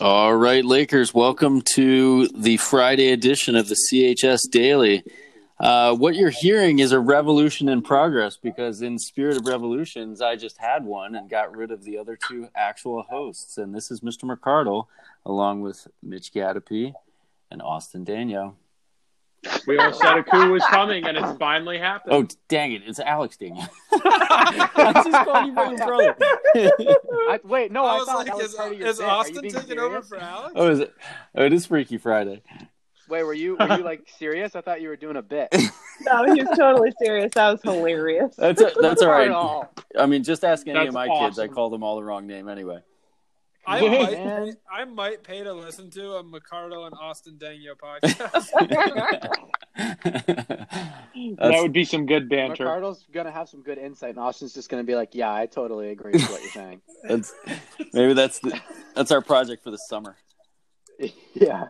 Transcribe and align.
All 0.00 0.36
right, 0.36 0.64
Lakers, 0.64 1.12
welcome 1.12 1.60
to 1.74 2.28
the 2.28 2.56
Friday 2.58 3.10
edition 3.10 3.56
of 3.56 3.68
the 3.68 3.74
CHS 3.74 4.48
Daily. 4.48 5.02
Uh, 5.58 5.92
what 5.96 6.14
you're 6.14 6.30
hearing 6.30 6.78
is 6.78 6.92
a 6.92 7.00
revolution 7.00 7.68
in 7.68 7.82
progress 7.82 8.36
because, 8.36 8.80
in 8.80 8.96
spirit 9.00 9.36
of 9.38 9.48
revolutions, 9.48 10.20
I 10.22 10.36
just 10.36 10.56
had 10.58 10.84
one 10.84 11.16
and 11.16 11.28
got 11.28 11.56
rid 11.56 11.72
of 11.72 11.82
the 11.82 11.98
other 11.98 12.16
two 12.28 12.46
actual 12.54 13.02
hosts. 13.02 13.58
And 13.58 13.74
this 13.74 13.90
is 13.90 14.00
Mr. 14.00 14.22
McCardle, 14.22 14.86
along 15.26 15.62
with 15.62 15.88
Mitch 16.00 16.32
Gadapy 16.32 16.92
and 17.50 17.60
Austin 17.60 18.04
Daniel. 18.04 18.54
We 19.66 19.78
all 19.78 19.92
said 19.92 20.18
a 20.18 20.24
coup 20.24 20.50
was 20.50 20.64
coming, 20.64 21.04
and 21.04 21.16
it's 21.16 21.38
finally 21.38 21.78
happened. 21.78 22.14
Oh, 22.14 22.26
dang 22.48 22.72
it. 22.72 22.82
It's 22.86 22.98
Alex 22.98 23.36
Daniel. 23.36 23.66
I 23.92 25.02
just 25.04 25.24
called 25.24 25.46
you 25.46 25.52
my 25.52 25.76
brother. 25.76 26.16
I, 26.20 27.40
wait, 27.44 27.70
no, 27.70 27.84
I 27.84 27.94
I, 27.94 27.98
was 27.98 28.06
thought 28.06 28.16
like, 28.16 28.26
that 28.26 28.36
was 28.36 28.46
is, 28.46 28.54
part 28.54 28.72
of 28.72 28.78
your 28.78 28.88
is 28.88 28.98
bit. 28.98 29.04
Are 29.04 29.08
you 29.08 29.12
Austin 29.12 29.42
being 29.42 29.54
taking 29.54 29.78
over 29.78 30.02
for 30.02 30.18
Alex? 30.18 30.52
oh, 30.56 30.70
is 30.70 30.80
it? 30.80 30.94
Oh, 31.34 31.44
it 31.44 31.52
is 31.52 31.66
Freaky 31.66 31.98
Friday. 31.98 32.42
Wait, 33.08 33.22
were 33.22 33.32
you 33.32 33.56
were 33.56 33.76
you 33.78 33.84
like 33.84 34.06
serious? 34.18 34.54
I 34.54 34.60
thought 34.60 34.82
you 34.82 34.88
were 34.88 34.96
doing 34.96 35.16
a 35.16 35.22
bit. 35.22 35.54
No, 36.00 36.32
he 36.32 36.44
was 36.44 36.56
totally 36.56 36.92
serious. 37.02 37.32
That 37.34 37.50
was 37.50 37.60
hilarious. 37.60 38.36
That's 38.36 38.60
a, 38.60 38.70
that's 38.80 39.02
all 39.02 39.08
Not 39.08 39.20
at 39.20 39.28
right. 39.28 39.30
all. 39.32 39.74
I 39.98 40.06
mean, 40.06 40.22
just 40.22 40.44
ask 40.44 40.64
any 40.68 40.78
That's 40.78 40.88
of 40.90 40.94
my 40.94 41.08
kids. 41.08 41.40
I 41.40 41.48
call 41.48 41.70
them 41.70 41.82
all 41.82 41.96
the 41.96 42.04
wrong 42.04 42.28
name 42.28 42.48
anyway. 42.48 42.78
I 43.68 43.80
Yeah, 43.80 44.02
might, 44.02 44.12
man. 44.24 44.56
I 44.72 44.84
might 44.86 45.22
pay 45.22 45.42
to 45.44 45.52
listen 45.52 45.90
to 45.90 46.14
a 46.14 46.24
McCardle 46.24 46.86
and 46.86 46.94
Austin 46.98 47.36
Daniel 47.36 47.74
podcast. 47.76 48.48
that 51.36 51.62
would 51.62 51.72
be 51.74 51.84
some 51.84 52.06
good 52.06 52.30
banter. 52.30 52.64
McCardle's 52.64 53.04
gonna 53.12 53.30
have 53.30 53.48
some 53.48 53.62
good 53.62 53.76
insight, 53.76 54.10
and 54.10 54.18
Austin's 54.18 54.54
just 54.54 54.70
gonna 54.70 54.84
be 54.84 54.94
like, 54.94 55.14
"Yeah, 55.14 55.32
I 55.32 55.44
totally 55.44 55.90
agree 55.90 56.12
with 56.12 56.30
what 56.30 56.40
you're 56.40 56.50
saying." 56.50 56.80
that's 57.04 57.34
maybe 57.92 58.14
that's 58.14 58.38
the, 58.38 58.58
that's 58.94 59.12
our 59.12 59.20
project 59.20 59.62
for 59.62 59.70
the 59.70 59.78
summer. 59.78 60.16
yeah. 61.34 61.68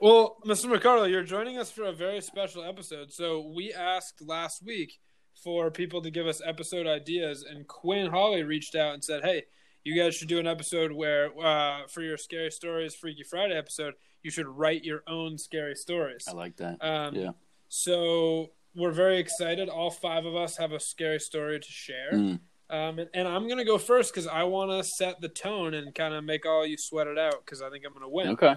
well, 0.00 0.36
Mr. 0.46 0.72
McCardle, 0.72 1.10
you're 1.10 1.24
joining 1.24 1.58
us 1.58 1.72
for 1.72 1.82
a 1.82 1.92
very 1.92 2.20
special 2.20 2.62
episode. 2.62 3.12
So 3.12 3.40
we 3.40 3.72
asked 3.72 4.22
last 4.22 4.64
week 4.64 5.00
for 5.42 5.72
people 5.72 6.00
to 6.00 6.10
give 6.12 6.28
us 6.28 6.40
episode 6.46 6.86
ideas, 6.86 7.42
and 7.42 7.66
Quinn 7.66 8.12
Holly 8.12 8.44
reached 8.44 8.76
out 8.76 8.94
and 8.94 9.02
said, 9.02 9.24
"Hey, 9.24 9.42
you 9.84 9.94
guys 9.94 10.14
should 10.14 10.28
do 10.28 10.38
an 10.38 10.46
episode 10.46 10.92
where, 10.92 11.30
uh, 11.38 11.86
for 11.88 12.02
your 12.02 12.16
scary 12.16 12.50
stories 12.50 12.94
Freaky 12.94 13.22
Friday 13.22 13.56
episode, 13.56 13.94
you 14.22 14.30
should 14.30 14.46
write 14.46 14.84
your 14.84 15.02
own 15.06 15.38
scary 15.38 15.76
stories." 15.76 16.24
I 16.28 16.32
like 16.32 16.56
that. 16.56 16.82
Um, 16.84 17.14
Yeah. 17.14 17.30
So 17.68 18.50
we're 18.74 18.92
very 18.92 19.18
excited. 19.18 19.68
All 19.68 19.90
five 19.90 20.24
of 20.26 20.34
us 20.34 20.56
have 20.56 20.72
a 20.72 20.80
scary 20.80 21.20
story 21.20 21.60
to 21.60 21.70
share. 21.70 22.12
Mm. 22.12 22.40
Um, 22.70 22.98
and, 22.98 23.08
and 23.14 23.28
I'm 23.28 23.46
going 23.46 23.58
to 23.58 23.64
go 23.64 23.78
first 23.78 24.12
because 24.12 24.26
I 24.26 24.44
want 24.44 24.70
to 24.70 24.82
set 24.82 25.20
the 25.20 25.28
tone 25.28 25.74
and 25.74 25.94
kind 25.94 26.14
of 26.14 26.24
make 26.24 26.46
all 26.46 26.66
you 26.66 26.76
sweat 26.76 27.06
it 27.06 27.18
out 27.18 27.44
because 27.44 27.62
I 27.62 27.70
think 27.70 27.84
I'm 27.86 27.92
going 27.92 28.04
to 28.04 28.08
win. 28.08 28.28
Okay. 28.28 28.56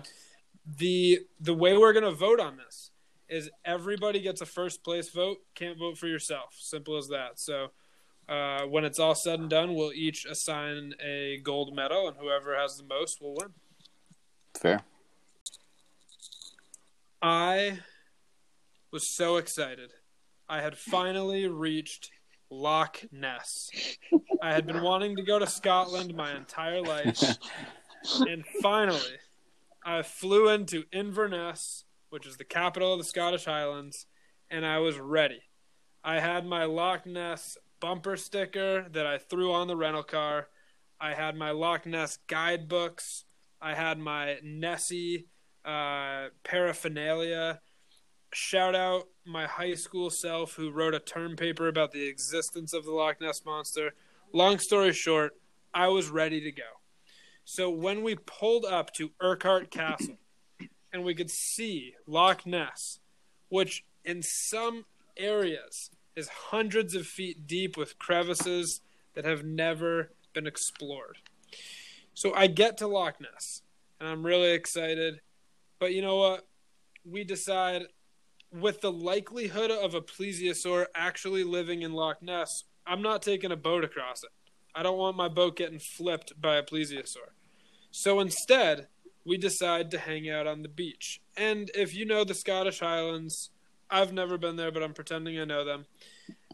The 0.78 1.22
the 1.40 1.54
way 1.54 1.78
we're 1.78 1.94
going 1.94 2.06
to 2.06 2.12
vote 2.12 2.40
on 2.40 2.58
this 2.58 2.92
is 3.30 3.50
everybody 3.66 4.22
gets 4.22 4.42
a 4.42 4.46
first 4.46 4.84
place 4.84 5.10
vote. 5.10 5.38
Can't 5.56 5.78
vote 5.78 5.98
for 5.98 6.08
yourself. 6.08 6.56
Simple 6.58 6.98
as 6.98 7.08
that. 7.10 7.40
So 7.40 7.72
uh, 8.30 8.64
when 8.64 8.84
it's 8.84 9.00
all 9.00 9.16
said 9.16 9.40
and 9.40 9.50
done, 9.50 9.74
we'll 9.74 9.94
each 9.94 10.26
assign 10.26 10.94
a 11.04 11.40
gold 11.44 11.76
medal, 11.76 12.08
and 12.08 12.18
whoever 12.18 12.58
has 12.58 12.78
the 12.78 12.84
most 12.84 13.22
will 13.22 13.36
win. 13.36 13.54
Fair. 14.60 14.82
I 17.22 17.80
was 18.92 19.16
so 19.16 19.38
excited. 19.38 19.92
I 20.50 20.62
had 20.62 20.78
finally 20.78 21.48
reached 21.48 22.12
Loch 22.50 23.04
Ness. 23.12 23.70
I 24.42 24.54
had 24.54 24.66
been 24.66 24.82
wanting 24.82 25.16
to 25.18 25.24
go 25.24 25.40
to 25.40 25.48
Scotland 25.48 26.16
my 26.16 26.36
entire 26.36 26.82
life. 26.82 27.38
And 28.20 28.46
finally, 28.62 29.18
I 29.84 30.02
flew 30.02 30.50
into 30.50 30.86
Inverness, 30.94 31.84
which 32.10 32.26
is 32.26 32.38
the 32.38 32.46
capital 32.46 32.94
of 32.94 33.00
the 33.00 33.04
Scottish 33.04 33.46
Highlands, 33.46 34.06
and 34.50 34.66
I 34.66 34.78
was 34.78 34.98
ready. 34.98 35.42
I 36.04 36.20
had 36.20 36.46
my 36.46 36.64
Loch 36.66 37.06
Ness 37.06 37.58
bumper 37.80 38.18
sticker 38.18 38.88
that 38.92 39.06
I 39.06 39.18
threw 39.18 39.52
on 39.52 39.68
the 39.68 39.76
rental 39.78 40.04
car. 40.04 40.48
I 41.00 41.14
had 41.14 41.36
my 41.36 41.52
Loch 41.52 41.86
Ness 41.86 42.20
guidebooks. 42.28 43.26
I 43.62 43.76
had 43.76 44.00
my 44.00 44.38
Nessie 44.44 45.28
uh, 45.66 46.28
paraphernalia. 46.44 47.62
Shout 48.34 48.76
out 48.76 49.08
my 49.26 49.46
high 49.46 49.76
school 49.76 50.10
self 50.10 50.54
who 50.54 50.72
wrote 50.72 50.94
a 50.94 51.00
term 51.00 51.36
paper 51.36 51.68
about 51.68 51.92
the 51.92 52.08
existence 52.08 52.74
of 52.74 52.86
the 52.86 52.92
Loch 52.92 53.22
Ness 53.22 53.44
monster. 53.46 53.94
Long 54.34 54.60
story 54.60 54.94
short, 54.94 55.38
I 55.74 55.88
was 55.88 56.10
ready 56.10 56.42
to 56.42 56.52
go. 56.52 56.64
So 57.46 57.70
when 57.70 58.04
we 58.04 58.16
pulled 58.16 58.66
up 58.66 58.94
to 58.96 59.12
Urquhart 59.22 59.72
Castle 59.72 60.18
and 60.92 61.04
we 61.04 61.16
could 61.16 61.32
see 61.32 61.94
Loch 62.06 62.46
Ness, 62.46 63.00
which 63.50 63.86
in 64.04 64.22
some 64.22 64.86
areas 65.16 65.90
is 66.18 66.28
hundreds 66.28 66.96
of 66.96 67.06
feet 67.06 67.48
deep 67.48 67.78
with 67.78 68.00
crevices 68.00 68.82
that 69.14 69.24
have 69.24 69.46
never 69.46 70.12
been 70.34 70.48
explored. 70.48 71.20
So 72.16 72.34
I 72.34 72.48
get 72.48 72.78
to 72.80 72.88
Loch 72.88 73.22
Ness 73.22 73.62
and 74.00 74.10
I'm 74.10 74.26
really 74.26 74.52
excited. 74.52 75.22
But 75.80 75.94
you 75.94 76.02
know 76.02 76.18
what? 76.18 76.48
We 77.06 77.24
decide 77.24 77.84
with 78.52 78.82
the 78.82 78.92
likelihood 78.92 79.72
of 79.72 79.94
a 79.94 80.02
plesiosaur 80.02 80.88
actually 80.96 81.44
living 81.44 81.84
in 81.84 81.94
Loch 81.94 82.22
Ness, 82.22 82.64
I'm 82.86 83.02
not 83.02 83.22
taking 83.22 83.52
a 83.52 83.58
boat 83.58 83.84
across 83.84 84.24
it. 84.24 84.32
I 84.74 84.84
don't 84.84 84.98
want 84.98 85.18
my 85.18 85.28
boat 85.28 85.58
getting 85.58 85.80
flipped 85.80 86.40
by 86.42 86.56
a 86.56 86.64
plesiosaur. 86.64 87.30
So 87.92 88.20
instead, 88.20 88.88
we 89.26 89.38
decide 89.38 89.92
to 89.92 90.00
hang 90.00 90.30
out 90.30 90.48
on 90.48 90.62
the 90.62 90.70
beach. 90.70 91.22
And 91.36 91.70
if 91.76 91.94
you 91.94 92.06
know 92.06 92.24
the 92.24 92.34
Scottish 92.34 92.80
Highlands, 92.80 93.52
I've 93.90 94.14
never 94.14 94.38
been 94.38 94.56
there, 94.56 94.72
but 94.72 94.84
I'm 94.84 94.94
pretending 94.94 95.40
I 95.40 95.46
know 95.46 95.64
them. 95.64 95.86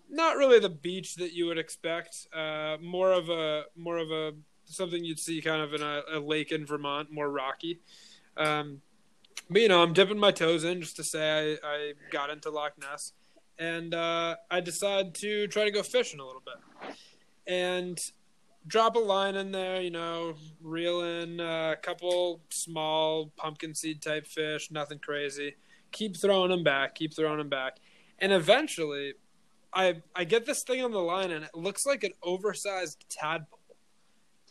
Not 0.10 0.38
really 0.38 0.60
the 0.60 0.70
beach 0.70 1.16
that 1.16 1.34
you 1.34 1.48
would 1.48 1.58
expect. 1.58 2.28
Uh, 2.34 2.78
more 2.82 3.12
of 3.12 3.30
a 3.30 3.64
more 3.76 3.98
of 3.98 4.12
a 4.12 4.34
something 4.66 5.04
you'd 5.04 5.20
see 5.20 5.42
kind 5.42 5.62
of 5.62 5.74
in 5.74 5.82
a, 5.82 6.02
a 6.14 6.20
lake 6.20 6.52
in 6.52 6.66
Vermont, 6.66 7.12
more 7.12 7.30
rocky. 7.30 7.80
Um, 8.38 8.82
but 9.50 9.62
you 9.62 9.68
know, 9.68 9.82
I'm 9.82 9.94
dipping 9.94 10.20
my 10.20 10.32
toes 10.32 10.64
in 10.64 10.82
just 10.82 10.96
to 10.98 11.04
say 11.04 11.58
I, 11.64 11.68
I 11.68 11.94
got 12.12 12.30
into 12.30 12.50
Loch 12.50 12.74
Ness, 12.80 13.14
and 13.58 13.94
uh, 13.94 14.36
I 14.50 14.60
decide 14.60 15.14
to 15.16 15.48
try 15.48 15.66
to 15.66 15.72
go 15.72 15.84
fishing 15.84 16.20
a 16.20 16.26
little 16.26 16.44
bit, 16.44 16.96
and 17.48 18.00
drop 18.68 18.96
a 18.96 19.00
line 19.00 19.36
in 19.36 19.52
there. 19.52 19.82
You 19.82 19.92
know, 19.92 20.36
reel 20.62 21.02
in 21.02 21.40
a 21.40 21.76
couple 21.82 22.42
small 22.50 23.32
pumpkin 23.36 23.74
seed 23.74 24.02
type 24.02 24.28
fish, 24.28 24.72
nothing 24.72 25.00
crazy. 25.00 25.56
Keep 25.94 26.18
throwing 26.18 26.50
them 26.50 26.64
back, 26.64 26.96
keep 26.96 27.16
throwing 27.16 27.38
them 27.38 27.50
back, 27.50 27.78
and 28.20 28.34
eventually, 28.34 29.14
I 29.74 30.02
I 30.16 30.26
get 30.26 30.46
this 30.46 30.64
thing 30.64 30.84
on 30.84 30.92
the 30.92 31.00
line, 31.00 31.32
and 31.32 31.46
it 31.46 31.56
looks 31.56 31.86
like 31.86 32.04
an 32.04 32.12
oversized 32.22 33.06
tadpole, 33.10 33.60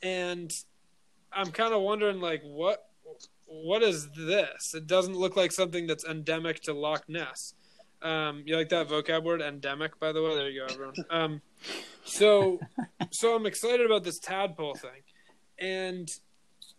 and 0.02 0.50
I'm 1.32 1.50
kind 1.50 1.74
of 1.74 1.82
wondering 1.82 2.20
like 2.20 2.42
what 2.42 2.86
what 3.46 3.82
is 3.82 4.08
this? 4.16 4.72
It 4.74 4.86
doesn't 4.86 5.14
look 5.14 5.36
like 5.36 5.52
something 5.52 5.86
that's 5.86 6.04
endemic 6.04 6.60
to 6.62 6.72
Loch 6.72 7.04
Ness. 7.08 7.54
Um, 8.00 8.42
you 8.46 8.56
like 8.56 8.70
that 8.70 8.88
vocab 8.88 9.22
word, 9.22 9.42
endemic, 9.42 10.00
by 10.00 10.12
the 10.12 10.22
way? 10.22 10.34
There 10.34 10.48
you 10.48 10.66
go, 10.66 10.72
everyone. 10.72 10.94
Um, 11.10 11.42
so, 12.04 12.58
so 13.12 13.36
I'm 13.36 13.46
excited 13.46 13.86
about 13.86 14.02
this 14.02 14.18
tadpole 14.18 14.74
thing, 14.74 15.02
and 15.58 16.08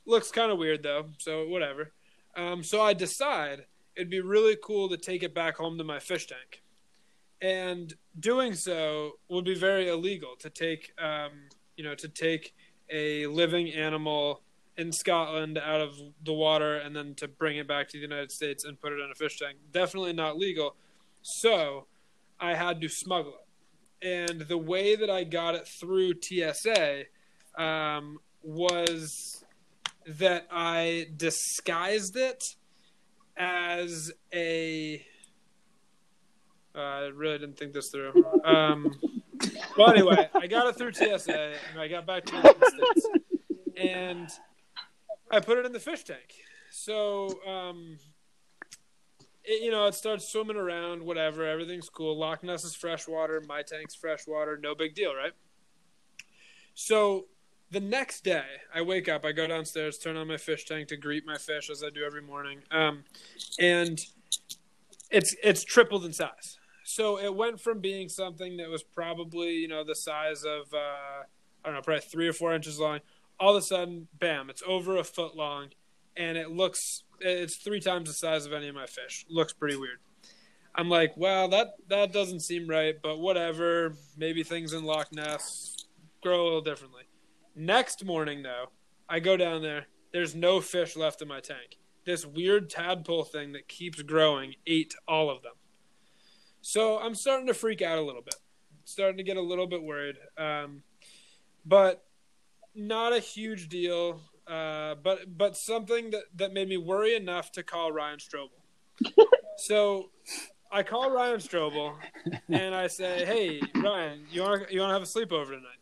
looks 0.05 0.31
kind 0.31 0.51
of 0.51 0.57
weird 0.57 0.83
though. 0.83 1.09
So 1.19 1.47
whatever. 1.47 1.91
Um, 2.35 2.63
so 2.63 2.81
I 2.81 2.93
decide 2.93 3.65
it'd 3.95 4.09
be 4.09 4.21
really 4.21 4.57
cool 4.63 4.89
to 4.89 4.97
take 4.97 5.23
it 5.23 5.33
back 5.33 5.57
home 5.57 5.77
to 5.77 5.83
my 5.83 5.99
fish 5.99 6.27
tank, 6.27 6.61
and 7.41 7.93
doing 8.19 8.53
so 8.53 9.13
would 9.29 9.45
be 9.45 9.55
very 9.55 9.89
illegal. 9.89 10.35
To 10.39 10.49
take, 10.49 10.91
um, 11.01 11.31
you 11.77 11.83
know, 11.83 11.95
to 11.95 12.07
take 12.07 12.53
a 12.89 13.25
living 13.27 13.71
animal 13.73 14.41
in 14.77 14.91
Scotland 14.91 15.57
out 15.57 15.81
of 15.81 15.99
the 16.25 16.33
water 16.33 16.77
and 16.77 16.95
then 16.95 17.13
to 17.15 17.27
bring 17.27 17.57
it 17.57 17.67
back 17.67 17.87
to 17.89 17.97
the 17.97 18.01
United 18.01 18.31
States 18.31 18.63
and 18.63 18.79
put 18.79 18.91
it 18.91 18.99
in 18.99 19.11
a 19.11 19.15
fish 19.15 19.37
tank. 19.37 19.57
Definitely 19.71 20.13
not 20.13 20.37
legal. 20.37 20.75
So 21.21 21.85
I 22.39 22.55
had 22.55 22.81
to 22.81 22.89
smuggle 22.89 23.33
it. 23.33 24.07
And 24.07 24.41
the 24.41 24.57
way 24.57 24.95
that 24.95 25.09
I 25.09 25.23
got 25.23 25.55
it 25.55 25.67
through 25.67 26.15
TSA 26.21 27.03
um, 27.57 28.17
was 28.41 29.45
that 30.05 30.47
I 30.51 31.07
disguised 31.15 32.17
it 32.17 32.55
as 33.37 34.11
a. 34.33 35.05
Uh, 36.75 36.79
I 36.79 36.99
really 37.13 37.37
didn't 37.37 37.57
think 37.57 37.73
this 37.73 37.89
through. 37.89 38.13
Um, 38.43 38.91
well, 39.77 39.91
anyway, 39.91 40.29
I 40.33 40.47
got 40.47 40.67
it 40.67 40.75
through 40.75 40.93
TSA 40.93 41.53
and 41.71 41.79
I 41.79 41.87
got 41.87 42.07
back 42.07 42.25
to 42.25 42.31
the 42.31 42.93
States. 42.93 43.07
And 43.77 44.29
I 45.31 45.39
put 45.39 45.57
it 45.57 45.65
in 45.65 45.71
the 45.71 45.79
fish 45.79 46.03
tank. 46.03 46.33
So, 46.71 47.39
um, 47.47 47.97
it, 49.43 49.63
you 49.63 49.71
know, 49.71 49.85
it 49.85 49.93
starts 49.93 50.27
swimming 50.27 50.57
around, 50.57 51.03
whatever. 51.03 51.47
Everything's 51.47 51.89
cool. 51.89 52.17
Loch 52.17 52.43
Ness 52.43 52.63
is 52.63 52.75
freshwater. 52.75 53.41
My 53.47 53.61
tank's 53.61 53.95
freshwater. 53.95 54.57
No 54.61 54.73
big 54.73 54.95
deal, 54.95 55.13
right? 55.13 55.33
So, 56.73 57.25
the 57.73 57.79
next 57.79 58.23
day, 58.23 58.45
I 58.73 58.83
wake 58.83 59.09
up, 59.09 59.25
I 59.25 59.31
go 59.31 59.47
downstairs, 59.47 59.97
turn 59.97 60.15
on 60.15 60.27
my 60.27 60.37
fish 60.37 60.65
tank 60.65 60.89
to 60.89 60.95
greet 60.95 61.25
my 61.25 61.37
fish 61.37 61.71
as 61.71 61.83
I 61.83 61.89
do 61.89 62.03
every 62.05 62.21
morning, 62.21 62.59
um, 62.69 63.03
and 63.59 63.99
it's 65.09 65.35
it's 65.43 65.63
tripled 65.63 66.05
in 66.05 66.13
size. 66.13 66.59
So 66.83 67.19
it 67.19 67.33
went 67.33 67.59
from 67.59 67.79
being 67.79 68.09
something 68.09 68.57
that 68.57 68.69
was 68.69 68.83
probably 68.83 69.53
you 69.53 69.67
know 69.67 69.83
the 69.83 69.95
size 69.95 70.43
of 70.43 70.71
uh, 70.71 71.23
I 71.65 71.65
don't 71.65 71.73
know, 71.73 71.81
probably 71.81 72.01
three 72.01 72.27
or 72.27 72.33
four 72.33 72.53
inches 72.53 72.79
long. 72.79 72.99
All 73.39 73.55
of 73.55 73.63
a 73.63 73.65
sudden, 73.65 74.07
bam! 74.19 74.51
It's 74.51 74.63
over 74.67 74.97
a 74.97 75.03
foot 75.03 75.35
long, 75.35 75.69
and 76.15 76.37
it 76.37 76.51
looks 76.51 77.03
it's 77.19 77.55
three 77.55 77.79
times 77.79 78.07
the 78.07 78.13
size 78.13 78.45
of 78.45 78.53
any 78.53 78.67
of 78.67 78.75
my 78.75 78.85
fish. 78.85 79.25
Looks 79.29 79.51
pretty 79.51 79.77
weird. 79.77 79.97
I'm 80.75 80.89
like, 80.89 81.13
well, 81.17 81.47
that 81.49 81.73
that 81.89 82.13
doesn't 82.13 82.41
seem 82.41 82.67
right, 82.67 82.95
but 83.01 83.17
whatever. 83.17 83.95
Maybe 84.15 84.43
things 84.43 84.73
in 84.73 84.83
Loch 84.83 85.11
Ness 85.11 85.87
grow 86.21 86.43
a 86.43 86.45
little 86.45 86.61
differently. 86.61 87.03
Next 87.55 88.03
morning, 88.03 88.41
though, 88.43 88.69
I 89.07 89.19
go 89.19 89.37
down 89.37 89.61
there. 89.61 89.87
There's 90.11 90.33
no 90.33 90.59
fish 90.59 90.95
left 90.95 91.21
in 91.21 91.27
my 91.27 91.39
tank. 91.39 91.77
This 92.05 92.25
weird 92.25 92.69
tadpole 92.69 93.23
thing 93.23 93.53
that 93.53 93.67
keeps 93.67 94.01
growing 94.01 94.55
ate 94.65 94.95
all 95.07 95.29
of 95.29 95.43
them. 95.43 95.53
So 96.61 96.99
I'm 96.99 97.15
starting 97.15 97.47
to 97.47 97.53
freak 97.53 97.81
out 97.81 97.97
a 97.97 98.01
little 98.01 98.21
bit. 98.21 98.35
Starting 98.85 99.17
to 99.17 99.23
get 99.23 99.37
a 99.37 99.41
little 99.41 99.67
bit 99.67 99.83
worried. 99.83 100.15
Um, 100.37 100.83
but 101.65 102.03
not 102.75 103.13
a 103.13 103.19
huge 103.19 103.69
deal. 103.69 104.21
Uh, 104.47 104.95
but 104.95 105.37
but 105.37 105.55
something 105.55 106.09
that, 106.11 106.23
that 106.35 106.53
made 106.53 106.67
me 106.67 106.77
worry 106.77 107.15
enough 107.15 107.51
to 107.53 107.63
call 107.63 107.91
Ryan 107.91 108.19
Strobel. 108.19 109.25
so 109.57 110.09
I 110.71 110.83
call 110.83 111.11
Ryan 111.11 111.37
Strobel 111.37 111.95
and 112.49 112.75
I 112.75 112.87
say, 112.87 113.25
"Hey, 113.25 113.61
Ryan, 113.75 114.25
you 114.31 114.41
want 114.41 114.71
you 114.71 114.81
want 114.81 114.89
to 114.89 114.93
have 114.93 115.01
a 115.01 115.05
sleepover 115.05 115.51
tonight?" 115.51 115.79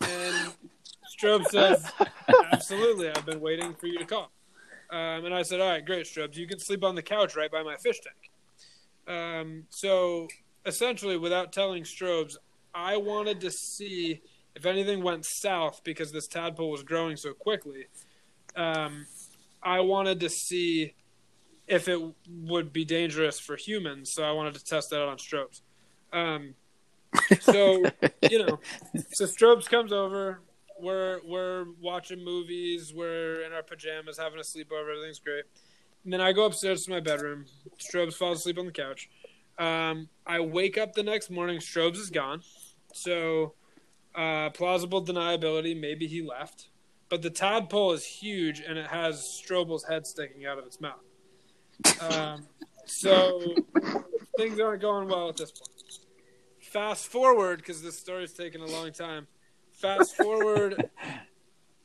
And 0.00 0.52
Strobe 1.16 1.46
says, 1.46 1.90
"Absolutely. 2.52 3.10
I've 3.10 3.26
been 3.26 3.40
waiting 3.40 3.74
for 3.74 3.86
you 3.86 3.98
to 3.98 4.04
call." 4.04 4.30
Um, 4.90 5.24
and 5.24 5.34
I 5.34 5.42
said, 5.42 5.60
"All 5.60 5.68
right, 5.68 5.84
great, 5.84 6.06
Strobes. 6.06 6.36
You 6.36 6.46
can 6.46 6.58
sleep 6.58 6.84
on 6.84 6.94
the 6.94 7.02
couch 7.02 7.36
right 7.36 7.50
by 7.50 7.62
my 7.62 7.76
fish 7.76 8.00
tank." 8.00 8.30
Um, 9.08 9.64
so 9.70 10.28
essentially, 10.64 11.16
without 11.16 11.52
telling 11.52 11.84
Strobes, 11.84 12.36
I 12.74 12.96
wanted 12.96 13.40
to 13.42 13.50
see 13.50 14.22
if 14.54 14.66
anything 14.66 15.02
went 15.02 15.24
south 15.24 15.82
because 15.84 16.12
this 16.12 16.26
tadpole 16.26 16.70
was 16.70 16.82
growing 16.82 17.16
so 17.16 17.32
quickly. 17.32 17.86
Um, 18.54 19.06
I 19.62 19.80
wanted 19.80 20.20
to 20.20 20.30
see 20.30 20.94
if 21.66 21.88
it 21.88 22.00
would 22.28 22.72
be 22.72 22.84
dangerous 22.84 23.40
for 23.40 23.56
humans. 23.56 24.12
So 24.12 24.22
I 24.22 24.32
wanted 24.32 24.54
to 24.54 24.64
test 24.64 24.90
that 24.90 25.02
out 25.02 25.08
on 25.08 25.18
Strobes. 25.18 25.60
Um, 26.12 26.54
so 27.40 27.84
you 28.30 28.46
know, 28.46 28.60
so 29.12 29.26
Strobes 29.26 29.68
comes 29.68 29.92
over. 29.92 30.40
We're 30.80 31.20
we're 31.24 31.66
watching 31.80 32.24
movies. 32.24 32.92
We're 32.94 33.42
in 33.42 33.52
our 33.52 33.62
pajamas, 33.62 34.18
having 34.18 34.38
a 34.38 34.42
sleepover. 34.42 34.90
Everything's 34.90 35.18
great. 35.18 35.44
And 36.04 36.12
then 36.12 36.20
I 36.20 36.32
go 36.32 36.44
upstairs 36.44 36.84
to 36.84 36.90
my 36.90 37.00
bedroom. 37.00 37.46
Strobes 37.78 38.14
falls 38.14 38.38
asleep 38.40 38.58
on 38.58 38.66
the 38.66 38.72
couch. 38.72 39.08
Um, 39.58 40.08
I 40.26 40.40
wake 40.40 40.78
up 40.78 40.92
the 40.92 41.02
next 41.02 41.30
morning. 41.30 41.58
Strobes 41.58 41.96
is 41.96 42.10
gone. 42.10 42.42
So 42.92 43.54
uh, 44.14 44.50
plausible 44.50 45.04
deniability. 45.04 45.78
Maybe 45.78 46.06
he 46.06 46.22
left. 46.22 46.68
But 47.08 47.22
the 47.22 47.30
tadpole 47.30 47.92
is 47.92 48.04
huge, 48.04 48.60
and 48.60 48.78
it 48.78 48.88
has 48.88 49.40
Strobel's 49.44 49.84
head 49.84 50.06
sticking 50.06 50.44
out 50.44 50.58
of 50.58 50.66
its 50.66 50.80
mouth. 50.80 51.04
Um, 52.00 52.46
so 52.84 53.54
things 54.36 54.58
aren't 54.58 54.82
going 54.82 55.08
well 55.08 55.28
at 55.28 55.36
this 55.36 55.52
point. 55.52 55.70
Fast 56.60 57.06
forward, 57.06 57.58
because 57.58 57.80
this 57.82 57.96
story's 57.98 58.32
taken 58.32 58.60
a 58.60 58.66
long 58.66 58.92
time. 58.92 59.28
Fast 59.76 60.16
forward 60.16 60.88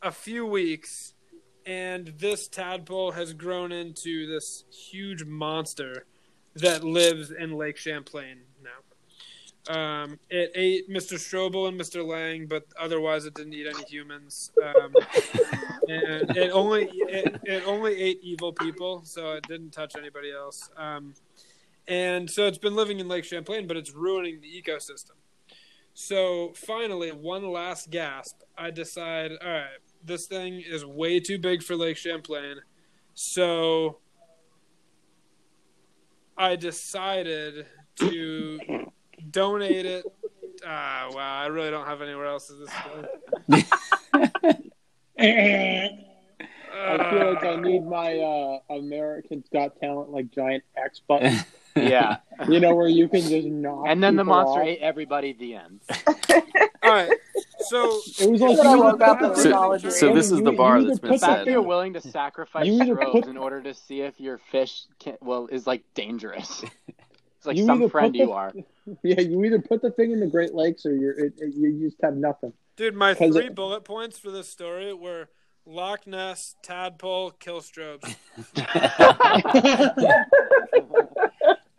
a 0.02 0.12
few 0.12 0.46
weeks, 0.46 1.14
and 1.66 2.08
this 2.18 2.48
tadpole 2.48 3.12
has 3.12 3.34
grown 3.34 3.74
into 3.74 4.28
this 4.28 4.64
huge 4.72 5.26
monster 5.26 6.06
that 6.56 6.86
lives 6.86 7.32
in 7.32 7.52
Lake 7.58 7.76
Champlain 7.76 8.38
now. 8.64 9.74
Um, 9.76 10.20
it 10.30 10.54
ate 10.56 10.90
Mr. 10.90 11.16
Strobel 11.16 11.68
and 11.68 11.80
Mr. 11.80 12.08
Lang, 12.08 12.48
but 12.48 12.66
otherwise 12.80 13.26
it 13.26 13.34
didn't 13.34 13.54
eat 13.54 13.68
any 13.68 13.84
humans. 13.84 14.52
Um, 14.64 14.96
and 15.90 16.38
it 16.38 16.52
only 16.52 16.90
it, 16.94 17.42
it 17.44 17.64
only 17.68 18.02
ate 18.02 18.22
evil 18.24 18.54
people, 18.54 19.02
so 19.04 19.34
it 19.34 19.46
didn't 19.50 19.72
touch 19.72 19.98
anybody 19.98 20.32
else. 20.32 20.70
Um, 20.78 21.14
and 21.90 22.30
so 22.30 22.48
it's 22.48 22.58
been 22.58 22.76
living 22.76 23.02
in 23.02 23.10
Lake 23.10 23.26
Champlain, 23.26 23.68
but 23.68 23.76
it's 23.76 23.92
ruining 23.92 24.40
the 24.40 24.48
ecosystem. 24.48 25.21
So 26.02 26.52
finally, 26.56 27.12
one 27.12 27.48
last 27.48 27.92
gasp, 27.92 28.42
I 28.58 28.72
decide, 28.72 29.34
all 29.40 29.48
right, 29.48 29.68
this 30.04 30.26
thing 30.26 30.60
is 30.60 30.84
way 30.84 31.20
too 31.20 31.38
big 31.38 31.62
for 31.62 31.76
Lake 31.76 31.96
Champlain. 31.96 32.56
So 33.14 34.00
I 36.36 36.56
decided 36.56 37.68
to 37.98 38.60
donate 39.30 39.86
it. 39.86 40.04
Ah, 40.66 41.08
wow, 41.12 41.40
I 41.40 41.46
really 41.46 41.70
don't 41.70 41.86
have 41.86 42.02
anywhere 42.02 42.26
else 42.26 42.48
to 42.48 42.54
this 42.56 42.72
point. 42.84 43.06
I 45.20 47.10
feel 47.12 47.34
like 47.34 47.44
I 47.44 47.58
need 47.58 47.86
my 47.86 48.18
uh, 48.18 48.58
Americans 48.72 49.46
Got 49.54 49.80
Talent 49.80 50.10
like 50.10 50.32
giant 50.32 50.64
X 50.76 51.00
button. 51.08 51.38
Yeah. 51.76 52.18
you 52.50 52.60
know 52.60 52.76
where 52.76 52.88
you 52.88 53.08
can 53.08 53.22
just 53.22 53.48
knock. 53.48 53.86
And 53.88 54.04
then 54.04 54.16
the 54.16 54.24
monster 54.24 54.62
off. 54.62 54.68
ate 54.68 54.80
everybody. 54.80 55.32
at 55.32 55.40
The 55.40 55.56
end. 55.56 55.80
All 56.84 56.92
right, 56.92 57.12
so 57.60 58.02
It 58.20 58.30
was 58.32 58.42
like 58.42 58.58
That's 58.58 58.64
you 58.64 58.80
love 58.80 58.86
either 58.86 58.96
about 58.96 59.20
the 59.20 59.30
the- 59.30 59.44
mythology. 59.50 59.92
So 59.92 60.14
this 60.16 60.32
is 60.32 60.40
you- 60.40 60.44
the 60.46 60.52
bar 60.52 60.82
that's 60.84 61.00
been 61.00 61.12
put 61.12 61.20
The 61.22 61.26
fact 61.28 61.40
set. 61.40 61.46
that 61.46 61.52
you're 61.52 61.62
willing 61.62 61.94
to 61.94 62.02
sacrifice 62.02 62.66
You 62.66 62.82
either 62.82 62.96
strobes 62.96 63.12
put- 63.12 63.28
in 63.28 63.38
order 63.38 63.62
to 63.62 63.74
see 63.74 64.02
if 64.02 64.20
your 64.20 64.40
fish 64.52 64.84
can, 65.00 65.16
well 65.22 65.48
is 65.48 65.68
like 65.68 65.84
dangerous. 65.94 66.64
It's 67.38 67.48
like 67.48 67.58
You 67.58 67.66
some 67.66 67.90
friend 67.90 68.14
put 68.14 68.20
you 68.20 68.32
are. 68.34 68.52
Yeah, 69.02 69.20
you 69.22 69.44
either 69.46 69.60
put 69.60 69.82
the 69.82 69.90
thing 69.90 70.12
in 70.12 70.20
the 70.20 70.28
Great 70.28 70.54
Lakes 70.54 70.86
or 70.86 70.94
you're 70.96 71.14
it, 71.18 71.34
it- 71.40 71.56
you 71.56 71.80
just 71.90 71.98
have 72.04 72.16
nothing. 72.16 72.54
dude, 72.76 72.94
my 72.96 73.16
'Cause 73.16 73.34
three 73.36 73.48
it- 73.48 73.56
bullet 73.56 73.84
points 73.84 74.20
for 74.20 74.30
this 74.30 74.48
story 74.48 74.94
were 74.94 75.28
Loch 75.66 76.06
Ness, 76.06 76.56
tadpole, 76.64 77.32
kill 77.32 77.62
strobes. 77.62 78.16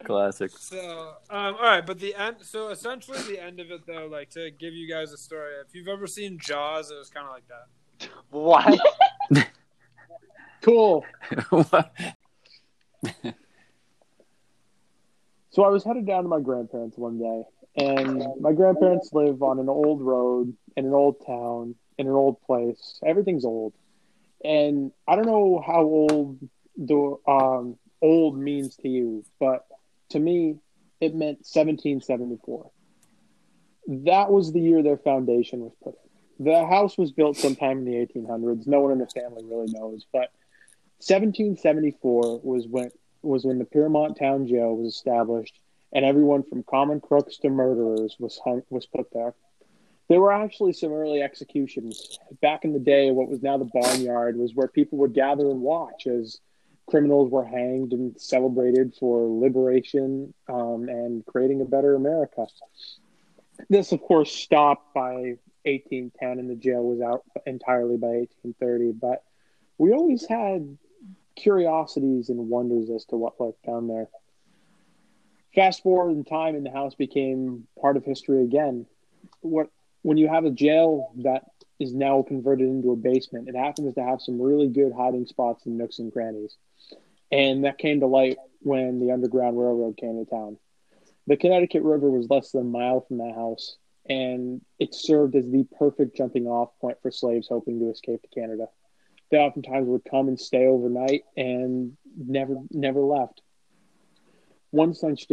Classic. 0.04 0.50
So, 0.50 1.14
um, 1.31 1.54
all 1.54 1.62
right, 1.62 1.84
but 1.84 1.99
the 1.99 2.14
end. 2.14 2.37
So 2.43 2.69
essentially, 2.69 3.19
the 3.22 3.43
end 3.43 3.60
of 3.60 3.70
it, 3.70 3.87
though, 3.87 4.08
like 4.10 4.31
to 4.31 4.50
give 4.50 4.75
you 4.75 4.88
guys 4.88 5.12
a 5.12 5.16
story. 5.16 5.52
If 5.66 5.75
you've 5.75 5.88
ever 5.88 6.06
seen 6.06 6.38
Jaws, 6.38 6.90
it 6.90 6.99
was 6.99 7.10
kind 7.10 7.26
of 7.26 7.32
like 7.32 7.49
that. 7.49 7.66
What? 8.31 8.81
Cool. 10.62 11.04
So 15.50 15.65
I 15.65 15.69
was 15.69 15.84
headed 15.84 16.06
down 16.06 16.22
to 16.22 16.29
my 16.29 16.41
grandparents 16.41 16.96
one 16.96 17.19
day, 17.19 17.44
and 17.77 18.24
my 18.41 18.53
grandparents 18.53 19.10
live 19.12 19.43
on 19.43 19.58
an 19.58 19.69
old 19.69 20.00
road 20.00 20.56
in 20.77 20.86
an 20.86 20.94
old 20.94 21.17
town 21.27 21.74
in 21.98 22.06
an 22.06 22.12
old 22.15 22.41
place. 22.43 22.98
Everything's 23.05 23.44
old, 23.44 23.74
and 24.43 24.93
I 25.06 25.15
don't 25.15 25.27
know 25.27 25.62
how 25.65 25.82
old 25.82 26.38
the 26.77 27.17
um, 27.29 27.77
old 28.00 28.38
means 28.38 28.77
to 28.77 28.88
you, 28.88 29.24
but 29.38 29.67
to 30.12 30.20
me, 30.20 30.56
it 31.00 31.14
meant 31.14 31.38
1774. 31.38 32.70
That 34.04 34.31
was 34.31 34.52
the 34.52 34.60
year 34.60 34.82
their 34.82 34.96
foundation 34.96 35.60
was 35.60 35.72
put 35.82 35.94
in. 35.94 36.44
The 36.44 36.64
house 36.64 36.96
was 36.96 37.12
built 37.12 37.36
sometime 37.36 37.78
in 37.78 37.84
the 37.84 38.06
1800s. 38.06 38.66
No 38.66 38.81
one 38.81 38.92
in 38.92 38.98
the 38.98 39.06
family 39.06 39.44
really 39.44 39.72
knows, 39.72 40.06
but 40.12 40.31
1774 40.98 42.40
was 42.42 42.66
when 42.69 42.90
was 43.22 43.44
when 43.44 43.58
the 43.58 43.64
Piermont 43.64 44.16
Town 44.16 44.46
Jail 44.46 44.76
was 44.76 44.94
established, 44.94 45.58
and 45.92 46.04
everyone 46.04 46.42
from 46.42 46.64
common 46.64 47.00
crooks 47.00 47.38
to 47.38 47.50
murderers 47.50 48.16
was 48.19 48.40
hung, 48.44 48.62
was 48.70 48.86
put 48.86 49.12
there. 49.12 49.34
There 50.08 50.20
were 50.20 50.32
actually 50.32 50.72
some 50.72 50.92
early 50.92 51.22
executions 51.22 52.19
back 52.40 52.64
in 52.64 52.72
the 52.72 52.81
day. 52.81 53.10
What 53.10 53.28
was 53.28 53.42
now 53.42 53.58
the 53.58 53.70
barnyard 53.72 54.36
was 54.36 54.54
where 54.54 54.69
people 54.69 54.98
would 54.98 55.14
gather 55.14 55.50
and 55.50 55.60
watch 55.60 56.06
as 56.06 56.40
criminals 56.93 57.31
were 57.31 57.46
hanged 57.46 57.94
and 57.94 58.20
celebrated 58.20 58.94
for 59.01 59.27
liberation 59.27 60.34
um, 60.46 60.87
and 60.91 61.25
creating 61.25 61.63
a 61.63 61.65
better 61.65 61.94
America. 61.94 62.46
This, 63.70 63.93
of 63.93 64.03
course, 64.03 64.31
stopped 64.31 64.93
by 64.93 65.39
1810, 65.65 66.39
and 66.39 66.51
the 66.51 66.55
jail 66.55 66.84
was 66.84 67.01
out 67.01 67.22
entirely 67.46 67.96
by 67.96 68.08
1830. 68.08 68.93
But 68.93 69.25
we 69.79 69.93
always 69.93 70.27
had 70.27 70.77
curiosities 71.34 72.29
and 72.29 72.51
wonders 72.51 72.91
as 72.91 73.06
to 73.06 73.17
what 73.17 73.41
lurked 73.41 73.65
down 73.65 73.89
there. 73.89 74.08
Fast 75.55 75.82
forward 75.82 76.11
in 76.11 76.25
time, 76.25 76.56
and 76.56 76.67
the 76.67 76.70
house 76.70 76.94
became 76.94 77.67
part 77.81 77.96
of 77.96 78.05
history 78.05 78.43
again. 78.43 78.84
What 79.41 79.69
when 80.03 80.19
you 80.19 80.29
have 80.29 80.44
a 80.44 80.51
jail 80.51 81.11
that 81.22 81.44
is 81.82 81.93
now 81.94 82.22
converted 82.22 82.69
into 82.69 82.93
a 82.93 82.96
basement, 82.96 83.48
it 83.48 83.56
happens 83.56 83.94
to 83.94 84.03
have 84.03 84.20
some 84.20 84.41
really 84.41 84.69
good 84.69 84.93
hiding 84.96 85.27
spots 85.27 85.67
and 85.67 85.77
nooks 85.77 85.98
and 85.98 86.12
crannies, 86.12 86.56
and 87.31 87.65
that 87.65 87.79
came 87.79 88.01
to 88.01 88.06
light 88.06 88.36
when 88.60 89.01
the 89.01 89.10
Underground 89.12 89.58
Railroad 89.58 89.96
came 89.96 90.24
to 90.24 90.31
town. 90.31 90.56
The 91.27 91.36
Connecticut 91.36 91.82
River 91.82 92.10
was 92.10 92.31
less 92.31 92.53
than 92.53 92.62
a 92.62 92.65
mile 92.65 93.01
from 93.01 93.19
that 93.19 93.34
house, 93.34 93.77
and 94.08 94.60
it 94.79 94.94
served 94.94 95.34
as 95.36 95.48
the 95.48 95.65
perfect 95.79 96.17
jumping 96.17 96.46
off 96.46 96.70
point 96.81 96.98
for 97.03 97.10
slaves 97.10 97.48
hoping 97.48 97.79
to 97.81 97.91
escape 97.91 98.22
to 98.22 98.29
Canada. 98.29 98.67
They 99.31 99.39
oftentimes 99.39 99.89
would 99.89 100.05
come 100.05 100.29
and 100.29 100.39
stay 100.39 100.67
overnight 100.67 101.22
and 101.36 101.96
never 102.17 102.56
never 102.70 103.01
left. 103.01 103.41
One 104.70 104.94
such 104.94 105.27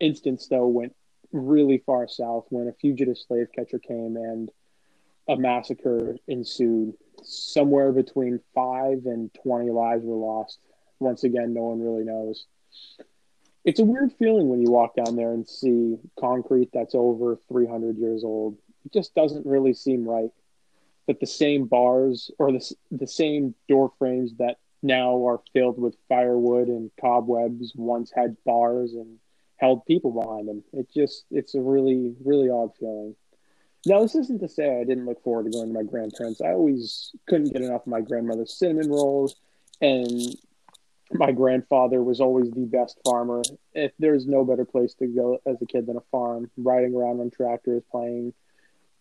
instance, 0.00 0.48
though, 0.48 0.66
went 0.66 0.94
really 1.32 1.78
far 1.78 2.08
south 2.08 2.46
when 2.50 2.68
a 2.68 2.72
fugitive 2.72 3.18
slave 3.18 3.48
catcher 3.54 3.78
came 3.78 4.16
and 4.16 4.50
a 5.28 5.36
massacre 5.36 6.16
ensued. 6.26 6.94
Somewhere 7.22 7.92
between 7.92 8.40
five 8.54 9.06
and 9.06 9.32
20 9.42 9.70
lives 9.70 10.04
were 10.04 10.16
lost. 10.16 10.58
Once 10.98 11.24
again, 11.24 11.54
no 11.54 11.62
one 11.62 11.80
really 11.80 12.04
knows. 12.04 12.46
It's 13.64 13.80
a 13.80 13.84
weird 13.84 14.12
feeling 14.18 14.48
when 14.48 14.60
you 14.60 14.70
walk 14.70 14.94
down 14.94 15.16
there 15.16 15.32
and 15.32 15.48
see 15.48 15.96
concrete 16.20 16.70
that's 16.72 16.94
over 16.94 17.38
300 17.48 17.96
years 17.96 18.22
old. 18.22 18.58
It 18.84 18.92
just 18.92 19.14
doesn't 19.14 19.46
really 19.46 19.72
seem 19.72 20.06
right 20.06 20.30
that 21.06 21.20
the 21.20 21.26
same 21.26 21.66
bars 21.66 22.30
or 22.38 22.52
the, 22.52 22.74
the 22.90 23.06
same 23.06 23.54
door 23.68 23.92
frames 23.98 24.34
that 24.38 24.58
now 24.82 25.26
are 25.26 25.40
filled 25.52 25.78
with 25.78 25.96
firewood 26.08 26.68
and 26.68 26.90
cobwebs 27.00 27.72
once 27.74 28.12
had 28.14 28.36
bars 28.44 28.92
and 28.92 29.18
held 29.56 29.86
people 29.86 30.12
behind 30.12 30.46
them. 30.46 30.62
It 30.72 30.92
just 30.92 31.24
it's 31.30 31.54
a 31.54 31.60
really 31.60 32.14
really 32.22 32.50
odd 32.50 32.72
feeling. 32.78 33.16
Now 33.86 34.00
this 34.00 34.14
isn't 34.14 34.40
to 34.40 34.48
say 34.48 34.80
I 34.80 34.84
didn't 34.84 35.06
look 35.06 35.22
forward 35.22 35.44
to 35.44 35.50
going 35.50 35.68
to 35.68 35.74
my 35.74 35.82
grandparents. 35.82 36.40
I 36.40 36.52
always 36.52 37.12
couldn't 37.28 37.52
get 37.52 37.62
enough 37.62 37.82
of 37.82 37.86
my 37.86 38.00
grandmother's 38.00 38.58
cinnamon 38.58 38.90
rolls 38.90 39.36
and 39.80 40.36
my 41.12 41.32
grandfather 41.32 42.02
was 42.02 42.20
always 42.20 42.50
the 42.50 42.64
best 42.64 42.98
farmer. 43.04 43.42
If 43.74 43.92
there's 43.98 44.26
no 44.26 44.44
better 44.44 44.64
place 44.64 44.94
to 44.94 45.06
go 45.06 45.38
as 45.46 45.60
a 45.60 45.66
kid 45.66 45.86
than 45.86 45.96
a 45.96 46.02
farm, 46.10 46.50
riding 46.56 46.94
around 46.94 47.20
on 47.20 47.30
tractors, 47.30 47.82
playing, 47.90 48.32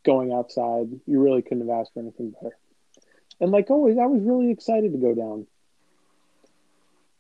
going 0.04 0.34
outside, 0.34 0.88
you 1.06 1.20
really 1.22 1.42
couldn't 1.42 1.68
have 1.68 1.80
asked 1.80 1.94
for 1.94 2.02
anything 2.02 2.32
better. 2.32 2.58
And 3.40 3.52
like 3.52 3.70
always, 3.70 3.98
I 3.98 4.06
was 4.06 4.22
really 4.22 4.52
excited 4.52 4.92
to 4.92 4.98
go 4.98 5.16
down. 5.16 5.48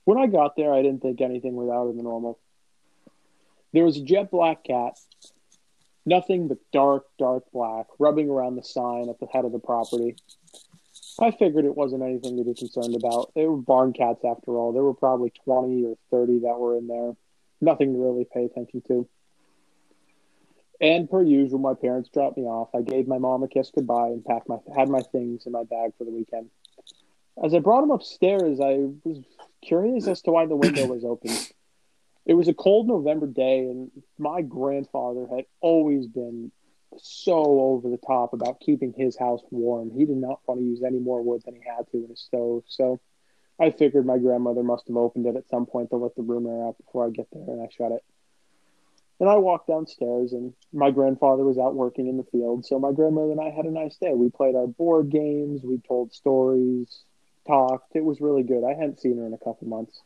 When 0.05 0.17
I 0.17 0.27
got 0.27 0.55
there, 0.55 0.73
I 0.73 0.81
didn't 0.81 1.01
think 1.01 1.21
anything 1.21 1.55
was 1.55 1.69
out 1.69 1.87
of 1.87 1.95
the 1.95 2.03
normal. 2.03 2.39
There 3.71 3.85
was 3.85 3.97
a 3.97 4.03
jet 4.03 4.29
black 4.29 4.65
cat, 4.65 4.99
nothing 6.05 6.47
but 6.47 6.57
dark, 6.71 7.05
dark 7.17 7.43
black, 7.51 7.87
rubbing 7.99 8.29
around 8.29 8.55
the 8.55 8.63
sign 8.63 9.09
at 9.09 9.19
the 9.19 9.27
head 9.27 9.45
of 9.45 9.51
the 9.51 9.59
property. 9.59 10.15
I 11.19 11.31
figured 11.31 11.65
it 11.65 11.75
wasn't 11.75 12.03
anything 12.03 12.37
to 12.37 12.43
be 12.43 12.53
concerned 12.53 12.95
about. 12.95 13.31
They 13.35 13.45
were 13.45 13.57
barn 13.57 13.93
cats 13.93 14.23
after 14.25 14.51
all. 14.51 14.73
There 14.73 14.83
were 14.83 14.93
probably 14.93 15.31
20 15.45 15.85
or 15.85 15.95
30 16.11 16.39
that 16.39 16.59
were 16.59 16.77
in 16.77 16.87
there. 16.87 17.13
Nothing 17.61 17.93
to 17.93 17.99
really 17.99 18.25
pay 18.31 18.45
attention 18.45 18.81
to. 18.87 19.07
And 20.81 21.09
per 21.09 21.21
usual, 21.21 21.59
my 21.59 21.75
parents 21.75 22.09
dropped 22.09 22.37
me 22.37 22.43
off. 22.43 22.69
I 22.75 22.81
gave 22.81 23.07
my 23.07 23.17
mom 23.17 23.43
a 23.43 23.47
kiss 23.47 23.71
goodbye 23.73 24.07
and 24.07 24.25
packed 24.25 24.49
my 24.49 24.57
had 24.75 24.89
my 24.89 25.01
things 25.01 25.45
in 25.45 25.51
my 25.51 25.63
bag 25.63 25.93
for 25.97 26.03
the 26.03 26.11
weekend. 26.11 26.49
As 27.41 27.53
I 27.53 27.59
brought 27.59 27.81
them 27.81 27.91
upstairs, 27.91 28.59
I 28.59 28.89
was 29.03 29.23
curious 29.63 30.07
as 30.07 30.21
to 30.23 30.31
why 30.31 30.45
the 30.45 30.55
window 30.55 30.85
was 30.87 31.05
open. 31.05 31.31
It 32.25 32.35
was 32.35 32.47
a 32.47 32.53
cold 32.53 32.87
November 32.87 33.27
day, 33.27 33.59
and 33.59 33.91
my 34.17 34.41
grandfather 34.41 35.27
had 35.27 35.45
always 35.59 36.07
been 36.07 36.51
so 36.97 37.33
over 37.33 37.89
the 37.89 37.97
top 37.97 38.33
about 38.33 38.59
keeping 38.59 38.93
his 38.93 39.17
house 39.17 39.41
warm. 39.51 39.91
He 39.91 40.05
did 40.05 40.17
not 40.17 40.39
want 40.47 40.59
to 40.61 40.65
use 40.65 40.83
any 40.83 40.99
more 40.99 41.21
wood 41.21 41.41
than 41.43 41.55
he 41.55 41.61
had 41.65 41.89
to 41.91 42.03
in 42.03 42.09
his 42.09 42.21
stove. 42.21 42.63
So 42.67 42.99
I 43.59 43.71
figured 43.71 44.05
my 44.05 44.17
grandmother 44.17 44.63
must 44.63 44.87
have 44.87 44.97
opened 44.97 45.25
it 45.25 45.35
at 45.35 45.49
some 45.49 45.65
point 45.65 45.89
to 45.89 45.97
let 45.97 46.15
the 46.15 46.21
room 46.21 46.47
air 46.47 46.67
out 46.67 46.77
before 46.77 47.05
I 47.05 47.09
get 47.09 47.27
there, 47.31 47.43
and 47.47 47.61
I 47.61 47.67
shut 47.69 47.91
it. 47.91 48.03
And 49.19 49.29
I 49.29 49.35
walked 49.35 49.67
downstairs, 49.67 50.33
and 50.33 50.53
my 50.71 50.91
grandfather 50.91 51.43
was 51.43 51.57
out 51.57 51.75
working 51.75 52.07
in 52.07 52.17
the 52.17 52.23
field. 52.23 52.65
So 52.65 52.79
my 52.79 52.91
grandmother 52.91 53.31
and 53.31 53.41
I 53.41 53.51
had 53.51 53.65
a 53.65 53.71
nice 53.71 53.97
day. 53.97 54.13
We 54.13 54.29
played 54.29 54.55
our 54.55 54.67
board 54.67 55.09
games, 55.09 55.61
we 55.63 55.79
told 55.87 56.13
stories, 56.13 57.03
talked. 57.45 57.95
It 57.95 58.03
was 58.03 58.21
really 58.21 58.43
good. 58.43 58.63
I 58.63 58.73
hadn't 58.73 59.01
seen 59.01 59.17
her 59.17 59.25
in 59.25 59.33
a 59.33 59.37
couple 59.37 59.67
months. 59.67 60.01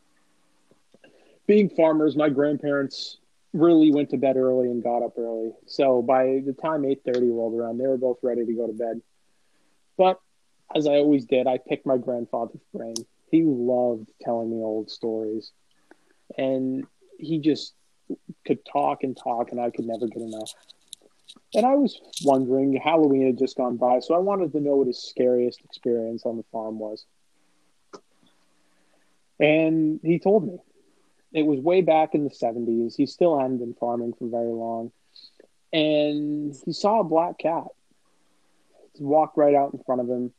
Being 1.47 1.69
farmers, 1.69 2.15
my 2.15 2.29
grandparents 2.29 3.17
really 3.53 3.91
went 3.91 4.09
to 4.11 4.17
bed 4.17 4.37
early 4.37 4.69
and 4.69 4.83
got 4.83 5.01
up 5.01 5.17
early. 5.17 5.51
So 5.65 6.01
by 6.01 6.41
the 6.45 6.53
time 6.53 6.83
8:30 6.83 7.31
rolled 7.31 7.55
around, 7.55 7.77
they 7.77 7.87
were 7.87 7.97
both 7.97 8.19
ready 8.21 8.45
to 8.45 8.53
go 8.53 8.67
to 8.67 8.73
bed. 8.73 9.01
But 9.97 10.19
as 10.75 10.85
I 10.85 10.97
always 10.97 11.25
did, 11.25 11.47
I 11.47 11.57
picked 11.57 11.85
my 11.85 11.97
grandfather's 11.97 12.61
brain. 12.73 12.95
He 13.31 13.43
loved 13.43 14.11
telling 14.21 14.51
me 14.51 14.57
old 14.57 14.91
stories. 14.91 15.51
And 16.37 16.85
he 17.17 17.39
just 17.39 17.73
could 18.45 18.63
talk 18.65 19.03
and 19.03 19.17
talk 19.17 19.51
and 19.51 19.59
I 19.59 19.69
could 19.69 19.85
never 19.85 20.07
get 20.07 20.21
enough. 20.21 20.53
And 21.53 21.65
I 21.65 21.75
was 21.75 21.99
wondering, 22.23 22.73
Halloween 22.73 23.25
had 23.25 23.37
just 23.37 23.57
gone 23.57 23.77
by, 23.77 23.99
so 23.99 24.13
I 24.13 24.19
wanted 24.19 24.51
to 24.53 24.59
know 24.59 24.77
what 24.77 24.87
his 24.87 25.01
scariest 25.01 25.61
experience 25.63 26.25
on 26.25 26.37
the 26.37 26.43
farm 26.51 26.79
was. 26.79 27.05
And 29.39 29.99
he 30.03 30.19
told 30.19 30.47
me. 30.47 30.59
It 31.33 31.45
was 31.45 31.59
way 31.59 31.81
back 31.81 32.15
in 32.15 32.23
the 32.23 32.29
70s. 32.29 32.95
He 32.95 33.05
still 33.05 33.37
hadn't 33.37 33.57
been 33.57 33.73
farming 33.73 34.13
for 34.17 34.27
very 34.27 34.51
long. 34.51 34.91
And 35.73 36.55
he 36.65 36.73
saw 36.73 37.01
a 37.01 37.03
black 37.03 37.37
cat 37.39 37.65
walk 38.99 39.35
right 39.35 39.53
out 39.53 39.73
in 39.73 39.83
front 39.83 40.01
of 40.01 40.09
him. 40.09 40.31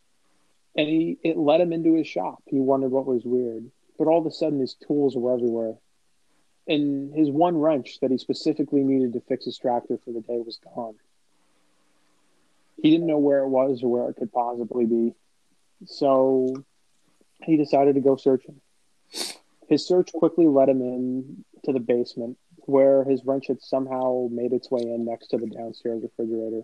And 0.76 0.88
he 0.88 1.18
it 1.22 1.36
led 1.36 1.60
him 1.60 1.72
into 1.72 1.94
his 1.94 2.06
shop. 2.06 2.42
He 2.46 2.58
wondered 2.58 2.90
what 2.90 3.06
was 3.06 3.24
weird. 3.24 3.70
But 3.98 4.06
all 4.06 4.20
of 4.20 4.26
a 4.26 4.30
sudden, 4.30 4.60
his 4.60 4.74
tools 4.74 5.16
were 5.16 5.34
everywhere. 5.34 5.74
And 6.66 7.14
his 7.14 7.30
one 7.30 7.56
wrench 7.58 7.98
that 8.00 8.10
he 8.10 8.18
specifically 8.18 8.84
needed 8.84 9.14
to 9.14 9.20
fix 9.20 9.44
his 9.44 9.58
tractor 9.58 9.98
for 10.04 10.12
the 10.12 10.20
day 10.20 10.38
was 10.44 10.58
gone. 10.74 10.94
He 12.80 12.90
didn't 12.90 13.06
know 13.06 13.18
where 13.18 13.40
it 13.40 13.48
was 13.48 13.82
or 13.82 13.90
where 13.90 14.08
it 14.08 14.16
could 14.16 14.32
possibly 14.32 14.84
be. 14.84 15.14
So 15.86 16.54
he 17.42 17.56
decided 17.56 17.94
to 17.94 18.00
go 18.00 18.16
searching. 18.16 18.60
His 19.68 19.86
search 19.86 20.12
quickly 20.12 20.46
led 20.46 20.68
him 20.68 20.80
in 20.80 21.44
to 21.64 21.72
the 21.72 21.80
basement, 21.80 22.38
where 22.60 23.04
his 23.04 23.24
wrench 23.24 23.48
had 23.48 23.60
somehow 23.60 24.28
made 24.30 24.52
its 24.52 24.70
way 24.70 24.80
in 24.80 25.04
next 25.04 25.28
to 25.28 25.38
the 25.38 25.46
downstairs 25.46 26.02
refrigerator. 26.02 26.62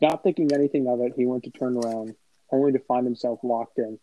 Not 0.00 0.22
thinking 0.22 0.52
anything 0.52 0.88
of 0.88 1.00
it, 1.00 1.14
he 1.16 1.26
went 1.26 1.44
to 1.44 1.50
turn 1.50 1.76
around, 1.76 2.14
only 2.52 2.72
to 2.72 2.78
find 2.78 3.04
himself 3.04 3.40
locked 3.42 3.78
in. 3.78 3.98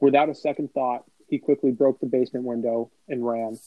Without 0.00 0.30
a 0.30 0.34
second 0.34 0.72
thought, 0.72 1.04
he 1.28 1.38
quickly 1.38 1.70
broke 1.70 2.00
the 2.00 2.06
basement 2.06 2.44
window 2.44 2.90
and 3.08 3.26
ran. 3.26 3.58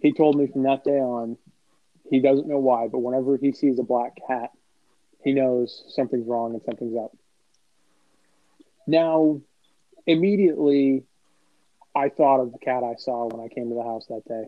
He 0.00 0.12
told 0.12 0.36
me 0.36 0.46
from 0.46 0.64
that 0.64 0.84
day 0.84 0.98
on, 0.98 1.36
he 2.10 2.20
doesn't 2.20 2.48
know 2.48 2.58
why, 2.58 2.88
but 2.88 2.98
whenever 2.98 3.36
he 3.36 3.52
sees 3.52 3.78
a 3.78 3.82
black 3.82 4.16
cat, 4.26 4.50
he 5.22 5.32
knows 5.32 5.84
something's 5.88 6.26
wrong 6.26 6.54
and 6.54 6.62
something's 6.62 6.96
up. 6.96 7.16
Now, 8.86 9.40
immediately 10.08 11.04
I 11.94 12.08
thought 12.08 12.40
of 12.40 12.52
the 12.52 12.58
cat 12.58 12.82
I 12.82 12.94
saw 12.96 13.26
when 13.26 13.44
I 13.44 13.54
came 13.54 13.68
to 13.68 13.74
the 13.74 13.82
house 13.82 14.06
that 14.06 14.24
day. 14.26 14.46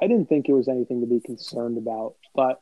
I 0.00 0.06
didn't 0.08 0.28
think 0.28 0.48
it 0.48 0.54
was 0.54 0.68
anything 0.68 1.00
to 1.00 1.06
be 1.06 1.20
concerned 1.20 1.78
about, 1.78 2.16
but 2.34 2.60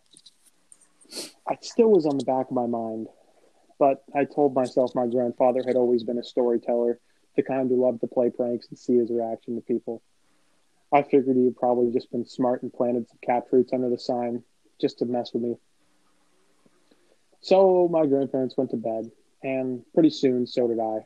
it 1.08 1.64
still 1.64 1.88
was 1.88 2.06
on 2.06 2.18
the 2.18 2.24
back 2.24 2.46
of 2.46 2.52
my 2.52 2.66
mind. 2.66 3.08
But 3.78 4.04
I 4.14 4.24
told 4.24 4.54
myself 4.54 4.94
my 4.94 5.06
grandfather 5.06 5.62
had 5.66 5.76
always 5.76 6.04
been 6.04 6.18
a 6.18 6.24
storyteller, 6.24 6.98
the 7.36 7.42
kind 7.42 7.68
who 7.68 7.82
loved 7.82 8.00
to 8.02 8.06
play 8.06 8.30
pranks 8.30 8.68
and 8.68 8.78
see 8.78 8.96
his 8.96 9.10
reaction 9.10 9.54
to 9.54 9.60
people. 9.62 10.02
I 10.92 11.02
figured 11.02 11.36
he 11.36 11.44
had 11.44 11.56
probably 11.56 11.90
just 11.90 12.10
been 12.10 12.26
smart 12.26 12.62
and 12.62 12.72
planted 12.72 13.08
some 13.08 13.18
cat 13.22 13.48
fruits 13.48 13.72
under 13.72 13.88
the 13.88 13.98
sign 13.98 14.42
just 14.80 14.98
to 14.98 15.06
mess 15.06 15.32
with 15.32 15.42
me. 15.42 15.56
So 17.40 17.88
my 17.90 18.06
grandparents 18.06 18.56
went 18.56 18.70
to 18.70 18.76
bed, 18.76 19.10
and 19.42 19.82
pretty 19.94 20.10
soon 20.10 20.46
so 20.46 20.68
did 20.68 20.80
I. 20.80 21.00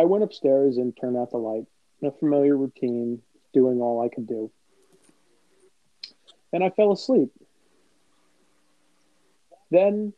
I 0.00 0.04
went 0.04 0.24
upstairs 0.24 0.78
and 0.78 0.96
turned 0.96 1.18
out 1.18 1.30
the 1.30 1.36
light. 1.36 1.66
A 2.02 2.10
familiar 2.10 2.56
routine, 2.56 3.20
doing 3.52 3.82
all 3.82 4.00
I 4.00 4.08
could 4.08 4.26
do. 4.26 4.50
And 6.54 6.64
I 6.64 6.70
fell 6.70 6.92
asleep. 6.92 7.28
Then, 9.70 10.14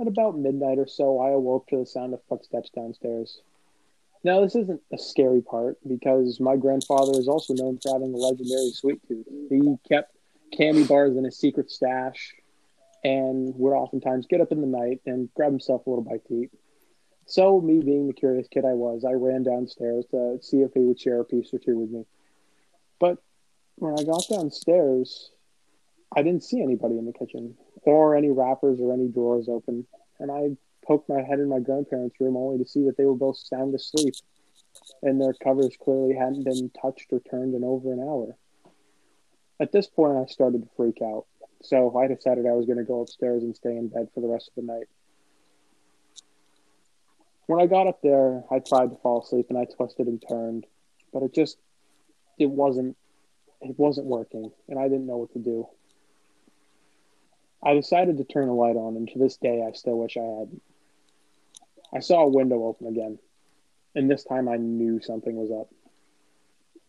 at 0.00 0.08
about 0.08 0.38
midnight 0.38 0.78
or 0.78 0.86
so, 0.86 1.20
I 1.20 1.32
awoke 1.32 1.66
to 1.68 1.76
the 1.76 1.84
sound 1.84 2.14
of 2.14 2.20
footsteps 2.30 2.70
downstairs. 2.70 3.42
Now, 4.24 4.40
this 4.40 4.56
isn't 4.56 4.80
a 4.90 4.96
scary 4.96 5.42
part 5.42 5.76
because 5.86 6.40
my 6.40 6.56
grandfather 6.56 7.18
is 7.18 7.28
also 7.28 7.52
known 7.52 7.78
for 7.78 7.92
having 7.92 8.14
a 8.14 8.16
legendary 8.16 8.70
sweet 8.70 9.06
tooth. 9.06 9.26
He 9.50 9.76
kept 9.86 10.16
candy 10.56 10.84
bars 10.84 11.18
in 11.18 11.24
his 11.24 11.38
secret 11.38 11.70
stash 11.70 12.32
and 13.04 13.54
would 13.56 13.74
oftentimes 13.74 14.26
get 14.26 14.40
up 14.40 14.50
in 14.50 14.62
the 14.62 14.66
night 14.66 15.02
and 15.04 15.28
grab 15.34 15.50
himself 15.50 15.86
a 15.86 15.90
little 15.90 16.04
bite 16.04 16.26
to 16.28 16.34
eat. 16.42 16.50
So, 17.30 17.60
me 17.60 17.80
being 17.80 18.08
the 18.08 18.12
curious 18.12 18.48
kid 18.48 18.64
I 18.64 18.72
was, 18.72 19.04
I 19.04 19.12
ran 19.12 19.44
downstairs 19.44 20.04
to 20.10 20.40
see 20.42 20.62
if 20.62 20.72
he 20.74 20.80
would 20.80 20.98
share 20.98 21.20
a 21.20 21.24
piece 21.24 21.54
or 21.54 21.60
two 21.60 21.78
with 21.78 21.90
me. 21.90 22.04
But 22.98 23.18
when 23.76 23.96
I 23.96 24.02
got 24.02 24.26
downstairs, 24.28 25.30
I 26.10 26.24
didn't 26.24 26.42
see 26.42 26.60
anybody 26.60 26.98
in 26.98 27.06
the 27.06 27.12
kitchen, 27.12 27.56
or 27.82 28.16
any 28.16 28.30
wrappers 28.30 28.80
or 28.80 28.92
any 28.92 29.06
drawers 29.06 29.48
open. 29.48 29.86
And 30.18 30.32
I 30.32 30.56
poked 30.84 31.08
my 31.08 31.22
head 31.22 31.38
in 31.38 31.48
my 31.48 31.60
grandparents' 31.60 32.18
room 32.18 32.36
only 32.36 32.58
to 32.64 32.68
see 32.68 32.82
that 32.86 32.96
they 32.96 33.04
were 33.04 33.14
both 33.14 33.38
sound 33.38 33.76
asleep, 33.76 34.14
and 35.04 35.20
their 35.20 35.34
covers 35.34 35.76
clearly 35.80 36.16
hadn't 36.16 36.42
been 36.42 36.68
touched 36.82 37.12
or 37.12 37.20
turned 37.20 37.54
in 37.54 37.62
over 37.62 37.92
an 37.92 38.00
hour. 38.00 38.36
At 39.60 39.70
this 39.70 39.86
point, 39.86 40.18
I 40.18 40.26
started 40.26 40.62
to 40.62 40.68
freak 40.76 41.00
out. 41.00 41.26
So 41.62 41.96
I 41.96 42.08
decided 42.08 42.44
I 42.46 42.54
was 42.54 42.66
going 42.66 42.78
to 42.78 42.84
go 42.84 43.02
upstairs 43.02 43.44
and 43.44 43.54
stay 43.54 43.76
in 43.76 43.86
bed 43.86 44.08
for 44.12 44.20
the 44.20 44.26
rest 44.26 44.48
of 44.48 44.66
the 44.66 44.72
night. 44.72 44.88
When 47.50 47.60
I 47.60 47.66
got 47.66 47.88
up 47.88 48.00
there, 48.00 48.44
I 48.48 48.60
tried 48.60 48.90
to 48.90 48.96
fall 49.02 49.22
asleep 49.22 49.46
and 49.48 49.58
I 49.58 49.64
twisted 49.64 50.06
and 50.06 50.22
turned, 50.28 50.66
but 51.12 51.24
it 51.24 51.34
just 51.34 51.58
it 52.38 52.48
wasn't 52.48 52.96
it 53.60 53.76
wasn't 53.76 54.06
working 54.06 54.52
and 54.68 54.78
I 54.78 54.84
didn't 54.84 55.08
know 55.08 55.16
what 55.16 55.32
to 55.32 55.40
do. 55.40 55.66
I 57.60 57.74
decided 57.74 58.18
to 58.18 58.24
turn 58.24 58.46
the 58.46 58.52
light 58.52 58.76
on 58.76 58.94
and 58.96 59.08
to 59.08 59.18
this 59.18 59.36
day 59.36 59.64
I 59.66 59.72
still 59.72 59.98
wish 59.98 60.16
I 60.16 60.20
hadn't. 60.20 60.62
I 61.92 61.98
saw 61.98 62.20
a 62.20 62.28
window 62.28 62.66
open 62.66 62.86
again, 62.86 63.18
and 63.96 64.08
this 64.08 64.22
time 64.22 64.48
I 64.48 64.56
knew 64.56 65.00
something 65.00 65.34
was 65.34 65.50
up. 65.50 65.74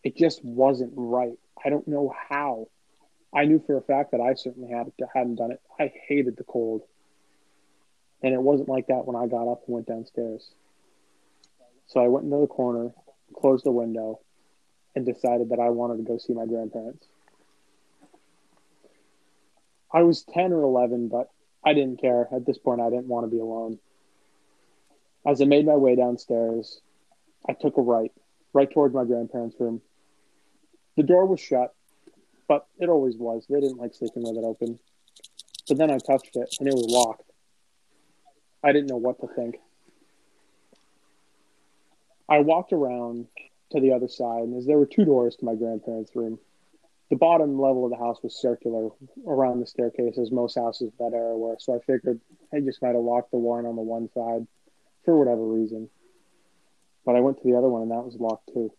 It 0.04 0.16
just 0.16 0.46
wasn't 0.46 0.94
right. 0.96 1.40
I 1.66 1.72
don't 1.72 1.88
know 1.88 2.14
how. 2.30 2.68
I 3.34 3.46
knew 3.46 3.64
for 3.66 3.78
a 3.78 3.82
fact 3.82 4.12
that 4.12 4.22
I 4.22 4.36
certainly 4.36 4.70
had, 4.72 4.92
hadn't 5.12 5.38
done 5.38 5.54
it. 5.54 5.62
I 5.80 5.92
hated 6.08 6.38
the 6.38 6.44
cold. 6.44 6.84
And 8.24 8.34
it 8.34 8.42
wasn't 8.42 8.70
like 8.70 8.88
that 8.88 9.06
when 9.06 9.16
I 9.16 9.28
got 9.28 9.52
up 9.52 9.64
and 9.66 9.76
went 9.76 9.88
downstairs. 9.88 10.52
So 11.88 12.00
I 12.00 12.08
went 12.08 12.26
into 12.26 12.38
the 12.38 12.48
corner, 12.48 12.92
closed 13.36 13.66
the 13.66 13.72
window, 13.72 14.20
and 14.96 15.06
decided 15.06 15.50
that 15.50 15.60
I 15.60 15.70
wanted 15.70 15.98
to 15.98 16.04
go 16.04 16.18
see 16.18 16.34
my 16.34 16.46
grandparents. 16.46 17.06
I 19.94 20.04
was 20.04 20.24
10 20.24 20.54
or 20.54 20.64
11, 20.64 21.10
but 21.10 21.30
I 21.66 21.74
didn't 21.74 22.00
care. 22.00 22.28
At 22.34 22.46
this 22.46 22.58
point, 22.58 22.82
I 22.82 22.90
didn't 22.90 23.08
want 23.08 23.26
to 23.26 23.32
be 23.32 23.40
alone. 23.40 23.80
As 25.26 25.42
I 25.42 25.46
made 25.46 25.66
my 25.66 25.76
way 25.76 25.96
downstairs, 25.96 26.82
I 27.48 27.54
took 27.54 27.78
a 27.78 27.82
right, 27.82 28.12
right 28.54 28.72
towards 28.72 28.94
my 28.96 29.04
grandparents' 29.04 29.56
room. 29.60 29.82
The 30.96 31.04
door 31.04 31.26
was 31.26 31.40
shut, 31.40 31.74
but 32.48 32.68
it 32.80 32.90
always 32.90 33.18
was. 33.18 33.46
They 33.50 33.60
didn't 33.60 33.78
like 33.78 33.94
sleeping 33.94 34.24
with 34.24 34.38
it 34.38 34.46
open. 34.46 34.80
But 35.68 35.78
then 35.78 35.92
I 35.92 35.98
touched 35.98 36.36
it, 36.36 36.56
and 36.60 36.68
it 36.68 36.74
was 36.74 36.86
locked. 36.88 37.31
I 38.64 38.72
didn't 38.72 38.90
know 38.90 38.98
what 38.98 39.20
to 39.22 39.28
think. 39.28 39.58
I 42.30 42.40
walked 42.40 42.74
around 42.74 43.28
to 43.72 43.82
the 43.82 43.94
other 43.94 44.08
side, 44.08 44.44
and 44.44 44.58
as 44.58 44.66
there 44.66 44.78
were 44.78 44.86
two 44.86 45.06
doors 45.06 45.36
to 45.38 45.46
my 45.46 45.56
grandparents' 45.56 46.16
room, 46.16 46.40
the 47.10 47.18
bottom 47.18 47.60
level 47.60 47.84
of 47.84 47.92
the 47.92 47.98
house 47.98 48.20
was 48.24 48.40
circular 48.40 48.90
around 49.28 49.60
the 49.60 49.68
staircase, 49.68 50.18
as 50.18 50.32
most 50.32 50.56
houses 50.56 50.88
of 50.88 50.98
that 51.00 51.16
era 51.16 51.38
were. 51.38 51.58
So 51.60 51.76
I 51.76 51.80
figured 51.80 52.22
they 52.52 52.62
just 52.62 52.82
might 52.82 52.96
have 52.96 53.04
locked 53.04 53.32
the 53.32 53.38
one 53.38 53.66
on 53.66 53.76
the 53.76 53.82
one 53.82 54.10
side 54.14 54.48
for 55.04 55.18
whatever 55.18 55.46
reason. 55.46 55.90
But 57.06 57.16
I 57.16 57.20
went 57.20 57.38
to 57.38 57.44
the 57.44 57.58
other 57.58 57.68
one, 57.68 57.82
and 57.82 57.92
that 57.92 58.06
was 58.06 58.16
locked 58.16 58.50
too. 58.54 58.72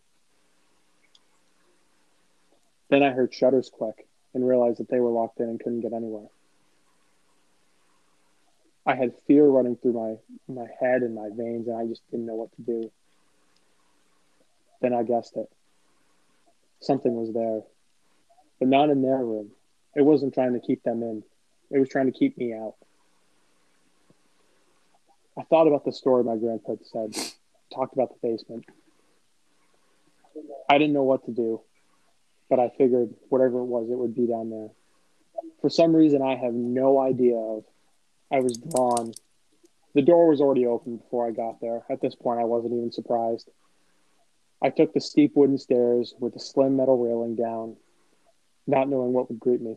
Then 2.88 3.02
I 3.02 3.10
heard 3.10 3.34
shutters 3.34 3.70
click 3.70 4.06
and 4.32 4.46
realized 4.46 4.78
that 4.78 4.88
they 4.88 5.00
were 5.00 5.10
locked 5.10 5.40
in 5.40 5.48
and 5.48 5.60
couldn't 5.60 5.80
get 5.80 5.92
anywhere. 5.92 6.28
I 8.84 8.94
had 8.94 9.12
fear 9.26 9.46
running 9.46 9.76
through 9.76 9.92
my, 9.92 10.52
my 10.52 10.66
head 10.80 11.02
and 11.02 11.14
my 11.14 11.28
veins, 11.32 11.68
and 11.68 11.76
I 11.76 11.86
just 11.86 12.02
didn't 12.10 12.26
know 12.26 12.34
what 12.34 12.54
to 12.56 12.62
do. 12.62 12.90
Then 14.80 14.92
I 14.92 15.04
guessed 15.04 15.36
it. 15.36 15.48
Something 16.80 17.14
was 17.14 17.32
there, 17.32 17.60
but 18.58 18.68
not 18.68 18.90
in 18.90 19.02
their 19.02 19.18
room. 19.18 19.50
It 19.94 20.02
wasn't 20.02 20.34
trying 20.34 20.54
to 20.54 20.60
keep 20.60 20.82
them 20.82 21.02
in, 21.02 21.22
it 21.70 21.78
was 21.78 21.88
trying 21.88 22.06
to 22.06 22.18
keep 22.18 22.36
me 22.36 22.52
out. 22.52 22.74
I 25.38 25.42
thought 25.44 25.66
about 25.66 25.84
the 25.84 25.92
story 25.92 26.24
my 26.24 26.36
grandpa 26.36 26.74
said, 26.82 27.14
talked 27.72 27.94
about 27.94 28.10
the 28.10 28.28
basement. 28.28 28.66
I 30.68 30.78
didn't 30.78 30.92
know 30.92 31.04
what 31.04 31.24
to 31.26 31.30
do, 31.30 31.60
but 32.50 32.58
I 32.58 32.70
figured 32.76 33.14
whatever 33.28 33.60
it 33.60 33.64
was, 33.64 33.88
it 33.90 33.96
would 33.96 34.14
be 34.14 34.26
down 34.26 34.50
there. 34.50 34.68
For 35.60 35.70
some 35.70 35.94
reason, 35.94 36.20
I 36.20 36.34
have 36.36 36.52
no 36.52 37.00
idea 37.00 37.36
of. 37.36 37.64
I 38.32 38.40
was 38.40 38.56
drawn. 38.56 39.12
The 39.94 40.00
door 40.00 40.28
was 40.28 40.40
already 40.40 40.64
open 40.66 40.96
before 40.96 41.26
I 41.26 41.32
got 41.32 41.60
there. 41.60 41.82
At 41.90 42.00
this 42.00 42.14
point, 42.14 42.40
I 42.40 42.44
wasn't 42.44 42.72
even 42.72 42.90
surprised. 42.90 43.50
I 44.62 44.70
took 44.70 44.94
the 44.94 45.00
steep 45.00 45.32
wooden 45.36 45.58
stairs 45.58 46.14
with 46.18 46.32
the 46.32 46.40
slim 46.40 46.76
metal 46.76 46.96
railing 46.96 47.36
down, 47.36 47.76
not 48.66 48.88
knowing 48.88 49.12
what 49.12 49.28
would 49.28 49.38
greet 49.38 49.60
me. 49.60 49.76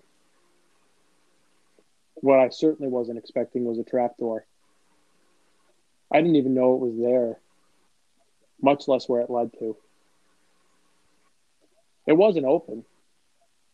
What 2.13 2.39
I 2.39 2.47
certainly 2.47 2.89
wasn't 2.89 3.17
expecting 3.17 3.65
was 3.65 3.77
a 3.77 3.83
trapdoor. 3.83 4.45
I 6.13 6.21
didn't 6.21 6.37
even 6.37 6.53
know 6.53 6.75
it 6.75 6.79
was 6.79 6.97
there, 6.97 7.39
much 8.61 8.87
less 8.87 9.09
where 9.09 9.21
it 9.21 9.29
led 9.29 9.51
to. 9.59 9.75
It 12.07 12.13
wasn't 12.13 12.45
open, 12.45 12.85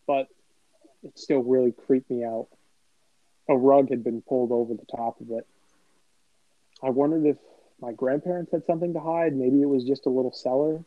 but 0.07 0.27
it 1.03 1.19
still 1.19 1.43
really 1.43 1.71
creeped 1.71 2.09
me 2.09 2.23
out. 2.23 2.47
A 3.49 3.57
rug 3.57 3.89
had 3.89 4.03
been 4.03 4.21
pulled 4.21 4.51
over 4.51 4.73
the 4.73 4.85
top 4.85 5.19
of 5.19 5.31
it. 5.31 5.45
I 6.83 6.89
wondered 6.89 7.25
if 7.25 7.37
my 7.79 7.91
grandparents 7.91 8.51
had 8.51 8.65
something 8.65 8.93
to 8.93 8.99
hide. 8.99 9.35
Maybe 9.35 9.61
it 9.61 9.69
was 9.69 9.83
just 9.83 10.05
a 10.05 10.09
little 10.09 10.31
cellar, 10.31 10.83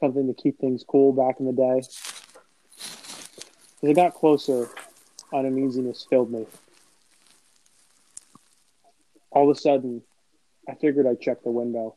something 0.00 0.26
to 0.26 0.34
keep 0.34 0.58
things 0.58 0.84
cool 0.86 1.12
back 1.12 1.40
in 1.40 1.46
the 1.46 1.52
day. 1.52 1.82
As 3.82 3.90
I 3.90 3.92
got 3.92 4.14
closer, 4.14 4.68
uneasiness 5.32 6.06
filled 6.08 6.30
me. 6.30 6.46
All 9.30 9.50
of 9.50 9.56
a 9.56 9.60
sudden, 9.60 10.02
I 10.68 10.74
figured 10.74 11.06
I'd 11.06 11.20
check 11.20 11.42
the 11.42 11.50
window. 11.50 11.96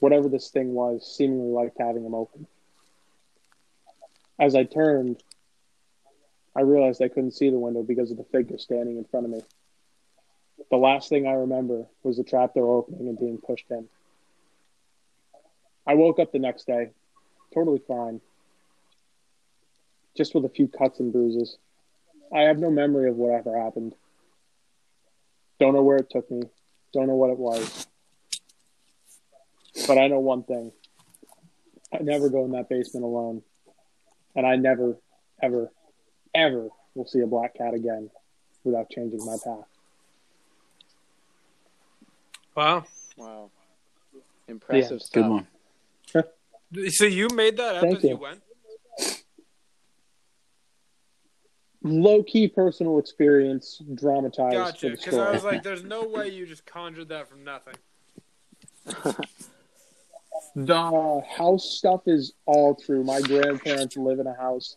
Whatever 0.00 0.28
this 0.28 0.50
thing 0.50 0.72
was 0.74 1.06
seemingly 1.06 1.50
liked 1.50 1.76
having 1.78 2.04
them 2.04 2.14
open. 2.14 2.46
As 4.38 4.54
I 4.54 4.64
turned, 4.64 5.22
I 6.58 6.62
realized 6.62 7.00
I 7.00 7.06
couldn't 7.06 7.34
see 7.34 7.50
the 7.50 7.58
window 7.58 7.84
because 7.84 8.10
of 8.10 8.16
the 8.16 8.24
figure 8.24 8.58
standing 8.58 8.98
in 8.98 9.04
front 9.04 9.26
of 9.26 9.30
me. 9.30 9.42
The 10.72 10.76
last 10.76 11.08
thing 11.08 11.24
I 11.24 11.34
remember 11.34 11.86
was 12.02 12.16
the 12.16 12.24
trapdoor 12.24 12.78
opening 12.78 13.06
and 13.06 13.16
being 13.16 13.38
pushed 13.38 13.70
in. 13.70 13.88
I 15.86 15.94
woke 15.94 16.18
up 16.18 16.32
the 16.32 16.40
next 16.40 16.66
day, 16.66 16.90
totally 17.54 17.80
fine, 17.86 18.20
just 20.16 20.34
with 20.34 20.46
a 20.46 20.48
few 20.48 20.66
cuts 20.66 20.98
and 20.98 21.12
bruises. 21.12 21.58
I 22.34 22.40
have 22.40 22.58
no 22.58 22.72
memory 22.72 23.08
of 23.08 23.14
whatever 23.14 23.56
happened. 23.56 23.94
Don't 25.60 25.74
know 25.74 25.84
where 25.84 25.98
it 25.98 26.10
took 26.10 26.28
me. 26.28 26.42
Don't 26.92 27.06
know 27.06 27.14
what 27.14 27.30
it 27.30 27.38
was. 27.38 27.86
But 29.86 29.96
I 29.96 30.08
know 30.08 30.18
one 30.18 30.42
thing. 30.42 30.72
I 31.94 31.98
never 32.02 32.28
go 32.28 32.44
in 32.44 32.50
that 32.50 32.68
basement 32.68 33.04
alone. 33.04 33.42
And 34.34 34.44
I 34.44 34.56
never, 34.56 34.98
ever, 35.40 35.70
ever 36.38 36.68
will 36.94 37.06
see 37.06 37.20
a 37.20 37.26
black 37.26 37.56
cat 37.56 37.74
again 37.74 38.10
without 38.64 38.90
changing 38.90 39.24
my 39.24 39.36
path. 39.42 39.64
Wow. 42.56 42.84
Wow. 43.16 43.50
Impressive 44.48 45.00
stuff. 45.02 45.22
Good 45.22 45.30
one. 45.30 45.46
So 46.90 47.06
you 47.06 47.28
made 47.32 47.56
that 47.56 47.76
up 47.76 47.80
Thank 47.80 47.96
as 47.96 48.02
you 48.04 48.10
you. 48.10 48.16
went? 48.18 48.42
Low 51.82 52.22
key 52.22 52.46
personal 52.46 52.98
experience 52.98 53.80
dramatized 53.94 54.52
Gotcha. 54.52 54.78
for 54.78 54.90
the 54.90 54.96
Because 54.98 55.16
I 55.16 55.30
was 55.30 55.44
like, 55.44 55.62
there's 55.62 55.82
no 55.82 56.06
way 56.06 56.28
you 56.28 56.44
just 56.44 56.66
conjured 56.66 57.08
that 57.08 57.26
from 57.26 57.42
nothing. 57.42 57.72
The 60.54 61.22
house 61.28 61.76
stuff 61.76 62.02
is 62.06 62.32
all 62.46 62.74
true. 62.74 63.04
My 63.04 63.20
grandparents 63.20 63.96
live 63.96 64.18
in 64.18 64.26
a 64.26 64.34
house 64.34 64.76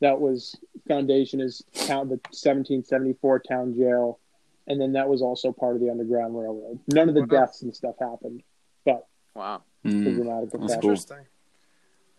that 0.00 0.18
was 0.18 0.56
foundation 0.88 1.40
is 1.40 1.62
town 1.86 2.08
the 2.08 2.16
1774 2.32 3.40
town 3.40 3.74
jail, 3.76 4.18
and 4.66 4.80
then 4.80 4.92
that 4.92 5.08
was 5.08 5.22
also 5.22 5.52
part 5.52 5.76
of 5.76 5.80
the 5.82 5.90
Underground 5.90 6.36
Railroad. 6.36 6.80
None 6.88 7.08
of 7.08 7.14
the 7.14 7.20
Wow. 7.20 7.26
deaths 7.26 7.62
and 7.62 7.74
stuff 7.74 7.96
happened, 8.00 8.42
but 8.84 9.06
Wow. 9.34 9.62
Mm. 9.84 10.16
dramatic 10.16 10.50
That's 10.50 10.74
cool. 10.80 10.90
Interesting. 10.90 11.26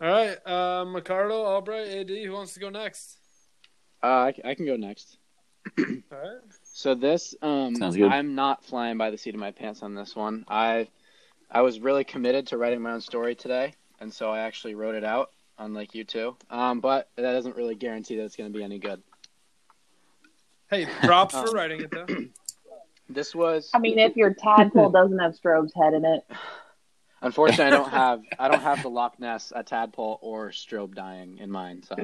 All 0.00 0.08
right. 0.08 0.38
Uh, 0.46 0.84
McCardle, 0.86 1.44
Albright, 1.44 1.88
AD, 1.88 2.08
who 2.24 2.32
wants 2.32 2.54
to 2.54 2.60
go 2.60 2.70
next? 2.70 3.18
Uh, 4.02 4.06
I, 4.06 4.34
I 4.44 4.54
can 4.54 4.64
go 4.64 4.76
next. 4.76 5.18
All 5.78 5.84
right. 6.10 6.40
So 6.62 6.94
this, 6.94 7.34
um, 7.42 7.76
Sounds 7.76 7.96
good. 7.96 8.10
I'm 8.10 8.34
not 8.34 8.64
flying 8.64 8.96
by 8.96 9.10
the 9.10 9.18
seat 9.18 9.34
of 9.34 9.40
my 9.40 9.50
pants 9.50 9.82
on 9.82 9.94
this 9.94 10.16
one. 10.16 10.46
I, 10.48 10.88
I 11.50 11.60
was 11.60 11.80
really 11.80 12.04
committed 12.04 12.46
to 12.46 12.56
writing 12.56 12.80
my 12.80 12.92
own 12.92 13.02
story 13.02 13.34
today, 13.34 13.74
and 14.00 14.10
so 14.12 14.30
I 14.30 14.38
actually 14.40 14.74
wrote 14.74 14.94
it 14.94 15.04
out, 15.04 15.30
unlike 15.60 15.94
you 15.94 16.02
two. 16.04 16.36
Um, 16.50 16.80
but 16.80 17.08
that 17.16 17.32
doesn't 17.32 17.54
really 17.56 17.74
guarantee 17.76 18.16
that 18.16 18.24
it's 18.24 18.34
going 18.36 18.52
to 18.52 18.56
be 18.58 18.64
any 18.64 18.78
good. 18.78 19.00
Hey, 20.68 20.86
props 21.04 21.34
for 21.34 21.48
Um, 21.48 21.54
writing 21.54 21.82
it, 21.82 21.90
though. 21.90 22.06
This 23.08 23.34
was, 23.34 23.70
I 23.74 23.78
mean, 23.78 23.98
if 23.98 24.16
your 24.16 24.34
tadpole 24.34 24.90
doesn't 24.98 25.18
have 25.18 25.32
Strobe's 25.32 25.72
head 25.74 25.94
in 25.94 26.04
it, 26.04 26.24
unfortunately, 27.22 27.64
I 27.66 27.70
don't 27.70 27.90
have, 28.02 28.20
I 28.38 28.48
don't 28.48 28.62
have 28.62 28.82
the 28.82 28.88
Loch 28.90 29.18
Ness, 29.18 29.52
a 29.54 29.62
tadpole, 29.64 30.18
or 30.22 30.50
Strobe 30.50 30.94
dying 30.94 31.38
in 31.38 31.50
mind. 31.50 31.86
So 31.88 31.96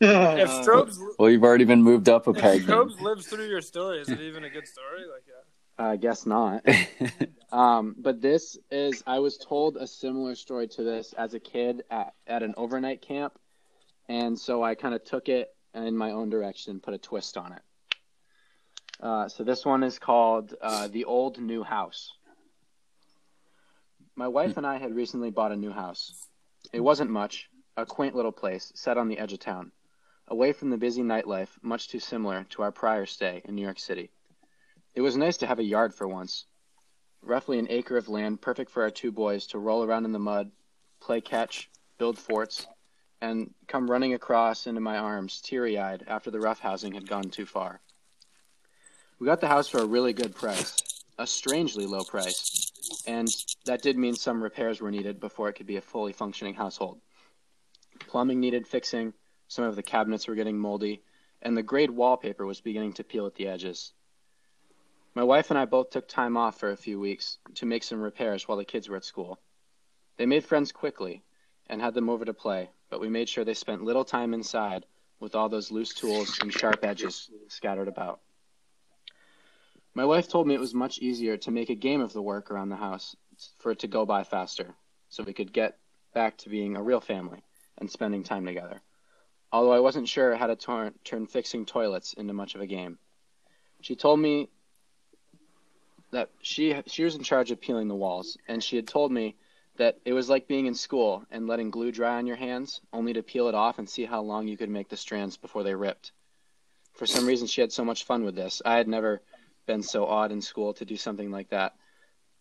If 0.00 0.50
Strobes, 0.50 0.98
well, 1.18 1.30
you've 1.30 1.44
already 1.44 1.64
been 1.64 1.82
moved 1.82 2.08
up 2.10 2.26
a 2.26 2.34
peg. 2.34 2.62
then. 2.66 2.76
Strobes 2.76 3.00
lives 3.00 3.26
through 3.26 3.46
your 3.48 3.62
story, 3.62 4.00
is 4.00 4.08
it 4.10 4.20
even 4.20 4.44
a 4.44 4.50
good 4.50 4.66
story? 4.68 5.00
Like, 5.10 5.22
yeah. 5.26 5.33
I 5.78 5.96
guess 5.96 6.24
not. 6.26 6.64
um, 7.52 7.96
but 7.98 8.20
this 8.20 8.56
is, 8.70 9.02
I 9.06 9.18
was 9.18 9.36
told 9.36 9.76
a 9.76 9.86
similar 9.86 10.34
story 10.34 10.68
to 10.68 10.82
this 10.82 11.12
as 11.14 11.34
a 11.34 11.40
kid 11.40 11.82
at, 11.90 12.14
at 12.26 12.42
an 12.42 12.54
overnight 12.56 13.02
camp. 13.02 13.38
And 14.08 14.38
so 14.38 14.62
I 14.62 14.74
kind 14.74 14.94
of 14.94 15.04
took 15.04 15.28
it 15.28 15.54
in 15.74 15.96
my 15.96 16.12
own 16.12 16.30
direction 16.30 16.72
and 16.72 16.82
put 16.82 16.94
a 16.94 16.98
twist 16.98 17.36
on 17.36 17.52
it. 17.52 17.62
Uh, 19.00 19.28
so 19.28 19.42
this 19.42 19.64
one 19.64 19.82
is 19.82 19.98
called 19.98 20.54
uh, 20.62 20.88
The 20.88 21.04
Old 21.04 21.40
New 21.40 21.64
House. 21.64 22.12
My 24.14 24.28
wife 24.28 24.56
and 24.56 24.66
I 24.66 24.78
had 24.78 24.94
recently 24.94 25.30
bought 25.30 25.50
a 25.50 25.56
new 25.56 25.72
house. 25.72 26.12
It 26.72 26.80
wasn't 26.80 27.10
much, 27.10 27.50
a 27.76 27.84
quaint 27.84 28.14
little 28.14 28.32
place 28.32 28.70
set 28.76 28.96
on 28.96 29.08
the 29.08 29.18
edge 29.18 29.32
of 29.32 29.40
town, 29.40 29.72
away 30.28 30.52
from 30.52 30.70
the 30.70 30.78
busy 30.78 31.02
nightlife, 31.02 31.48
much 31.62 31.88
too 31.88 31.98
similar 31.98 32.44
to 32.50 32.62
our 32.62 32.70
prior 32.70 33.06
stay 33.06 33.42
in 33.44 33.56
New 33.56 33.62
York 33.62 33.80
City. 33.80 34.10
It 34.94 35.00
was 35.00 35.16
nice 35.16 35.36
to 35.38 35.46
have 35.46 35.58
a 35.58 35.64
yard 35.64 35.92
for 35.92 36.06
once. 36.06 36.46
Roughly 37.20 37.58
an 37.58 37.66
acre 37.68 37.96
of 37.96 38.08
land 38.08 38.40
perfect 38.40 38.70
for 38.70 38.82
our 38.82 38.90
two 38.90 39.10
boys 39.10 39.46
to 39.48 39.58
roll 39.58 39.82
around 39.82 40.04
in 40.04 40.12
the 40.12 40.18
mud, 40.18 40.52
play 41.00 41.20
catch, 41.20 41.68
build 41.98 42.16
forts, 42.16 42.66
and 43.20 43.52
come 43.66 43.90
running 43.90 44.14
across 44.14 44.66
into 44.66 44.80
my 44.80 44.98
arms, 44.98 45.40
teary 45.40 45.78
eyed, 45.78 46.04
after 46.06 46.30
the 46.30 46.38
rough 46.38 46.60
housing 46.60 46.92
had 46.92 47.08
gone 47.08 47.24
too 47.24 47.46
far. 47.46 47.80
We 49.18 49.26
got 49.26 49.40
the 49.40 49.48
house 49.48 49.68
for 49.68 49.78
a 49.78 49.86
really 49.86 50.12
good 50.12 50.34
price, 50.34 50.76
a 51.18 51.26
strangely 51.26 51.86
low 51.86 52.04
price, 52.04 52.70
and 53.06 53.28
that 53.64 53.82
did 53.82 53.96
mean 53.96 54.14
some 54.14 54.42
repairs 54.42 54.80
were 54.80 54.90
needed 54.90 55.18
before 55.18 55.48
it 55.48 55.54
could 55.54 55.66
be 55.66 55.76
a 55.76 55.80
fully 55.80 56.12
functioning 56.12 56.54
household. 56.54 57.00
Plumbing 58.00 58.38
needed 58.38 58.66
fixing, 58.66 59.12
some 59.48 59.64
of 59.64 59.76
the 59.76 59.82
cabinets 59.82 60.28
were 60.28 60.34
getting 60.34 60.58
moldy, 60.58 61.02
and 61.42 61.56
the 61.56 61.62
grayed 61.62 61.90
wallpaper 61.90 62.46
was 62.46 62.60
beginning 62.60 62.92
to 62.92 63.04
peel 63.04 63.26
at 63.26 63.34
the 63.34 63.48
edges. 63.48 63.92
My 65.16 65.22
wife 65.22 65.50
and 65.50 65.58
I 65.58 65.64
both 65.64 65.90
took 65.90 66.08
time 66.08 66.36
off 66.36 66.58
for 66.58 66.72
a 66.72 66.76
few 66.76 66.98
weeks 66.98 67.38
to 67.54 67.66
make 67.66 67.84
some 67.84 68.02
repairs 68.02 68.48
while 68.48 68.58
the 68.58 68.64
kids 68.64 68.88
were 68.88 68.96
at 68.96 69.04
school. 69.04 69.38
They 70.16 70.26
made 70.26 70.44
friends 70.44 70.72
quickly 70.72 71.22
and 71.68 71.80
had 71.80 71.94
them 71.94 72.10
over 72.10 72.24
to 72.24 72.34
play, 72.34 72.70
but 72.90 73.00
we 73.00 73.08
made 73.08 73.28
sure 73.28 73.44
they 73.44 73.54
spent 73.54 73.84
little 73.84 74.04
time 74.04 74.34
inside 74.34 74.86
with 75.20 75.36
all 75.36 75.48
those 75.48 75.70
loose 75.70 75.94
tools 75.94 76.40
and 76.40 76.52
sharp 76.52 76.84
edges 76.84 77.30
scattered 77.46 77.86
about. 77.86 78.20
My 79.94 80.04
wife 80.04 80.28
told 80.28 80.48
me 80.48 80.54
it 80.54 80.60
was 80.60 80.74
much 80.74 80.98
easier 80.98 81.36
to 81.36 81.52
make 81.52 81.70
a 81.70 81.76
game 81.76 82.00
of 82.00 82.12
the 82.12 82.22
work 82.22 82.50
around 82.50 82.70
the 82.70 82.76
house 82.76 83.14
for 83.58 83.70
it 83.70 83.78
to 83.80 83.86
go 83.86 84.04
by 84.04 84.24
faster, 84.24 84.74
so 85.10 85.22
we 85.22 85.32
could 85.32 85.52
get 85.52 85.78
back 86.12 86.38
to 86.38 86.48
being 86.48 86.74
a 86.74 86.82
real 86.82 87.00
family 87.00 87.44
and 87.78 87.88
spending 87.88 88.24
time 88.24 88.44
together. 88.44 88.80
Although 89.52 89.72
I 89.72 89.80
wasn't 89.80 90.08
sure 90.08 90.34
how 90.34 90.48
to 90.48 90.56
tor- 90.56 90.92
turn 91.04 91.28
fixing 91.28 91.66
toilets 91.66 92.14
into 92.14 92.32
much 92.32 92.56
of 92.56 92.60
a 92.60 92.66
game. 92.66 92.98
She 93.80 93.94
told 93.94 94.18
me 94.18 94.48
that 96.14 96.30
she 96.42 96.80
she 96.86 97.04
was 97.04 97.14
in 97.14 97.22
charge 97.22 97.50
of 97.50 97.60
peeling 97.60 97.88
the 97.88 97.94
walls, 97.94 98.38
and 98.48 98.62
she 98.62 98.76
had 98.76 98.86
told 98.86 99.12
me 99.12 99.36
that 99.76 99.98
it 100.04 100.12
was 100.12 100.28
like 100.28 100.46
being 100.46 100.66
in 100.66 100.74
school 100.74 101.24
and 101.30 101.46
letting 101.46 101.70
glue 101.70 101.90
dry 101.90 102.16
on 102.16 102.26
your 102.26 102.36
hands, 102.36 102.80
only 102.92 103.12
to 103.12 103.22
peel 103.22 103.48
it 103.48 103.54
off 103.54 103.78
and 103.78 103.88
see 103.88 104.04
how 104.04 104.22
long 104.22 104.46
you 104.46 104.56
could 104.56 104.68
make 104.68 104.88
the 104.88 104.96
strands 104.96 105.36
before 105.36 105.64
they 105.64 105.74
ripped. 105.74 106.12
For 106.92 107.06
some 107.06 107.26
reason, 107.26 107.48
she 107.48 107.60
had 107.60 107.72
so 107.72 107.84
much 107.84 108.04
fun 108.04 108.24
with 108.24 108.36
this. 108.36 108.62
I 108.64 108.76
had 108.76 108.86
never 108.86 109.20
been 109.66 109.82
so 109.82 110.06
odd 110.06 110.30
in 110.30 110.40
school 110.40 110.74
to 110.74 110.84
do 110.84 110.96
something 110.96 111.30
like 111.30 111.48
that. 111.50 111.74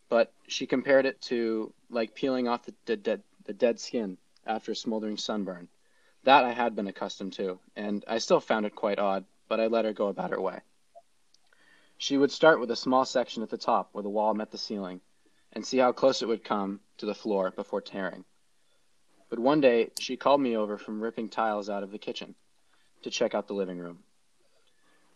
But 0.09 0.31
she 0.47 0.67
compared 0.67 1.07
it 1.07 1.19
to 1.23 1.73
like 1.89 2.13
peeling 2.13 2.47
off 2.47 2.65
the, 2.65 2.73
the, 2.85 2.97
dead, 2.97 3.23
the 3.45 3.53
dead 3.53 3.79
skin 3.79 4.17
after 4.45 4.73
a 4.73 4.75
smoldering 4.75 5.17
sunburn. 5.17 5.67
That 6.23 6.45
I 6.45 6.51
had 6.51 6.75
been 6.75 6.87
accustomed 6.87 7.33
to, 7.33 7.59
and 7.75 8.05
I 8.07 8.19
still 8.19 8.39
found 8.39 8.67
it 8.67 8.75
quite 8.75 8.99
odd, 8.99 9.25
but 9.49 9.59
I 9.59 9.67
let 9.67 9.85
her 9.85 9.93
go 9.93 10.07
about 10.07 10.29
her 10.29 10.39
way. 10.39 10.59
She 12.05 12.17
would 12.17 12.33
start 12.33 12.59
with 12.59 12.69
a 12.69 12.75
small 12.75 13.05
section 13.05 13.43
at 13.43 13.49
the 13.49 13.57
top 13.57 13.93
where 13.93 14.03
the 14.03 14.09
wall 14.09 14.33
met 14.33 14.51
the 14.51 14.57
ceiling, 14.57 14.99
and 15.53 15.65
see 15.65 15.77
how 15.77 15.93
close 15.93 16.21
it 16.21 16.27
would 16.27 16.43
come 16.43 16.81
to 16.97 17.05
the 17.05 17.15
floor 17.15 17.49
before 17.51 17.79
tearing. 17.79 18.25
But 19.29 19.39
one 19.39 19.61
day 19.61 19.89
she 19.97 20.17
called 20.17 20.41
me 20.41 20.57
over 20.57 20.77
from 20.77 20.99
ripping 20.99 21.29
tiles 21.29 21.69
out 21.69 21.81
of 21.81 21.91
the 21.91 21.97
kitchen 21.97 22.35
to 23.03 23.09
check 23.09 23.33
out 23.33 23.47
the 23.47 23.53
living 23.53 23.77
room. 23.77 24.03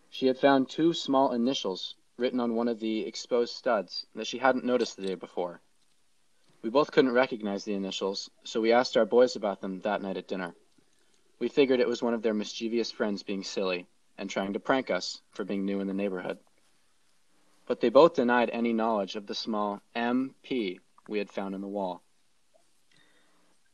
She 0.10 0.28
had 0.28 0.38
found 0.38 0.70
two 0.70 0.94
small 0.94 1.34
initials 1.34 1.96
written 2.16 2.40
on 2.40 2.56
one 2.56 2.70
of 2.70 2.80
the 2.80 3.02
exposed 3.02 3.54
studs 3.54 4.06
that 4.16 4.28
she 4.28 4.38
hadn't 4.38 4.64
noticed 4.64 4.96
the 4.96 5.08
day 5.08 5.16
before. 5.16 5.60
We 6.62 6.70
both 6.70 6.94
couldn't 6.94 7.12
recognize 7.12 7.66
the 7.66 7.74
initials, 7.74 8.30
so 8.46 8.62
we 8.62 8.72
asked 8.72 8.96
our 8.96 9.06
boys 9.06 9.36
about 9.36 9.60
them 9.60 9.82
that 9.82 10.02
night 10.02 10.16
at 10.16 10.30
dinner. 10.30 10.56
We 11.38 11.50
figured 11.50 11.82
it 11.82 11.90
was 11.90 12.02
one 12.02 12.14
of 12.14 12.22
their 12.22 12.34
mischievous 12.34 12.92
friends 12.92 13.24
being 13.24 13.44
silly 13.44 13.88
and 14.18 14.30
trying 14.30 14.54
to 14.54 14.62
prank 14.62 14.90
us 14.90 15.22
for 15.32 15.44
being 15.44 15.66
new 15.66 15.82
in 15.82 15.88
the 15.88 15.94
neighborhood. 15.94 16.40
But 17.68 17.82
they 17.82 17.90
both 17.90 18.16
denied 18.16 18.50
any 18.50 18.74
knowledge 18.74 19.16
of 19.16 19.28
the 19.28 19.36
small 19.36 19.82
MP 19.96 20.80
we 21.08 21.20
had 21.20 21.30
found 21.30 21.54
in 21.54 21.62
the 21.62 21.68
wall. 21.68 22.02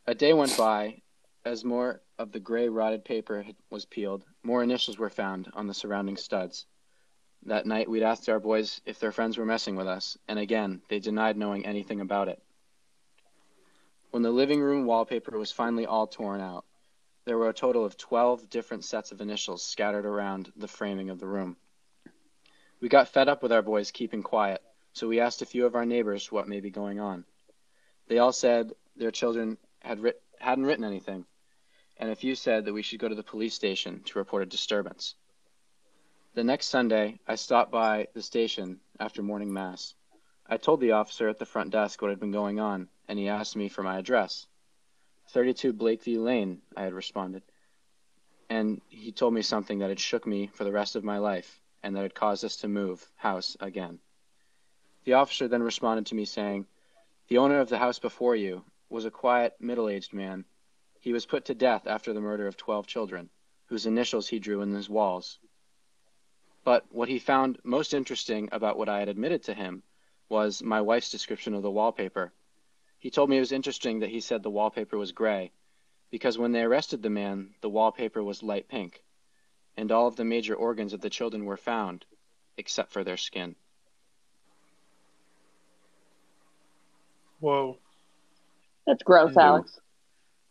A 0.06 0.16
day 0.16 0.34
went 0.34 0.58
by. 0.58 1.02
As 1.46 1.66
more 1.66 2.02
of 2.18 2.32
the 2.32 2.40
gray 2.40 2.70
rotted 2.70 3.04
paper 3.04 3.46
was 3.70 3.86
peeled, 3.86 4.26
more 4.44 4.64
initials 4.64 4.98
were 4.98 5.10
found 5.10 5.52
on 5.54 5.68
the 5.68 5.74
surrounding 5.74 6.16
studs. 6.16 6.66
That 7.46 7.66
night 7.66 7.90
we'd 7.90 8.02
asked 8.02 8.30
our 8.30 8.40
boys 8.40 8.80
if 8.86 9.00
their 9.00 9.12
friends 9.12 9.38
were 9.38 9.46
messing 9.46 9.76
with 9.76 9.88
us, 9.88 10.18
and 10.28 10.40
again 10.40 10.82
they 10.88 11.00
denied 11.00 11.38
knowing 11.38 11.66
anything 11.66 12.00
about 12.00 12.30
it. 12.30 12.42
When 14.12 14.24
the 14.24 14.32
living 14.32 14.62
room 14.62 14.86
wallpaper 14.86 15.38
was 15.38 15.52
finally 15.52 15.86
all 15.86 16.08
torn 16.08 16.40
out, 16.40 16.66
there 17.26 17.38
were 17.38 17.50
a 17.50 17.54
total 17.54 17.84
of 17.84 17.98
12 17.98 18.50
different 18.50 18.86
sets 18.86 19.12
of 19.12 19.20
initials 19.20 19.64
scattered 19.64 20.06
around 20.06 20.52
the 20.56 20.68
framing 20.68 21.10
of 21.10 21.20
the 21.20 21.28
room. 21.28 21.58
We 22.84 22.90
got 22.90 23.08
fed 23.08 23.30
up 23.30 23.42
with 23.42 23.54
our 23.54 23.62
boys 23.62 23.92
keeping 23.92 24.24
quiet, 24.24 24.62
so 24.92 25.08
we 25.08 25.22
asked 25.22 25.42
a 25.42 25.46
few 25.46 25.66
of 25.66 25.74
our 25.74 25.86
neighbors 25.86 26.30
what 26.30 26.50
may 26.50 26.60
be 26.60 26.70
going 26.70 27.00
on. 27.00 27.24
They 28.10 28.18
all 28.18 28.34
said 28.34 28.74
their 28.98 29.10
children 29.10 29.58
had 29.80 30.02
writ- 30.02 30.22
hadn't 30.38 30.66
written 30.66 30.84
anything, 30.84 31.26
and 31.96 32.10
a 32.10 32.16
few 32.18 32.36
said 32.36 32.66
that 32.66 32.74
we 32.74 32.82
should 32.82 33.00
go 33.00 33.08
to 33.08 33.16
the 33.16 33.24
police 33.24 33.54
station 33.54 34.04
to 34.04 34.20
report 34.20 34.44
a 34.44 34.46
disturbance. 34.46 35.16
The 36.34 36.44
next 36.44 36.66
Sunday, 36.66 37.22
I 37.26 37.36
stopped 37.36 37.72
by 37.72 38.10
the 38.14 38.22
station 38.22 38.82
after 39.00 39.24
morning 39.24 39.54
mass. 39.54 39.96
I 40.46 40.58
told 40.58 40.82
the 40.82 40.92
officer 40.92 41.30
at 41.30 41.40
the 41.40 41.46
front 41.46 41.70
desk 41.70 42.02
what 42.02 42.10
had 42.10 42.20
been 42.20 42.34
going 42.34 42.60
on, 42.60 42.90
and 43.08 43.18
he 43.18 43.30
asked 43.30 43.56
me 43.56 43.70
for 43.70 43.84
my 43.84 43.98
address. 43.98 44.46
32 45.30 45.72
Blakeview 45.72 46.22
Lane, 46.22 46.62
I 46.76 46.84
had 46.84 46.94
responded. 46.94 47.44
And 48.50 48.82
he 48.90 49.14
told 49.14 49.34
me 49.34 49.42
something 49.42 49.80
that 49.80 49.88
had 49.88 50.02
shook 50.02 50.28
me 50.28 50.48
for 50.48 50.66
the 50.66 50.74
rest 50.74 50.98
of 50.98 51.06
my 51.06 51.20
life 51.20 51.62
and 51.84 51.96
that 51.96 52.02
had 52.02 52.16
caused 52.16 52.46
us 52.46 52.56
to 52.56 52.68
move 52.68 53.12
house 53.18 53.58
again. 53.60 54.00
The 55.04 55.14
officer 55.14 55.50
then 55.50 55.62
responded 55.62 56.06
to 56.08 56.16
me 56.16 56.24
saying, 56.24 56.66
The 57.28 57.38
owner 57.38 57.60
of 57.60 57.68
the 57.68 57.78
house 57.78 58.00
before 58.00 58.38
you 58.38 58.64
was 58.90 59.04
a 59.04 59.12
quiet, 59.12 59.56
middle 59.60 59.90
aged 59.90 60.14
man. 60.14 60.46
He 61.02 61.12
was 61.12 61.26
put 61.26 61.44
to 61.46 61.54
death 61.54 61.86
after 61.86 62.14
the 62.14 62.22
murder 62.22 62.48
of 62.48 62.56
12 62.56 62.88
children, 62.88 63.30
whose 63.66 63.86
initials 63.86 64.30
he 64.30 64.40
drew 64.40 64.62
in 64.62 64.74
his 64.74 64.90
walls. 64.90 65.40
But 66.64 66.86
what 66.90 67.10
he 67.10 67.20
found 67.20 67.60
most 67.66 67.94
interesting 67.94 68.48
about 68.54 68.78
what 68.78 68.88
I 68.88 69.00
had 69.00 69.10
admitted 69.10 69.44
to 69.44 69.54
him 69.54 69.84
was 70.30 70.64
my 70.64 70.80
wife's 70.80 71.12
description 71.12 71.54
of 71.54 71.64
the 71.64 71.72
wallpaper. 71.72 72.32
He 72.98 73.12
told 73.12 73.30
me 73.30 73.36
it 73.36 73.42
was 73.42 73.52
interesting 73.52 74.00
that 74.00 74.10
he 74.10 74.22
said 74.22 74.42
the 74.42 74.50
wallpaper 74.50 74.98
was 74.98 75.12
gray, 75.12 75.52
because 76.10 76.38
when 76.38 76.54
they 76.54 76.62
arrested 76.62 77.02
the 77.02 77.10
man, 77.10 77.56
the 77.60 77.70
wallpaper 77.70 78.24
was 78.24 78.42
light 78.42 78.70
pink 78.70 79.04
and 79.78 79.92
all 79.92 80.08
of 80.08 80.16
the 80.16 80.26
major 80.26 80.56
organs 80.56 80.94
of 80.94 81.02
the 81.02 81.10
children 81.10 81.46
were 81.46 81.58
found, 81.58 82.06
except 82.58 82.92
for 82.92 83.04
their 83.04 83.18
skin. 83.18 83.56
Whoa. 87.40 87.78
That's 88.88 89.04
gross, 89.04 89.36
Alex. 89.36 89.80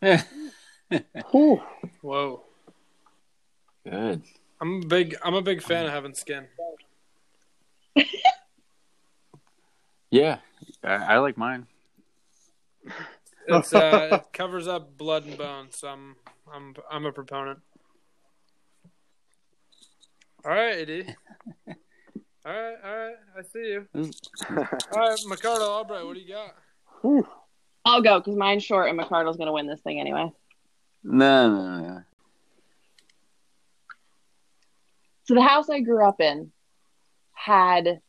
Whew. 1.31 1.63
Whoa. 2.01 2.43
Good. 3.85 4.23
I'm 4.61 4.83
a 4.83 4.87
big 4.87 5.17
I'm 5.25 5.35
a 5.35 5.43
big 5.43 5.63
fan 5.63 5.87
of 5.87 5.93
having 5.93 6.15
skin. 6.15 6.47
Yeah, 10.13 10.41
I, 10.85 10.93
I 10.93 11.19
like 11.21 11.39
mine. 11.39 11.67
It's 13.49 13.73
uh 13.73 14.09
it 14.13 14.33
covers 14.35 14.69
up 14.69 14.99
blood 14.99 15.25
and 15.25 15.39
bones, 15.39 15.79
so 15.79 15.89
I'm 15.89 16.17
I'm 16.53 16.75
I'm 16.91 17.07
a 17.07 17.13
proponent. 17.13 17.61
All 20.45 20.51
right, 20.51 20.89
AD. 20.89 21.17
All 22.45 22.53
right, 22.53 22.77
all 22.85 22.97
right. 22.97 23.15
I 23.39 23.43
see 23.43 23.59
you. 23.59 23.87
Mm. 23.95 24.13
All 24.97 25.09
right, 25.09 25.19
McCardle 25.29 25.69
Albright, 25.69 26.05
what 26.05 26.15
do 26.15 26.21
you 26.21 26.29
got? 26.29 26.55
Whew. 27.01 27.27
I'll 27.85 28.03
go 28.03 28.19
because 28.19 28.37
mine's 28.37 28.65
short 28.65 28.89
and 28.89 28.99
McCardle's 28.99 29.37
going 29.37 29.47
to 29.47 29.53
win 29.53 29.67
this 29.67 29.81
thing 29.81 30.01
anyway. 30.01 30.33
No, 31.05 31.51
no, 31.51 31.81
no. 31.81 32.03
So 35.25 35.35
the 35.35 35.43
house 35.43 35.71
I 35.71 35.81
grew 35.81 36.07
up 36.07 36.21
in 36.21 36.53
had 37.33 38.01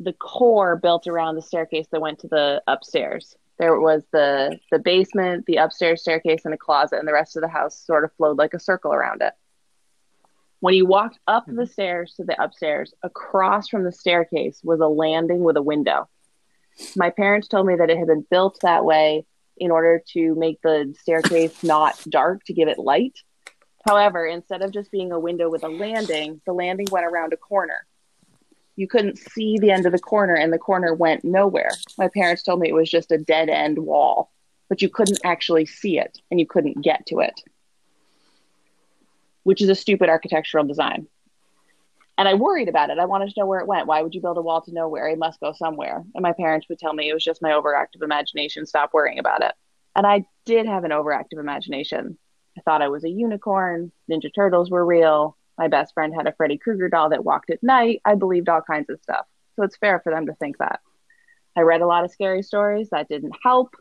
the 0.00 0.12
core 0.12 0.76
built 0.76 1.06
around 1.06 1.34
the 1.34 1.42
staircase 1.42 1.86
that 1.90 2.00
went 2.00 2.20
to 2.20 2.28
the 2.28 2.62
upstairs. 2.66 3.36
There 3.58 3.78
was 3.80 4.02
the 4.12 4.58
the 4.72 4.80
basement, 4.80 5.46
the 5.46 5.56
upstairs 5.56 6.02
staircase, 6.02 6.44
and 6.44 6.54
a 6.54 6.58
closet, 6.58 6.98
and 6.98 7.06
the 7.06 7.12
rest 7.12 7.36
of 7.36 7.42
the 7.42 7.48
house 7.48 7.78
sort 7.78 8.04
of 8.04 8.12
flowed 8.12 8.38
like 8.38 8.54
a 8.54 8.60
circle 8.60 8.92
around 8.92 9.22
it. 9.22 9.32
When 10.64 10.72
you 10.72 10.86
walked 10.86 11.18
up 11.26 11.44
the 11.44 11.52
mm-hmm. 11.52 11.64
stairs 11.66 12.14
to 12.16 12.24
the 12.24 12.42
upstairs, 12.42 12.94
across 13.02 13.68
from 13.68 13.84
the 13.84 13.92
staircase 13.92 14.62
was 14.64 14.80
a 14.80 14.86
landing 14.86 15.40
with 15.40 15.58
a 15.58 15.62
window. 15.62 16.08
My 16.96 17.10
parents 17.10 17.48
told 17.48 17.66
me 17.66 17.76
that 17.76 17.90
it 17.90 17.98
had 17.98 18.06
been 18.06 18.24
built 18.30 18.60
that 18.62 18.82
way 18.82 19.26
in 19.58 19.70
order 19.70 20.02
to 20.14 20.34
make 20.36 20.62
the 20.62 20.94
staircase 20.98 21.62
not 21.62 22.02
dark 22.08 22.44
to 22.44 22.54
give 22.54 22.68
it 22.68 22.78
light. 22.78 23.12
However, 23.86 24.24
instead 24.24 24.62
of 24.62 24.72
just 24.72 24.90
being 24.90 25.12
a 25.12 25.20
window 25.20 25.50
with 25.50 25.64
a 25.64 25.68
landing, 25.68 26.40
the 26.46 26.54
landing 26.54 26.86
went 26.90 27.04
around 27.04 27.34
a 27.34 27.36
corner. 27.36 27.86
You 28.74 28.88
couldn't 28.88 29.18
see 29.18 29.58
the 29.58 29.70
end 29.70 29.84
of 29.84 29.92
the 29.92 29.98
corner, 29.98 30.34
and 30.34 30.50
the 30.50 30.56
corner 30.56 30.94
went 30.94 31.26
nowhere. 31.26 31.72
My 31.98 32.08
parents 32.08 32.42
told 32.42 32.60
me 32.60 32.70
it 32.70 32.74
was 32.74 32.90
just 32.90 33.12
a 33.12 33.18
dead 33.18 33.50
end 33.50 33.80
wall, 33.80 34.32
but 34.70 34.80
you 34.80 34.88
couldn't 34.88 35.20
actually 35.24 35.66
see 35.66 35.98
it 35.98 36.22
and 36.30 36.40
you 36.40 36.46
couldn't 36.46 36.82
get 36.82 37.04
to 37.08 37.18
it, 37.18 37.38
which 39.44 39.62
is 39.62 39.68
a 39.68 39.74
stupid 39.74 40.08
architectural 40.08 40.64
design. 40.64 41.06
And 42.16 42.28
I 42.28 42.34
worried 42.34 42.68
about 42.68 42.90
it. 42.90 42.98
I 42.98 43.06
wanted 43.06 43.30
to 43.30 43.40
know 43.40 43.46
where 43.46 43.60
it 43.60 43.66
went. 43.66 43.86
Why 43.86 44.02
would 44.02 44.14
you 44.14 44.20
build 44.20 44.38
a 44.38 44.42
wall 44.42 44.60
to 44.62 44.72
nowhere? 44.72 45.08
It 45.08 45.18
must 45.18 45.40
go 45.40 45.52
somewhere. 45.52 46.04
And 46.14 46.22
my 46.22 46.32
parents 46.32 46.68
would 46.68 46.78
tell 46.78 46.92
me 46.92 47.08
it 47.08 47.14
was 47.14 47.24
just 47.24 47.42
my 47.42 47.50
overactive 47.50 48.02
imagination. 48.02 48.66
Stop 48.66 48.92
worrying 48.92 49.18
about 49.18 49.42
it. 49.42 49.52
And 49.96 50.06
I 50.06 50.24
did 50.44 50.66
have 50.66 50.84
an 50.84 50.90
overactive 50.90 51.38
imagination. 51.38 52.16
I 52.56 52.60
thought 52.60 52.82
I 52.82 52.88
was 52.88 53.04
a 53.04 53.08
unicorn. 53.08 53.90
Ninja 54.10 54.32
Turtles 54.32 54.70
were 54.70 54.84
real. 54.84 55.36
My 55.58 55.68
best 55.68 55.94
friend 55.94 56.14
had 56.14 56.26
a 56.26 56.32
Freddy 56.32 56.58
Krueger 56.58 56.88
doll 56.88 57.10
that 57.10 57.24
walked 57.24 57.50
at 57.50 57.62
night. 57.62 58.00
I 58.04 58.14
believed 58.14 58.48
all 58.48 58.62
kinds 58.62 58.90
of 58.90 59.00
stuff. 59.02 59.26
So 59.56 59.62
it's 59.64 59.76
fair 59.76 60.00
for 60.00 60.10
them 60.10 60.26
to 60.26 60.34
think 60.34 60.58
that. 60.58 60.80
I 61.56 61.60
read 61.60 61.80
a 61.80 61.86
lot 61.86 62.04
of 62.04 62.10
scary 62.10 62.42
stories. 62.42 62.90
That 62.90 63.08
didn't 63.08 63.36
help. 63.42 63.76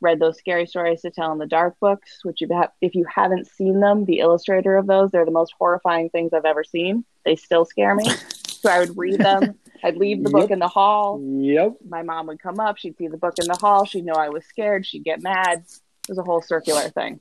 Read 0.00 0.18
those 0.18 0.38
scary 0.38 0.66
stories 0.66 1.00
to 1.02 1.10
tell 1.10 1.32
in 1.32 1.38
the 1.38 1.46
dark 1.46 1.76
books, 1.80 2.20
which 2.24 2.40
you 2.40 2.48
have, 2.52 2.70
if 2.80 2.94
you 2.94 3.04
haven't 3.12 3.46
seen 3.46 3.80
them, 3.80 4.04
the 4.04 4.18
illustrator 4.18 4.76
of 4.76 4.86
those, 4.86 5.10
they're 5.10 5.24
the 5.24 5.30
most 5.30 5.54
horrifying 5.58 6.10
things 6.10 6.32
I've 6.32 6.44
ever 6.44 6.64
seen. 6.64 7.04
They 7.24 7.36
still 7.36 7.64
scare 7.64 7.94
me. 7.94 8.04
so 8.46 8.70
I 8.70 8.80
would 8.80 8.96
read 8.98 9.20
them. 9.20 9.54
I'd 9.82 9.96
leave 9.96 10.22
the 10.22 10.30
book 10.30 10.42
Yep. 10.48 10.50
in 10.50 10.58
the 10.58 10.68
hall. 10.68 11.20
Yep. 11.22 11.76
My 11.88 12.02
mom 12.02 12.26
would 12.26 12.40
come 12.42 12.60
up. 12.60 12.76
She'd 12.78 12.96
see 12.96 13.08
the 13.08 13.16
book 13.16 13.34
in 13.38 13.46
the 13.46 13.56
hall. 13.56 13.84
She'd 13.84 14.04
know 14.04 14.14
I 14.14 14.28
was 14.30 14.44
scared. 14.46 14.84
She'd 14.86 15.04
get 15.04 15.22
mad. 15.22 15.58
It 15.58 16.08
was 16.08 16.18
a 16.18 16.22
whole 16.22 16.42
circular 16.42 16.88
thing. 16.90 17.20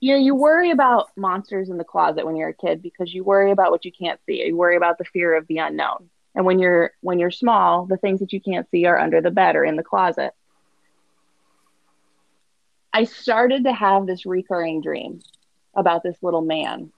You 0.00 0.14
know, 0.14 0.18
you 0.20 0.34
worry 0.34 0.72
about 0.72 1.10
monsters 1.16 1.70
in 1.70 1.76
the 1.78 1.84
closet 1.84 2.26
when 2.26 2.34
you're 2.34 2.48
a 2.48 2.54
kid 2.54 2.82
because 2.82 3.14
you 3.14 3.22
worry 3.22 3.52
about 3.52 3.70
what 3.70 3.84
you 3.84 3.92
can't 3.92 4.18
see. 4.26 4.44
You 4.44 4.56
worry 4.56 4.76
about 4.76 4.98
the 4.98 5.04
fear 5.04 5.36
of 5.36 5.46
the 5.46 5.58
unknown. 5.58 6.10
And 6.34 6.46
when 6.46 6.58
you're 6.58 6.92
when 7.00 7.18
you're 7.18 7.30
small, 7.30 7.86
the 7.86 7.96
things 7.96 8.20
that 8.20 8.32
you 8.32 8.40
can't 8.40 8.68
see 8.70 8.86
are 8.86 8.98
under 8.98 9.20
the 9.20 9.30
bed 9.30 9.56
or 9.56 9.64
in 9.64 9.76
the 9.76 9.82
closet. 9.82 10.32
I 12.92 13.04
started 13.04 13.64
to 13.64 13.72
have 13.72 14.06
this 14.06 14.26
recurring 14.26 14.82
dream 14.82 15.20
about 15.74 16.02
this 16.02 16.16
little 16.22 16.42
man. 16.42 16.92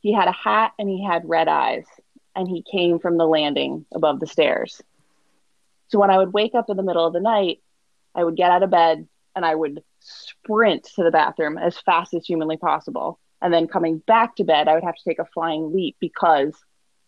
He 0.00 0.12
had 0.12 0.28
a 0.28 0.32
hat 0.32 0.72
and 0.78 0.88
he 0.88 1.02
had 1.02 1.28
red 1.28 1.48
eyes, 1.48 1.86
and 2.36 2.48
he 2.48 2.62
came 2.62 2.98
from 2.98 3.16
the 3.16 3.26
landing 3.26 3.86
above 3.94 4.20
the 4.20 4.26
stairs. 4.26 4.82
So 5.88 5.98
when 5.98 6.10
I 6.10 6.18
would 6.18 6.32
wake 6.32 6.54
up 6.54 6.68
in 6.68 6.76
the 6.76 6.82
middle 6.82 7.06
of 7.06 7.12
the 7.12 7.20
night, 7.20 7.60
I 8.14 8.24
would 8.24 8.36
get 8.36 8.50
out 8.50 8.62
of 8.62 8.70
bed 8.70 9.06
and 9.36 9.44
I 9.44 9.54
would 9.54 9.82
sprint 10.00 10.84
to 10.94 11.02
the 11.02 11.10
bathroom 11.10 11.58
as 11.58 11.78
fast 11.78 12.14
as 12.14 12.26
humanly 12.26 12.56
possible. 12.56 13.18
And 13.42 13.52
then 13.52 13.66
coming 13.66 13.98
back 13.98 14.36
to 14.36 14.44
bed, 14.44 14.68
I 14.68 14.74
would 14.74 14.84
have 14.84 14.96
to 14.96 15.04
take 15.04 15.18
a 15.18 15.24
flying 15.26 15.74
leap 15.74 15.96
because 16.00 16.54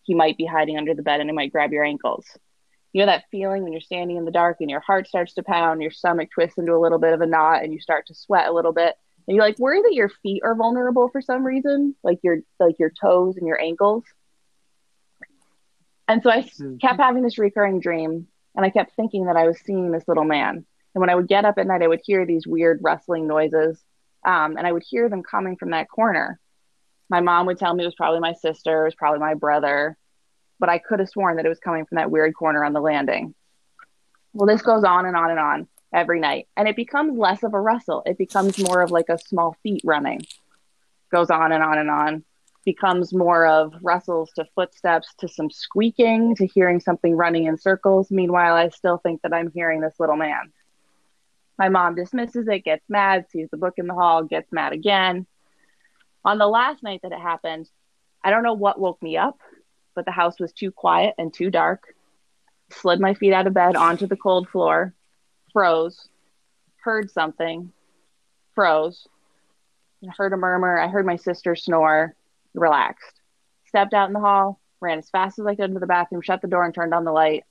he 0.07 0.15
might 0.15 0.37
be 0.37 0.45
hiding 0.45 0.77
under 0.77 0.95
the 0.95 1.03
bed 1.03 1.19
and 1.19 1.29
it 1.29 1.33
might 1.33 1.51
grab 1.51 1.73
your 1.73 1.83
ankles. 1.83 2.25
You 2.93 3.01
know 3.01 3.11
that 3.11 3.25
feeling 3.29 3.63
when 3.63 3.73
you're 3.73 3.81
standing 3.81 4.15
in 4.15 4.25
the 4.25 4.31
dark 4.31 4.57
and 4.61 4.69
your 4.69 4.79
heart 4.79 5.07
starts 5.07 5.33
to 5.33 5.43
pound, 5.43 5.81
your 5.81 5.91
stomach 5.91 6.29
twists 6.33 6.57
into 6.57 6.73
a 6.73 6.79
little 6.79 6.97
bit 6.97 7.13
of 7.13 7.21
a 7.21 7.27
knot, 7.27 7.61
and 7.61 7.73
you 7.73 7.79
start 7.79 8.07
to 8.07 8.15
sweat 8.15 8.47
a 8.47 8.53
little 8.53 8.71
bit, 8.71 8.95
and 9.27 9.35
you're 9.35 9.45
like 9.45 9.59
worry 9.59 9.81
that 9.81 9.93
your 9.93 10.09
feet 10.23 10.41
are 10.43 10.55
vulnerable 10.55 11.09
for 11.09 11.21
some 11.21 11.43
reason, 11.43 11.93
like 12.01 12.19
your 12.23 12.39
like 12.59 12.79
your 12.79 12.89
toes 12.89 13.35
and 13.35 13.45
your 13.45 13.61
ankles. 13.61 14.05
And 16.07 16.23
so 16.23 16.31
I 16.31 16.49
kept 16.79 16.99
having 16.99 17.21
this 17.21 17.37
recurring 17.37 17.81
dream, 17.81 18.27
and 18.55 18.65
I 18.65 18.69
kept 18.69 18.95
thinking 18.95 19.25
that 19.25 19.35
I 19.35 19.45
was 19.45 19.59
seeing 19.59 19.91
this 19.91 20.07
little 20.07 20.23
man. 20.23 20.65
And 20.95 21.01
when 21.01 21.09
I 21.09 21.15
would 21.15 21.27
get 21.27 21.43
up 21.43 21.57
at 21.57 21.67
night, 21.67 21.83
I 21.83 21.87
would 21.87 22.01
hear 22.03 22.25
these 22.25 22.47
weird 22.47 22.79
rustling 22.81 23.27
noises, 23.27 23.83
um, 24.25 24.55
and 24.57 24.65
I 24.65 24.71
would 24.71 24.83
hear 24.87 25.09
them 25.09 25.21
coming 25.21 25.57
from 25.57 25.71
that 25.71 25.89
corner. 25.89 26.39
My 27.09 27.21
mom 27.21 27.45
would 27.45 27.57
tell 27.57 27.73
me 27.73 27.83
it 27.83 27.87
was 27.87 27.95
probably 27.95 28.19
my 28.19 28.33
sister, 28.33 28.81
it 28.81 28.85
was 28.85 28.95
probably 28.95 29.19
my 29.19 29.33
brother, 29.33 29.97
but 30.59 30.69
I 30.69 30.77
could 30.77 30.99
have 30.99 31.09
sworn 31.09 31.37
that 31.37 31.45
it 31.45 31.49
was 31.49 31.59
coming 31.59 31.85
from 31.85 31.97
that 31.97 32.11
weird 32.11 32.33
corner 32.35 32.63
on 32.63 32.73
the 32.73 32.81
landing. 32.81 33.33
Well, 34.33 34.47
this 34.47 34.61
goes 34.61 34.83
on 34.83 35.05
and 35.05 35.15
on 35.15 35.31
and 35.31 35.39
on 35.39 35.67
every 35.93 36.19
night, 36.19 36.47
and 36.57 36.67
it 36.67 36.75
becomes 36.75 37.17
less 37.17 37.43
of 37.43 37.53
a 37.53 37.59
rustle. 37.59 38.03
It 38.05 38.17
becomes 38.17 38.59
more 38.59 38.81
of 38.81 38.91
like 38.91 39.09
a 39.09 39.17
small 39.17 39.55
feet 39.63 39.81
running. 39.85 40.21
Goes 41.11 41.29
on 41.29 41.51
and 41.51 41.63
on 41.63 41.77
and 41.77 41.89
on. 41.89 42.23
Becomes 42.65 43.13
more 43.13 43.45
of 43.45 43.73
rustles 43.81 44.29
to 44.35 44.45
footsteps 44.53 45.13
to 45.19 45.29
some 45.29 45.49
squeaking 45.49 46.35
to 46.35 46.45
hearing 46.45 46.81
something 46.81 47.15
running 47.15 47.45
in 47.45 47.57
circles. 47.57 48.11
Meanwhile, 48.11 48.55
I 48.55 48.69
still 48.69 48.97
think 48.97 49.21
that 49.21 49.33
I'm 49.33 49.51
hearing 49.51 49.79
this 49.79 49.95
little 49.99 50.17
man. 50.17 50.51
My 51.57 51.69
mom 51.69 51.95
dismisses 51.95 52.47
it, 52.49 52.65
gets 52.65 52.83
mad, 52.89 53.25
sees 53.29 53.47
the 53.49 53.57
book 53.57 53.75
in 53.77 53.87
the 53.87 53.93
hall, 53.93 54.23
gets 54.23 54.51
mad 54.51 54.73
again. 54.73 55.25
On 56.25 56.37
the 56.37 56.47
last 56.47 56.83
night 56.83 57.01
that 57.03 57.11
it 57.11 57.19
happened, 57.19 57.69
I 58.23 58.29
don't 58.29 58.43
know 58.43 58.53
what 58.53 58.79
woke 58.79 59.01
me 59.01 59.17
up, 59.17 59.39
but 59.95 60.05
the 60.05 60.11
house 60.11 60.39
was 60.39 60.51
too 60.51 60.71
quiet 60.71 61.15
and 61.17 61.33
too 61.33 61.49
dark. 61.49 61.93
Slid 62.71 62.99
my 62.99 63.13
feet 63.13 63.33
out 63.33 63.47
of 63.47 63.53
bed 63.53 63.75
onto 63.75 64.07
the 64.07 64.17
cold 64.17 64.49
floor, 64.49 64.93
froze, 65.53 66.09
heard 66.83 67.09
something, 67.09 67.71
froze, 68.53 69.07
I 70.03 70.11
heard 70.15 70.33
a 70.33 70.37
murmur. 70.37 70.79
I 70.79 70.87
heard 70.87 71.05
my 71.05 71.15
sister 71.15 71.55
snore, 71.55 72.15
relaxed. 72.53 73.21
Stepped 73.65 73.93
out 73.93 74.07
in 74.07 74.13
the 74.13 74.19
hall, 74.19 74.59
ran 74.79 74.99
as 74.99 75.09
fast 75.09 75.39
as 75.39 75.45
I 75.45 75.55
could 75.55 75.65
into 75.65 75.79
the 75.79 75.87
bathroom, 75.87 76.21
shut 76.21 76.41
the 76.41 76.47
door, 76.47 76.63
and 76.63 76.73
turned 76.73 76.93
on 76.93 77.03
the 77.03 77.11
light. 77.11 77.43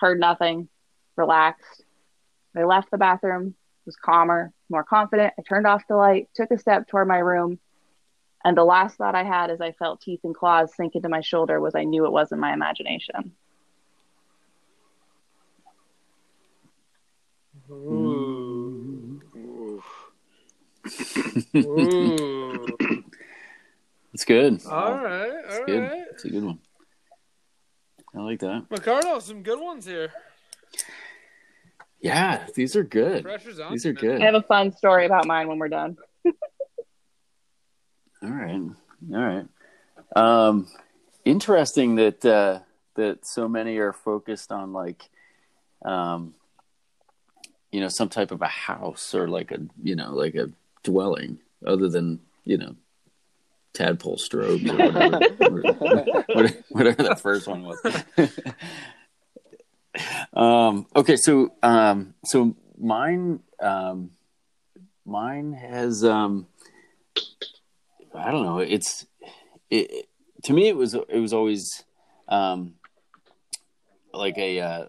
Heard 0.00 0.18
nothing, 0.18 0.68
relaxed. 1.16 1.84
I 2.56 2.64
left 2.64 2.90
the 2.90 2.98
bathroom, 2.98 3.54
was 3.86 3.96
calmer, 3.96 4.52
more 4.68 4.84
confident. 4.84 5.32
I 5.38 5.42
turned 5.42 5.66
off 5.66 5.86
the 5.88 5.96
light, 5.96 6.28
took 6.34 6.50
a 6.50 6.58
step 6.58 6.88
toward 6.88 7.08
my 7.08 7.18
room, 7.18 7.58
and 8.44 8.56
the 8.56 8.64
last 8.64 8.96
thought 8.96 9.14
I 9.14 9.24
had 9.24 9.50
as 9.50 9.60
I 9.60 9.72
felt 9.72 10.00
teeth 10.00 10.20
and 10.24 10.34
claws 10.34 10.74
sink 10.74 10.94
into 10.96 11.08
my 11.08 11.20
shoulder 11.20 11.60
was 11.60 11.74
I 11.74 11.84
knew 11.84 12.06
it 12.06 12.12
wasn't 12.12 12.40
my 12.40 12.52
imagination. 12.52 13.32
Ooh. 17.70 19.22
Ooh. 19.36 19.82
Ooh. 21.56 23.04
It's 24.12 24.24
good. 24.24 24.60
All 24.66 24.94
right. 24.98 25.32
It's 25.32 25.58
All 25.58 25.64
good. 25.64 25.82
right. 25.82 26.04
It's 26.10 26.24
a 26.24 26.30
good 26.30 26.44
one. 26.44 26.58
I 28.14 28.20
like 28.20 28.40
that. 28.40 28.66
McCardle, 28.68 29.22
some 29.22 29.42
good 29.42 29.58
ones 29.58 29.86
here. 29.86 30.12
Yeah, 32.00 32.46
these 32.54 32.76
are 32.76 32.82
good. 32.82 33.22
Pressure's 33.22 33.58
on. 33.58 33.72
These 33.72 33.86
are 33.86 33.92
good. 33.92 34.20
I 34.20 34.24
have 34.26 34.34
a 34.34 34.42
fun 34.42 34.72
story 34.72 35.06
about 35.06 35.26
mine 35.26 35.48
when 35.48 35.58
we're 35.58 35.68
done. 35.68 35.96
All 38.22 38.30
right, 38.30 38.60
all 39.12 39.20
right. 39.20 39.46
Um, 40.14 40.68
interesting 41.24 41.96
that 41.96 42.24
uh, 42.24 42.60
that 42.94 43.26
so 43.26 43.48
many 43.48 43.78
are 43.78 43.92
focused 43.92 44.52
on 44.52 44.72
like, 44.72 45.08
um, 45.84 46.34
you 47.72 47.80
know, 47.80 47.88
some 47.88 48.08
type 48.08 48.30
of 48.30 48.40
a 48.42 48.46
house 48.46 49.14
or 49.14 49.26
like 49.26 49.50
a 49.50 49.58
you 49.82 49.96
know 49.96 50.14
like 50.14 50.36
a 50.36 50.50
dwelling, 50.84 51.38
other 51.66 51.88
than 51.88 52.20
you 52.44 52.58
know, 52.58 52.76
tadpole 53.72 54.18
strobes 54.18 54.68
or 54.70 54.76
whatever, 54.76 55.62
whatever, 56.28 56.64
whatever 56.68 57.02
that 57.02 57.20
first 57.20 57.48
one 57.48 57.64
was. 57.64 57.80
um, 60.32 60.86
okay, 60.94 61.16
so 61.16 61.52
um, 61.62 62.14
so 62.24 62.54
mine 62.78 63.40
um, 63.60 64.10
mine 65.04 65.52
has 65.54 66.04
um, 66.04 66.46
I 68.14 68.30
don't 68.30 68.44
know. 68.44 68.58
It's 68.58 69.06
it, 69.70 70.08
to 70.44 70.52
me. 70.52 70.68
It 70.68 70.76
was 70.76 70.94
it 70.94 71.20
was 71.20 71.32
always 71.32 71.84
um, 72.28 72.74
like 74.12 74.38
a 74.38 74.60
uh, 74.60 74.84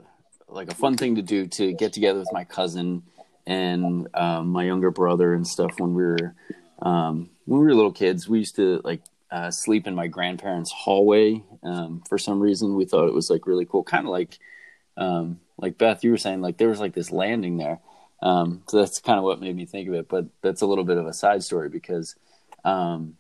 like 0.47 0.71
a 0.71 0.75
fun 0.75 0.97
thing 0.97 1.15
to 1.15 1.21
do 1.21 1.47
to 1.47 1.73
get 1.73 1.93
together 1.93 2.19
with 2.19 2.33
my 2.33 2.43
cousin 2.43 3.03
and 3.45 4.07
um, 4.13 4.47
my 4.49 4.63
younger 4.63 4.91
brother 4.91 5.33
and 5.33 5.47
stuff 5.47 5.79
when 5.79 5.93
we 5.93 6.03
were 6.03 6.35
um, 6.81 7.29
when 7.45 7.59
we 7.59 7.65
were 7.65 7.75
little 7.75 7.91
kids. 7.91 8.27
We 8.27 8.39
used 8.39 8.55
to 8.57 8.81
like 8.83 9.01
uh, 9.31 9.51
sleep 9.51 9.87
in 9.87 9.95
my 9.95 10.07
grandparents' 10.07 10.71
hallway. 10.71 11.43
Um, 11.63 12.03
for 12.07 12.17
some 12.17 12.39
reason, 12.39 12.75
we 12.75 12.85
thought 12.85 13.07
it 13.07 13.13
was 13.13 13.29
like 13.29 13.47
really 13.47 13.65
cool, 13.65 13.83
kind 13.83 14.05
of 14.05 14.11
like 14.11 14.37
um, 14.97 15.39
like 15.57 15.77
Beth, 15.77 16.03
you 16.03 16.11
were 16.11 16.17
saying, 16.17 16.41
like 16.41 16.57
there 16.57 16.69
was 16.69 16.79
like 16.79 16.93
this 16.93 17.11
landing 17.11 17.57
there. 17.57 17.79
Um, 18.21 18.63
so 18.69 18.77
that's 18.77 19.01
kind 19.01 19.17
of 19.17 19.25
what 19.25 19.41
made 19.41 19.55
me 19.55 19.65
think 19.65 19.87
of 19.89 19.95
it. 19.95 20.07
But 20.07 20.25
that's 20.41 20.61
a 20.61 20.65
little 20.65 20.83
bit 20.83 20.97
of 20.97 21.07
a 21.07 21.13
side 21.13 21.43
story 21.43 21.69
because 21.69 22.15
um, 22.63 23.15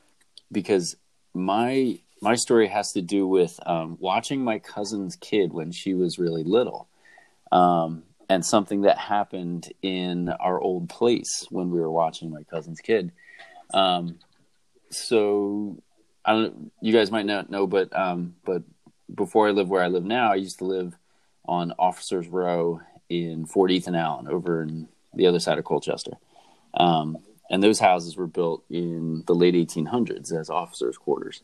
because 0.51 0.95
my 1.33 1.99
my 2.21 2.35
story 2.35 2.67
has 2.67 2.93
to 2.93 3.01
do 3.01 3.27
with 3.27 3.59
um, 3.65 3.97
watching 3.99 4.43
my 4.43 4.59
cousin's 4.59 5.17
kid 5.17 5.51
when 5.51 5.71
she 5.71 5.93
was 5.93 6.17
really 6.17 6.43
little, 6.43 6.87
um, 7.51 8.03
and 8.29 8.45
something 8.45 8.81
that 8.81 8.97
happened 8.97 9.71
in 9.81 10.29
our 10.29 10.59
old 10.59 10.89
place 10.89 11.45
when 11.49 11.69
we 11.69 11.79
were 11.79 11.91
watching 11.91 12.31
my 12.31 12.43
cousin's 12.43 12.79
kid. 12.79 13.11
Um, 13.73 14.19
so 14.89 15.77
I 16.23 16.33
don't. 16.33 16.71
You 16.81 16.93
guys 16.93 17.11
might 17.11 17.25
not 17.25 17.49
know, 17.49 17.67
but 17.67 17.97
um, 17.97 18.35
but 18.45 18.63
before 19.13 19.47
I 19.47 19.51
live 19.51 19.69
where 19.69 19.83
I 19.83 19.87
live 19.87 20.05
now, 20.05 20.31
I 20.31 20.35
used 20.35 20.59
to 20.59 20.65
live 20.65 20.97
on 21.45 21.73
Officers 21.77 22.27
Row 22.27 22.79
in 23.09 23.45
Fort 23.45 23.71
Ethan 23.71 23.95
Allen, 23.95 24.27
over 24.27 24.63
in 24.63 24.87
the 25.13 25.27
other 25.27 25.39
side 25.39 25.57
of 25.57 25.65
Colchester. 25.65 26.13
Um, 26.73 27.17
and 27.49 27.61
those 27.61 27.79
houses 27.79 28.15
were 28.15 28.27
built 28.27 28.63
in 28.69 29.23
the 29.27 29.35
late 29.35 29.53
1800s 29.53 30.31
as 30.31 30.49
officers' 30.49 30.97
quarters. 30.97 31.41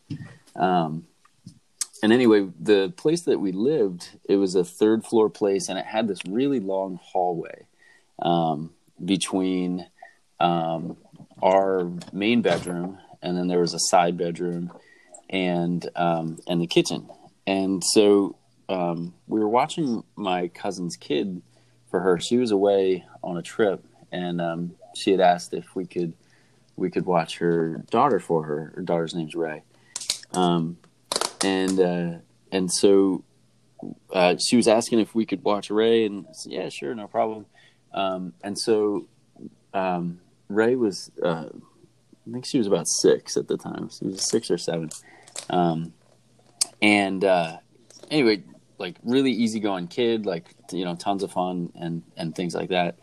Um, 0.55 1.07
and 2.01 2.13
anyway, 2.13 2.47
the 2.59 2.93
place 2.95 3.23
that 3.23 3.39
we 3.39 3.51
lived, 3.51 4.09
it 4.27 4.37
was 4.37 4.55
a 4.55 4.63
third 4.63 5.05
floor 5.05 5.29
place, 5.29 5.67
and 5.67 5.77
it 5.77 5.85
had 5.85 6.07
this 6.07 6.19
really 6.27 6.59
long 6.59 6.99
hallway 7.03 7.65
um, 8.21 8.71
between 9.03 9.85
um, 10.39 10.97
our 11.41 11.91
main 12.13 12.41
bedroom, 12.41 12.99
and 13.21 13.37
then 13.37 13.47
there 13.47 13.59
was 13.59 13.73
a 13.73 13.79
side 13.79 14.17
bedroom, 14.17 14.71
and 15.29 15.89
um, 15.95 16.39
and 16.47 16.61
the 16.61 16.67
kitchen. 16.67 17.09
And 17.45 17.83
so 17.83 18.37
um, 18.69 19.13
we 19.27 19.39
were 19.39 19.49
watching 19.49 20.03
my 20.15 20.47
cousin's 20.47 20.95
kid 20.95 21.41
for 21.91 21.99
her. 21.99 22.19
She 22.19 22.37
was 22.37 22.51
away 22.51 23.05
on 23.21 23.37
a 23.37 23.41
trip, 23.41 23.83
and 24.11 24.39
um, 24.39 24.75
she 24.95 25.11
had 25.11 25.19
asked 25.19 25.53
if 25.53 25.75
we 25.75 25.85
could 25.85 26.13
we 26.75 26.89
could 26.89 27.05
watch 27.05 27.37
her 27.37 27.83
daughter 27.91 28.19
for 28.19 28.43
her. 28.43 28.73
Her 28.75 28.81
daughter's 28.81 29.13
name's 29.13 29.35
Ray, 29.35 29.63
um, 30.33 30.77
and 31.43 31.79
uh, 31.79 32.13
and 32.51 32.71
so 32.71 33.23
uh, 34.11 34.35
she 34.37 34.55
was 34.55 34.67
asking 34.67 34.99
if 34.99 35.13
we 35.13 35.25
could 35.25 35.43
watch 35.43 35.69
Ray, 35.69 36.05
and 36.05 36.25
said, 36.33 36.51
yeah, 36.51 36.69
sure, 36.69 36.95
no 36.95 37.07
problem. 37.07 37.45
Um, 37.93 38.33
and 38.43 38.57
so 38.57 39.07
um, 39.73 40.19
Ray 40.47 40.75
was, 40.75 41.11
uh, 41.23 41.45
I 41.47 42.31
think 42.31 42.45
she 42.45 42.57
was 42.57 42.67
about 42.67 42.87
six 42.87 43.37
at 43.37 43.47
the 43.47 43.57
time. 43.57 43.89
She 43.89 44.05
was 44.05 44.29
six 44.29 44.51
or 44.51 44.57
seven, 44.57 44.89
um, 45.49 45.93
and 46.81 47.23
uh, 47.23 47.57
anyway, 48.11 48.43
like 48.77 48.95
really 49.03 49.31
easygoing 49.31 49.87
kid, 49.87 50.25
like 50.25 50.45
you 50.71 50.85
know, 50.85 50.95
tons 50.95 51.23
of 51.23 51.31
fun 51.31 51.71
and 51.75 52.03
and 52.17 52.35
things 52.35 52.55
like 52.55 52.69
that. 52.69 52.97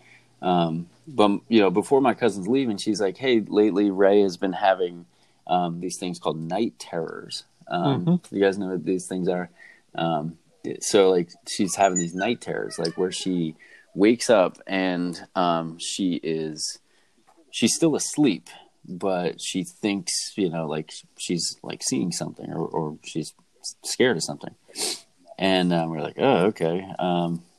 Um, 0.46 0.88
but 1.08 1.40
you 1.48 1.60
know, 1.60 1.70
before 1.70 2.00
my 2.00 2.14
cousin's 2.14 2.46
leaving, 2.48 2.76
she's 2.76 3.00
like, 3.00 3.16
"Hey, 3.16 3.40
lately 3.40 3.90
Ray 3.90 4.20
has 4.22 4.36
been 4.36 4.52
having 4.52 5.06
um, 5.46 5.80
these 5.80 5.98
things 5.98 6.18
called 6.18 6.38
night 6.40 6.74
terrors. 6.78 7.44
Um, 7.68 8.04
Mhm. 8.04 8.32
You 8.32 8.40
guys 8.40 8.58
know 8.58 8.68
what 8.68 8.84
these 8.84 9.06
things 9.08 9.28
are. 9.28 9.48
Um, 9.94 10.38
so 10.80 11.10
like, 11.10 11.30
she's 11.48 11.74
having 11.76 11.98
these 11.98 12.14
night 12.14 12.40
terrors, 12.40 12.78
like 12.78 12.96
where 12.98 13.12
she 13.12 13.54
wakes 13.94 14.28
up 14.30 14.58
and 14.66 15.20
um, 15.34 15.78
she 15.78 16.20
is 16.22 16.78
she's 17.50 17.74
still 17.74 17.94
asleep, 17.96 18.48
but 18.84 19.40
she 19.40 19.64
thinks 19.64 20.12
you 20.36 20.50
know, 20.50 20.66
like 20.66 20.90
she's 21.18 21.56
like 21.62 21.82
seeing 21.82 22.12
something 22.12 22.52
or, 22.52 22.66
or 22.66 22.98
she's 23.04 23.32
scared 23.84 24.16
of 24.16 24.22
something. 24.22 24.54
And 25.38 25.72
um, 25.72 25.90
we're 25.90 26.02
like, 26.02 26.18
oh, 26.18 26.46
okay. 26.46 26.86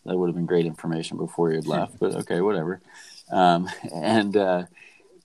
That 0.08 0.18
would 0.18 0.28
have 0.28 0.36
been 0.36 0.46
great 0.46 0.66
information 0.66 1.18
before 1.18 1.50
you 1.50 1.58
had 1.58 1.68
left, 1.68 2.00
but 2.00 2.16
okay, 2.22 2.42
whatever. 2.42 2.82
Um, 3.32 3.70
and 3.94 4.36
uh, 4.36 4.64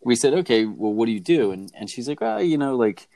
we 0.05 0.16
said, 0.16 0.35
okay, 0.35 0.66
well, 0.66 0.92
what 0.92 1.07
do 1.07 1.12
you 1.12 1.21
do? 1.21 1.53
And 1.53 1.73
and 1.75 1.88
she's 1.88 2.09
like, 2.09 2.21
well, 2.21 2.42
you 2.42 2.59
know, 2.59 2.77
like 2.77 3.09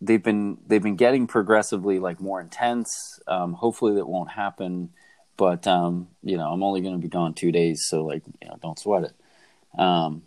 they've 0.00 0.22
been 0.22 0.58
they've 0.66 0.82
been 0.82 0.96
getting 0.96 1.26
progressively 1.26 1.98
like 1.98 2.20
more 2.20 2.40
intense. 2.40 3.20
Um, 3.26 3.52
hopefully, 3.52 3.94
that 3.94 4.06
won't 4.06 4.30
happen. 4.30 4.90
But 5.36 5.66
um, 5.66 6.08
you 6.22 6.36
know, 6.36 6.50
I'm 6.50 6.62
only 6.62 6.80
going 6.80 6.94
to 6.94 7.00
be 7.00 7.08
gone 7.08 7.34
two 7.34 7.52
days, 7.52 7.86
so 7.86 8.04
like, 8.04 8.22
you 8.42 8.48
know, 8.48 8.58
don't 8.60 8.78
sweat 8.78 9.04
it. 9.04 9.80
Um, 9.80 10.22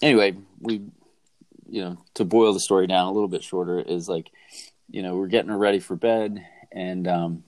anyway, 0.00 0.36
we, 0.60 0.80
you 1.68 1.82
know, 1.82 1.98
to 2.14 2.24
boil 2.24 2.52
the 2.52 2.60
story 2.60 2.86
down 2.86 3.06
a 3.06 3.12
little 3.12 3.28
bit 3.28 3.42
shorter 3.42 3.80
is 3.80 4.08
like, 4.08 4.30
you 4.88 5.02
know, 5.02 5.16
we're 5.16 5.26
getting 5.26 5.50
her 5.50 5.58
ready 5.58 5.78
for 5.78 5.96
bed, 5.96 6.46
and 6.72 7.06
um, 7.06 7.44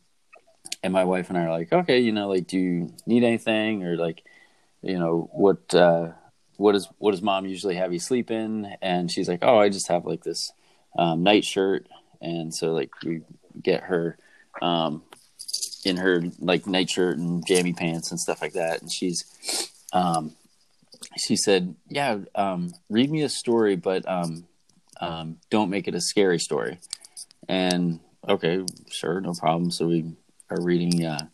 and 0.83 0.93
my 0.93 1.05
wife 1.05 1.29
and 1.29 1.39
I 1.39 1.45
are 1.45 1.51
like, 1.51 1.73
okay, 1.73 2.01
you 2.01 2.13
know, 2.13 2.29
like, 2.29 2.47
do 2.47 2.59
you 2.59 2.95
need 3.07 3.25
anything, 3.25 3.85
or 3.85 3.97
like, 3.97 4.23
you 4.83 4.99
know, 4.99 5.29
what 5.33 5.75
uh, 5.75 6.13
what 6.57 6.73
does 6.73 6.89
what 6.99 7.13
does 7.13 7.23
mom 7.23 7.47
usually 7.47 7.77
have 7.77 7.93
you 7.93 7.99
sleep 7.99 8.31
in? 8.31 8.77
And 8.81 9.11
she's 9.11 9.29
like, 9.29 9.41
oh, 9.43 9.59
I 9.59 9.69
just 9.69 9.89
have 9.89 10.05
like 10.05 10.23
this 10.23 10.53
um, 10.97 11.23
night 11.23 11.45
shirt, 11.45 11.87
and 12.21 12.55
so 12.55 12.73
like 12.73 12.91
we 13.05 13.23
get 13.63 13.85
her 13.85 14.17
um, 14.63 15.03
in 15.85 15.97
her 15.97 16.23
like 16.39 16.67
night 16.67 16.91
shirt 16.91 17.19
and 17.19 17.45
jammy 17.47 17.73
pants 17.73 18.11
and 18.11 18.21
stuff 18.21 18.43
like 18.43 18.53
that, 18.53 18.81
and 18.81 18.93
she's 18.93 19.25
um, 19.93 20.37
she 21.17 21.37
said, 21.37 21.75
yeah, 21.89 22.19
um, 22.35 22.73
read 22.89 23.11
me 23.11 23.23
a 23.23 23.29
story, 23.29 23.77
but 23.77 24.09
um, 24.09 24.47
um, 25.01 25.39
don't 25.51 25.71
make 25.71 25.89
it 25.89 25.95
a 25.95 26.01
scary 26.01 26.39
story. 26.39 26.79
And 27.49 28.01
okay, 28.29 28.65
sure, 28.91 29.21
no 29.21 29.33
problem. 29.33 29.71
So 29.71 29.89
we 29.89 30.15
are 30.51 30.61
reading 30.61 31.05
uh, 31.05 31.27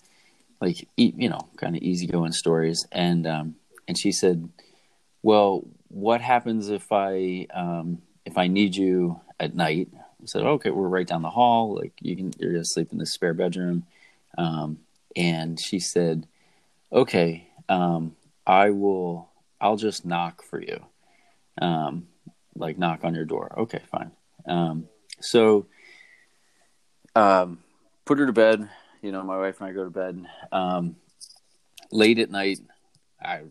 like 0.61 0.89
you 0.97 1.29
know 1.29 1.49
kind 1.57 1.77
of 1.77 1.83
easygoing 1.83 2.33
stories, 2.33 2.87
and 2.93 3.27
um, 3.27 3.57
and 3.87 3.99
she 3.99 4.13
said, 4.13 4.49
well, 5.23 5.67
what 5.89 6.21
happens 6.21 6.69
if 6.69 6.93
I 6.93 7.47
um, 7.53 8.03
if 8.25 8.39
I 8.39 8.47
need 8.47 8.77
you 8.77 9.21
at 9.39 9.55
night? 9.55 9.89
I 9.95 10.27
said, 10.27 10.43
okay, 10.43 10.71
we're 10.71 10.89
right 10.89 11.07
down 11.07 11.23
the 11.23 11.31
hall. 11.31 11.75
Like 11.75 11.93
you 12.01 12.17
can, 12.17 12.33
you're 12.39 12.53
gonna 12.53 12.65
sleep 12.65 12.93
in 12.93 12.99
the 12.99 13.07
spare 13.07 13.35
bedroom. 13.35 13.87
Um, 14.37 14.79
and 15.17 15.61
she 15.61 15.81
said, 15.81 16.27
okay, 16.93 17.49
um, 17.69 18.17
I 18.47 18.71
will. 18.71 19.31
I'll 19.61 19.77
just 19.77 20.05
knock 20.05 20.43
for 20.43 20.61
you. 20.61 20.85
Um, 21.61 22.09
like 22.55 22.77
knock 22.77 23.01
on 23.03 23.15
your 23.15 23.25
door. 23.25 23.55
Okay, 23.59 23.81
fine. 23.91 24.11
Um, 24.47 24.89
so, 25.21 25.67
um, 27.17 27.61
put 28.05 28.19
her 28.19 28.27
to 28.27 28.33
bed. 28.33 28.69
You 29.05 29.13
know, 29.13 29.23
my 29.23 29.37
wife 29.37 29.61
and 29.61 29.69
I 29.69 29.73
go 29.75 29.85
to 29.85 29.91
bed. 29.91 30.25
Um, 30.51 30.97
late 31.93 32.19
at 32.19 32.31
night, 32.31 32.61
I 33.23 33.43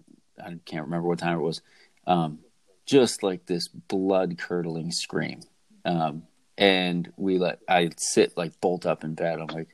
I 0.44 0.58
can't 0.66 0.86
remember 0.86 1.08
what 1.08 1.20
time 1.20 1.38
it 1.38 1.44
was. 1.44 1.62
Um, 2.08 2.40
just 2.88 3.22
like 3.22 3.46
this 3.46 3.68
blood 3.68 4.40
curdling 4.40 4.92
scream. 4.92 5.42
Um, 5.86 6.24
and 6.58 7.14
we 7.18 7.38
let 7.38 7.60
I 7.70 7.92
sit 7.98 8.36
like 8.36 8.60
bolt 8.62 8.88
up 8.88 9.04
in 9.04 9.14
bed. 9.14 9.40
I'm 9.40 9.46
like, 9.46 9.68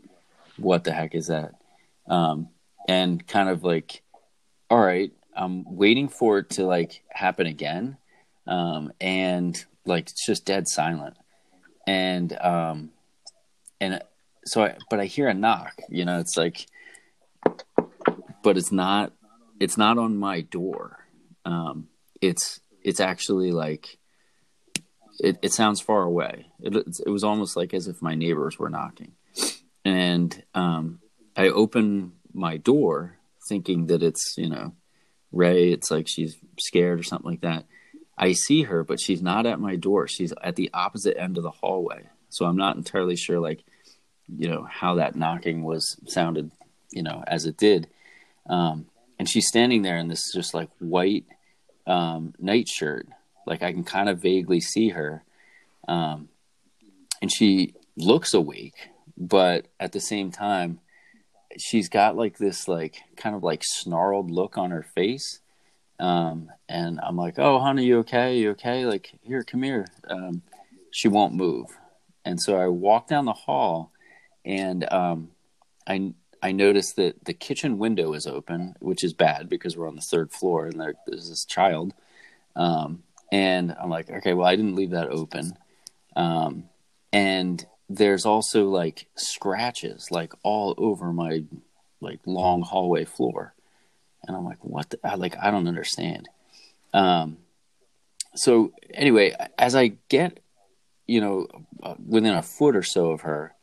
what 0.58 0.84
the 0.84 0.92
heck 0.92 1.16
is 1.16 1.28
that? 1.28 1.54
Um, 2.08 2.50
and 2.90 3.26
kind 3.26 3.48
of 3.48 3.64
like, 3.64 4.02
all 4.70 4.82
right, 4.82 5.14
I'm 5.34 5.64
waiting 5.64 6.10
for 6.10 6.40
it 6.40 6.50
to 6.52 6.66
like 6.66 7.04
happen 7.08 7.48
again. 7.48 7.96
Um, 8.48 8.92
and 9.00 9.58
like 9.86 10.10
it's 10.10 10.26
just 10.26 10.44
dead 10.44 10.68
silent. 10.68 11.16
And 11.88 12.38
um, 12.42 12.90
and 13.80 14.02
so 14.46 14.64
I, 14.64 14.78
but 14.90 15.00
I 15.00 15.06
hear 15.06 15.28
a 15.28 15.34
knock. 15.34 15.74
You 15.90 16.06
know, 16.06 16.20
it's 16.20 16.38
like, 16.38 16.66
but 18.44 18.58
it's 18.58 18.72
not. 18.72 19.14
It's 19.60 19.78
not 19.78 19.98
on 19.98 20.18
my 20.18 20.42
door. 20.42 21.06
Um, 21.46 21.90
it's 22.22 22.60
it's 22.82 23.00
actually 23.00 23.52
like 23.52 23.98
it, 25.20 25.38
it 25.42 25.54
sounds 25.54 25.82
far 25.82 26.04
away. 26.04 26.48
It, 26.62 26.76
it 26.76 27.10
was 27.10 27.24
almost 27.24 27.58
like 27.58 27.74
as 27.74 27.88
if 27.88 28.02
my 28.02 28.16
neighbors 28.16 28.58
were 28.58 28.70
knocking. 28.70 29.14
And 29.86 30.44
um, 30.54 31.00
I 31.36 31.50
open 31.50 32.14
my 32.34 32.58
door 32.58 33.18
thinking 33.48 33.88
that 33.88 34.04
it's, 34.04 34.36
you 34.38 34.50
know, 34.50 34.74
Ray. 35.32 35.72
It's 35.72 35.92
like 35.92 36.08
she's 36.08 36.38
scared 36.60 37.00
or 37.00 37.04
something 37.04 37.30
like 37.30 37.42
that. 37.42 37.66
I 38.18 38.34
see 38.34 38.64
her, 38.64 38.84
but 38.84 39.00
she's 39.00 39.22
not 39.22 39.46
at 39.46 39.60
my 39.60 39.76
door. 39.76 40.08
She's 40.08 40.34
at 40.44 40.56
the 40.56 40.70
opposite 40.74 41.18
end 41.18 41.38
of 41.38 41.44
the 41.44 41.52
hallway. 41.52 42.08
So 42.30 42.46
I'm 42.46 42.58
not 42.58 42.76
entirely 42.76 43.16
sure, 43.16 43.40
like, 43.40 43.64
you 44.38 44.50
know, 44.50 44.68
how 44.70 44.96
that 44.96 45.16
knocking 45.16 45.64
was 45.64 45.98
sounded, 46.06 46.52
you 46.92 47.04
know, 47.04 47.24
as 47.28 47.46
it 47.46 47.58
did. 47.58 47.88
Um, 48.48 48.86
and 49.18 49.30
she's 49.30 49.48
standing 49.48 49.82
there 49.82 49.98
in 49.98 50.08
this 50.08 50.32
just 50.34 50.54
like 50.54 50.70
white 50.80 51.26
um, 51.88 52.34
nightshirt. 52.40 53.08
Like 53.46 53.64
I 53.64 53.72
can 53.72 53.84
kind 53.84 54.10
of 54.10 54.20
vaguely 54.20 54.60
see 54.60 54.90
her. 54.90 55.24
Um, 55.88 56.30
and 57.22 57.32
she 57.32 57.74
looks 57.98 58.34
awake, 58.34 58.90
but 59.18 59.66
at 59.80 59.92
the 59.92 60.00
same 60.00 60.32
time, 60.32 60.80
she's 61.58 61.90
got 61.90 62.16
like 62.16 62.38
this 62.38 62.68
like 62.68 63.02
kind 63.18 63.36
of 63.36 63.44
like 63.44 63.64
snarled 63.64 64.32
look 64.32 64.58
on 64.58 64.72
her 64.72 64.84
face. 64.84 65.40
Um, 66.00 66.50
and 66.70 67.00
I'm 67.04 67.18
like, 67.18 67.38
"Oh, 67.38 67.60
honey, 67.60 67.86
you 67.86 68.00
okay? 68.00 68.38
You 68.38 68.52
okay? 68.52 68.86
Like, 68.86 69.12
here, 69.22 69.44
come 69.44 69.64
here." 69.64 69.86
Um, 70.08 70.44
she 70.92 71.10
won't 71.10 71.34
move, 71.34 71.66
and 72.24 72.40
so 72.42 72.58
I 72.58 72.68
walk 72.68 73.08
down 73.08 73.26
the 73.26 73.34
hall, 73.34 73.92
and 74.46 74.92
um, 74.92 75.30
I 75.88 76.14
I 76.42 76.52
notice 76.52 76.94
that 76.94 77.26
the 77.26 77.34
kitchen 77.34 77.78
window 77.78 78.14
is 78.14 78.26
open, 78.26 78.76
which 78.80 79.04
is 79.04 79.14
bad 79.14 79.50
because 79.50 79.76
we're 79.76 79.88
on 79.88 79.96
the 79.96 80.02
third 80.02 80.32
floor 80.32 80.68
and 80.68 80.80
there, 80.80 80.94
there's 81.06 81.30
this 81.30 81.44
child. 81.44 81.94
Um, 82.56 83.04
and 83.32 83.76
I'm 83.80 83.90
like, 83.90 84.10
okay, 84.10 84.34
well, 84.34 84.48
I 84.48 84.56
didn't 84.56 84.76
leave 84.76 84.92
that 84.92 85.10
open. 85.10 85.58
Um, 86.16 86.70
and 87.12 87.66
there's 87.90 88.26
also 88.26 88.70
like 88.70 89.08
scratches 89.16 90.08
like 90.12 90.34
all 90.44 90.76
over 90.78 91.12
my 91.12 91.44
like 92.00 92.20
long 92.26 92.62
hallway 92.62 93.04
floor. 93.04 93.54
And 94.26 94.36
I'm 94.36 94.46
like, 94.46 94.64
what? 94.64 94.90
The, 94.92 95.00
I, 95.04 95.16
like, 95.16 95.36
I 95.42 95.52
don't 95.52 95.68
understand. 95.68 96.30
Um, 96.94 97.38
so 98.36 98.72
anyway, 98.94 99.36
as 99.58 99.76
I 99.76 99.94
get 100.08 100.40
you 101.10 101.22
know, 101.22 101.48
uh, 101.82 101.96
within 102.08 102.36
a 102.36 102.44
foot 102.44 102.76
or 102.76 102.84
so 102.84 103.10
of 103.10 103.22
her. 103.22 103.56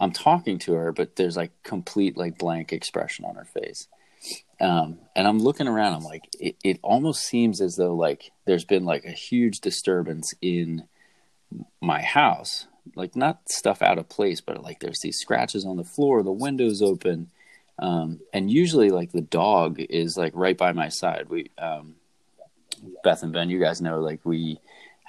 I'm 0.00 0.12
talking 0.12 0.58
to 0.60 0.72
her, 0.72 0.92
but 0.92 1.16
there's 1.16 1.36
like 1.36 1.52
complete 1.62 2.16
like 2.16 2.38
blank 2.38 2.72
expression 2.72 3.24
on 3.26 3.34
her 3.34 3.44
face. 3.44 3.86
Um, 4.60 4.98
and 5.14 5.26
I'm 5.26 5.38
looking 5.38 5.68
around. 5.68 5.94
I'm 5.94 6.04
like, 6.04 6.28
it, 6.38 6.56
it 6.64 6.80
almost 6.82 7.22
seems 7.22 7.60
as 7.60 7.76
though 7.76 7.94
like 7.94 8.32
there's 8.46 8.64
been 8.64 8.84
like 8.84 9.04
a 9.04 9.12
huge 9.12 9.60
disturbance 9.60 10.34
in 10.40 10.84
my 11.80 12.00
house. 12.00 12.66
Like 12.96 13.14
not 13.14 13.48
stuff 13.48 13.82
out 13.82 13.98
of 13.98 14.08
place, 14.08 14.40
but 14.40 14.62
like 14.62 14.80
there's 14.80 15.00
these 15.00 15.18
scratches 15.18 15.66
on 15.66 15.76
the 15.76 15.84
floor, 15.84 16.22
the 16.22 16.32
windows 16.32 16.80
open, 16.82 17.30
um, 17.78 18.20
and 18.32 18.50
usually 18.50 18.90
like 18.90 19.12
the 19.12 19.20
dog 19.20 19.80
is 19.80 20.16
like 20.16 20.32
right 20.34 20.56
by 20.56 20.72
my 20.72 20.88
side. 20.88 21.28
We, 21.28 21.50
um, 21.58 21.96
Beth 23.04 23.22
and 23.22 23.32
Ben, 23.32 23.50
you 23.50 23.60
guys 23.60 23.80
know 23.80 24.00
like 24.00 24.20
we 24.24 24.58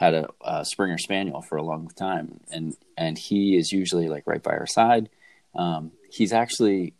had 0.01 0.15
a, 0.15 0.27
a 0.43 0.65
Springer 0.65 0.97
Spaniel 0.97 1.41
for 1.41 1.57
a 1.57 1.63
long 1.63 1.87
time, 1.95 2.39
and 2.51 2.75
and 2.97 3.17
he 3.17 3.55
is 3.55 3.71
usually 3.71 4.09
like 4.09 4.25
right 4.25 4.41
by 4.41 4.51
our 4.51 4.65
side. 4.67 5.09
Um, 5.55 5.91
he's 6.09 6.33
actually 6.33 6.93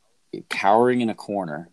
cowering 0.49 1.02
in 1.02 1.10
a 1.10 1.16
corner, 1.16 1.70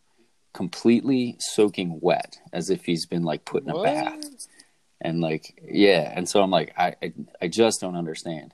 completely 0.55 1.37
soaking 1.39 2.01
wet, 2.01 2.39
as 2.53 2.71
if 2.71 2.85
he's 2.87 3.07
been 3.07 3.25
like 3.25 3.45
put 3.45 3.63
in 3.63 3.71
a 3.71 3.75
What? 3.75 3.85
bath. 3.85 4.25
And 5.01 5.21
like, 5.21 5.61
yeah, 5.71 6.13
and 6.17 6.29
so 6.29 6.43
I'm 6.43 6.51
like, 6.51 6.73
I, 6.77 6.97
I, 7.03 7.13
I 7.43 7.49
just 7.49 7.81
don't 7.81 7.95
understand. 7.95 8.53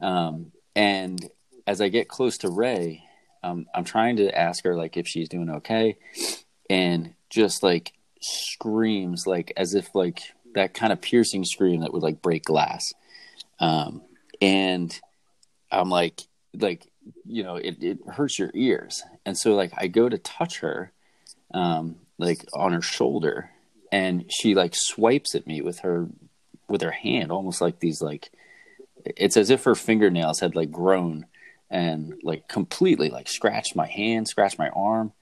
Um, 0.00 0.52
and 0.74 1.20
as 1.66 1.80
I 1.80 1.88
get 1.88 2.08
close 2.08 2.38
to 2.38 2.48
Ray, 2.48 3.02
um, 3.42 3.66
I'm 3.74 3.84
trying 3.84 4.16
to 4.16 4.30
ask 4.38 4.64
her 4.64 4.76
like 4.76 4.96
if 4.96 5.06
she's 5.08 5.28
doing 5.28 5.50
okay, 5.50 5.96
and 6.70 7.12
just 7.28 7.62
like 7.62 7.92
screams 8.22 9.26
like 9.26 9.52
as 9.56 9.74
if 9.74 9.94
like 9.94 10.22
that 10.54 10.74
kind 10.74 10.92
of 10.92 11.00
piercing 11.00 11.44
scream 11.44 11.80
that 11.80 11.92
would 11.92 12.02
like 12.02 12.22
break 12.22 12.44
glass. 12.44 12.92
Um, 13.60 14.02
and 14.40 14.98
I'm 15.70 15.90
like, 15.90 16.20
like 16.54 16.86
you 17.26 17.42
know, 17.42 17.56
it, 17.56 17.82
it 17.82 17.98
hurts 18.08 18.38
your 18.38 18.50
ears, 18.54 19.02
and 19.26 19.36
so 19.36 19.54
like 19.54 19.72
I 19.76 19.88
go 19.88 20.08
to 20.08 20.18
touch 20.18 20.60
her, 20.60 20.92
um, 21.52 21.96
like 22.18 22.44
on 22.54 22.72
her 22.72 22.82
shoulder, 22.82 23.50
and 23.92 24.24
she 24.30 24.54
like 24.54 24.74
swipes 24.74 25.34
at 25.34 25.46
me 25.46 25.60
with 25.60 25.80
her 25.80 26.08
with 26.68 26.82
her 26.82 26.90
hand, 26.90 27.30
almost 27.30 27.60
like 27.60 27.80
these 27.80 28.00
like 28.00 28.30
it's 29.04 29.36
as 29.36 29.50
if 29.50 29.64
her 29.64 29.74
fingernails 29.74 30.40
had 30.40 30.56
like 30.56 30.70
grown 30.70 31.26
and 31.70 32.14
like 32.22 32.48
completely 32.48 33.10
like 33.10 33.28
scratched 33.28 33.76
my 33.76 33.86
hand, 33.86 34.28
scratched 34.28 34.58
my 34.58 34.68
arm. 34.70 35.12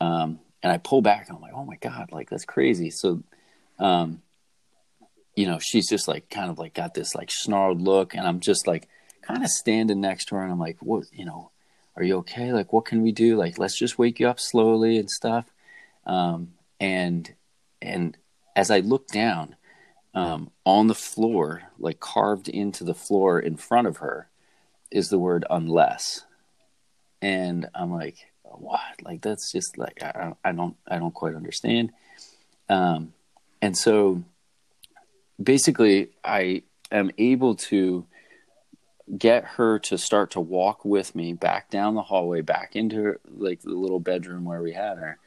Um, 0.00 0.40
and 0.62 0.72
I 0.72 0.78
pull 0.78 1.02
back 1.02 1.28
and 1.28 1.36
I'm 1.36 1.42
like, 1.42 1.54
oh 1.54 1.64
my 1.64 1.76
God, 1.76 2.10
like 2.12 2.30
that's 2.30 2.44
crazy. 2.44 2.90
So, 2.90 3.22
um, 3.78 4.22
you 5.34 5.46
know, 5.46 5.58
she's 5.58 5.88
just 5.88 6.08
like 6.08 6.28
kind 6.30 6.50
of 6.50 6.58
like 6.58 6.74
got 6.74 6.94
this 6.94 7.14
like 7.14 7.30
snarled 7.30 7.80
look, 7.80 8.14
and 8.14 8.26
I'm 8.26 8.40
just 8.40 8.66
like 8.66 8.88
kind 9.22 9.42
of 9.42 9.48
standing 9.48 10.00
next 10.00 10.26
to 10.26 10.36
her, 10.36 10.42
and 10.42 10.52
I'm 10.52 10.58
like, 10.58 10.78
what, 10.80 11.04
you 11.12 11.24
know, 11.24 11.50
are 11.96 12.02
you 12.02 12.16
okay? 12.18 12.52
Like, 12.52 12.72
what 12.72 12.84
can 12.84 13.02
we 13.02 13.12
do? 13.12 13.36
Like, 13.36 13.58
let's 13.58 13.78
just 13.78 13.98
wake 13.98 14.20
you 14.20 14.28
up 14.28 14.40
slowly 14.40 14.98
and 14.98 15.10
stuff. 15.10 15.46
Um, 16.06 16.52
and 16.80 17.32
and 17.80 18.16
as 18.56 18.70
I 18.70 18.80
look 18.80 19.08
down, 19.08 19.56
um, 20.14 20.50
on 20.64 20.88
the 20.88 20.94
floor, 20.94 21.62
like 21.78 22.00
carved 22.00 22.48
into 22.48 22.84
the 22.84 22.94
floor 22.94 23.40
in 23.40 23.56
front 23.56 23.86
of 23.86 23.98
her, 23.98 24.28
is 24.90 25.08
the 25.08 25.18
word 25.18 25.44
unless. 25.48 26.24
And 27.20 27.68
I'm 27.74 27.92
like, 27.92 28.16
what? 28.42 28.80
Like 29.02 29.22
that's 29.22 29.50
just 29.52 29.78
like 29.78 30.02
I 30.02 30.32
I 30.44 30.52
don't 30.52 30.76
I 30.86 30.98
don't 30.98 31.14
quite 31.14 31.34
understand. 31.34 31.92
Um, 32.68 33.12
and 33.60 33.76
so 33.76 34.22
basically, 35.42 36.10
I 36.24 36.62
am 36.90 37.10
able 37.18 37.56
to 37.56 38.06
get 39.16 39.44
her 39.44 39.78
to 39.78 39.98
start 39.98 40.30
to 40.32 40.40
walk 40.40 40.84
with 40.84 41.14
me 41.14 41.32
back 41.32 41.70
down 41.70 41.94
the 41.94 42.02
hallway, 42.02 42.40
back 42.40 42.76
into 42.76 42.96
her, 42.96 43.20
like 43.28 43.60
the 43.60 43.70
little 43.70 44.00
bedroom 44.00 44.44
where 44.44 44.62
we 44.62 44.72
had 44.72 44.98
her. 44.98 45.18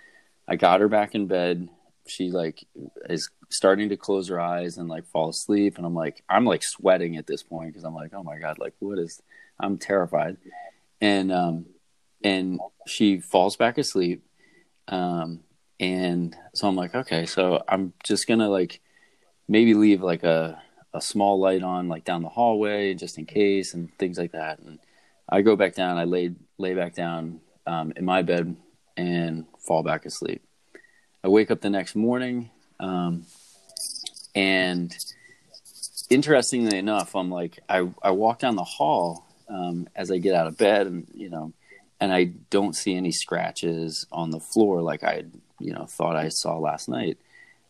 I 0.47 0.55
got 0.55 0.81
her 0.81 0.87
back 0.87 1.15
in 1.15 1.27
bed. 1.27 1.69
She 2.07 2.29
like 2.29 2.65
is 3.09 3.29
starting 3.49 3.89
to 3.89 3.97
close 3.97 4.27
her 4.29 4.39
eyes 4.39 4.77
and 4.77 4.87
like 4.87 5.05
fall 5.07 5.29
asleep, 5.29 5.77
and 5.77 5.85
I'm 5.85 5.95
like, 5.95 6.23
I'm 6.29 6.45
like 6.45 6.61
sweating 6.63 7.17
at 7.17 7.27
this 7.27 7.41
point 7.41 7.69
because 7.69 7.83
I'm 7.83 7.95
like, 7.95 8.13
oh 8.13 8.23
my 8.23 8.37
god, 8.37 8.59
like 8.59 8.73
what 8.79 8.99
is? 8.99 9.21
I'm 9.59 9.77
terrified, 9.77 10.37
and 11.01 11.31
um, 11.31 11.65
and 12.23 12.59
she 12.85 13.19
falls 13.19 13.55
back 13.55 13.77
asleep, 13.77 14.23
um, 14.87 15.39
and 15.79 16.35
so 16.53 16.67
I'm 16.67 16.75
like, 16.75 16.93
okay, 16.93 17.25
so 17.25 17.63
I'm 17.67 17.93
just 18.03 18.27
gonna 18.27 18.49
like 18.49 18.81
maybe 19.47 19.73
leave 19.73 20.01
like 20.01 20.23
a 20.23 20.61
a 20.93 21.01
small 21.01 21.39
light 21.39 21.61
on 21.61 21.89
like 21.89 22.05
down 22.05 22.21
the 22.21 22.29
hallway 22.29 22.93
just 22.93 23.17
in 23.17 23.25
case 23.25 23.73
and 23.73 23.95
things 23.97 24.17
like 24.17 24.31
that. 24.31 24.59
And 24.59 24.79
I 25.27 25.41
go 25.41 25.55
back 25.55 25.75
down. 25.75 25.97
I 25.97 26.05
lay 26.05 26.31
lay 26.57 26.73
back 26.73 26.93
down 26.93 27.41
um, 27.67 27.91
in 27.95 28.05
my 28.05 28.21
bed 28.21 28.55
and 28.95 29.45
fall 29.59 29.83
back 29.83 30.05
asleep. 30.05 30.41
I 31.23 31.27
wake 31.27 31.51
up 31.51 31.61
the 31.61 31.69
next 31.69 31.95
morning, 31.95 32.51
um, 32.79 33.25
and 34.35 34.95
interestingly 36.09 36.77
enough, 36.77 37.15
I'm 37.15 37.29
like 37.29 37.59
I 37.67 37.89
I 38.01 38.11
walk 38.11 38.39
down 38.39 38.55
the 38.55 38.63
hall 38.63 39.25
um, 39.49 39.87
as 39.95 40.11
I 40.11 40.17
get 40.17 40.35
out 40.35 40.47
of 40.47 40.57
bed, 40.57 40.87
and 40.87 41.07
you 41.13 41.29
know, 41.29 41.51
and 41.99 42.13
I 42.13 42.25
don't 42.49 42.75
see 42.75 42.95
any 42.95 43.11
scratches 43.11 44.05
on 44.11 44.29
the 44.29 44.39
floor 44.39 44.81
like 44.81 45.03
I 45.03 45.23
you 45.59 45.73
know 45.73 45.85
thought 45.85 46.15
I 46.15 46.29
saw 46.29 46.57
last 46.57 46.87
night. 46.87 47.17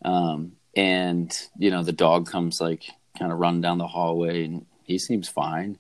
Um, 0.04 0.54
and 0.76 1.36
you 1.58 1.72
know 1.72 1.84
the 1.84 1.92
dog 1.92 2.30
comes 2.30 2.60
like 2.60 2.84
kind 3.18 3.32
of 3.32 3.40
run 3.40 3.62
down 3.62 3.78
the 3.78 3.88
hallway 3.88 4.44
and 4.44 4.66
he 4.84 4.98
seems 4.98 5.28
fine. 5.28 5.78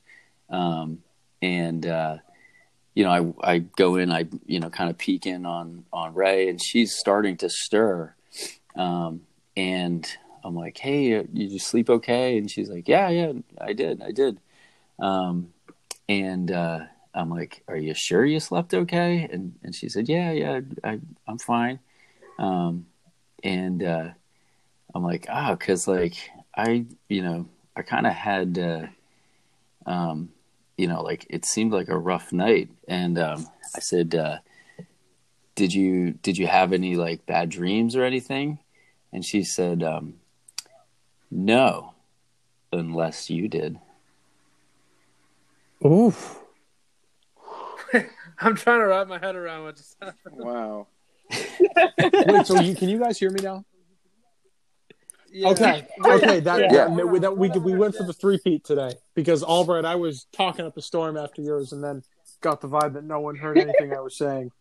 Um, 0.49 1.03
and 1.41 1.85
uh, 1.85 2.17
you 2.93 3.03
know 3.03 3.35
I, 3.43 3.55
I 3.55 3.59
go 3.59 3.97
in 3.97 4.11
I 4.11 4.25
you 4.45 4.59
know 4.59 4.69
kind 4.69 4.89
of 4.89 4.97
peek 4.97 5.25
in 5.25 5.45
on 5.45 5.85
on 5.91 6.13
Ray 6.13 6.49
and 6.49 6.61
she's 6.61 6.95
starting 6.95 7.37
to 7.37 7.49
stir. 7.49 8.15
Um, 8.75 9.21
and 9.57 10.07
I'm 10.43 10.55
like 10.55 10.77
hey 10.77 11.19
uh, 11.19 11.23
you 11.33 11.49
just 11.49 11.67
sleep 11.67 11.89
okay? 11.89 12.37
And 12.37 12.49
she's 12.49 12.69
like 12.69 12.87
yeah 12.87 13.09
yeah 13.09 13.33
I 13.59 13.73
did 13.73 14.01
I 14.01 14.11
did. 14.11 14.39
Um, 14.99 15.53
and 16.07 16.51
uh, 16.51 16.79
I'm 17.13 17.29
like 17.29 17.63
are 17.67 17.77
you 17.77 17.93
sure 17.93 18.23
you 18.23 18.39
slept 18.39 18.73
okay? 18.73 19.27
And 19.31 19.55
and 19.63 19.75
she 19.75 19.89
said 19.89 20.07
yeah 20.07 20.31
yeah 20.31 20.61
I, 20.83 20.99
I'm 21.27 21.37
fine. 21.37 21.79
Um, 22.37 22.85
and 23.43 23.83
uh, 23.83 24.09
I'm 24.95 25.03
like, 25.03 25.27
oh, 25.29 25.55
because 25.55 25.89
like 25.89 26.15
I, 26.55 26.85
you 27.09 27.21
know, 27.21 27.45
I 27.75 27.81
kind 27.81 28.07
of 28.07 28.13
had, 28.13 28.57
uh, 28.57 28.87
um, 29.85 30.29
you 30.77 30.87
know, 30.87 31.03
like 31.03 31.27
it 31.29 31.43
seemed 31.45 31.73
like 31.73 31.89
a 31.89 31.97
rough 31.97 32.31
night, 32.31 32.69
and 32.87 33.19
um, 33.19 33.45
I 33.75 33.79
said, 33.79 34.15
uh, 34.15 34.37
did 35.55 35.73
you 35.73 36.11
did 36.11 36.37
you 36.37 36.47
have 36.47 36.71
any 36.71 36.95
like 36.95 37.25
bad 37.25 37.49
dreams 37.49 37.97
or 37.97 38.03
anything? 38.05 38.59
And 39.11 39.23
she 39.23 39.43
said, 39.43 39.83
um, 39.83 40.15
no, 41.29 41.93
unless 42.71 43.29
you 43.29 43.49
did. 43.49 43.77
Oof. 45.85 46.39
I'm 48.39 48.55
trying 48.55 48.79
to 48.79 48.87
wrap 48.87 49.07
my 49.07 49.19
head 49.19 49.35
around 49.35 49.63
what 49.65 49.75
just 49.75 49.95
happened. 50.01 50.37
Wow. 50.37 50.87
Wait, 51.31 52.45
so 52.45 52.59
you, 52.59 52.75
can 52.75 52.89
you 52.89 52.99
guys 52.99 53.17
hear 53.17 53.31
me 53.31 53.41
now? 53.41 53.65
Yeah. 55.37 55.49
Okay, 55.49 55.85
okay, 56.05 56.39
that, 56.39 56.59
Yeah. 56.71 56.87
that, 56.87 56.91
we, 57.09 57.19
that 57.19 57.37
we 57.37 57.49
we 57.49 57.75
went 57.75 57.93
for 57.95 58.03
the 58.03 58.13
three 58.13 58.39
peat 58.41 58.63
today 58.63 58.93
because 59.15 59.43
Albright, 59.43 59.83
I 59.83 59.95
was 59.95 60.27
talking 60.31 60.65
up 60.65 60.77
a 60.77 60.81
storm 60.81 61.17
after 61.17 61.41
yours, 61.41 61.73
and 61.73 61.83
then 61.83 62.03
got 62.39 62.61
the 62.61 62.69
vibe 62.69 62.93
that 62.93 63.03
no 63.03 63.19
one 63.19 63.35
heard 63.35 63.57
anything 63.57 63.93
I 63.93 63.99
was 63.99 64.15
saying. 64.17 64.51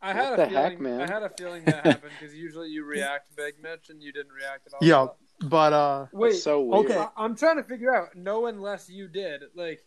I 0.00 0.12
had 0.12 0.30
What 0.30 0.32
a 0.40 0.42
the 0.44 0.48
feeling. 0.50 0.62
heck, 0.70 0.80
man? 0.80 1.00
I 1.00 1.06
had 1.12 1.22
a 1.24 1.30
feeling 1.30 1.64
that 1.64 1.84
happened 1.86 2.12
because 2.20 2.34
usually 2.34 2.68
you 2.68 2.84
react 2.84 3.34
big, 3.34 3.54
Mitch, 3.60 3.88
and 3.88 4.00
you 4.02 4.12
didn't 4.12 4.32
react 4.32 4.66
at 4.68 4.74
all. 4.74 4.78
Yeah, 4.82 5.06
but 5.48 5.72
uh, 5.72 6.06
Wait. 6.12 6.34
So 6.34 6.60
weird. 6.62 6.90
okay. 6.90 6.98
I- 6.98 7.08
I'm 7.24 7.34
trying 7.34 7.56
to 7.56 7.64
figure 7.64 7.92
out. 7.92 8.14
No, 8.14 8.46
unless 8.46 8.88
you 8.88 9.08
did. 9.08 9.42
Like. 9.56 9.82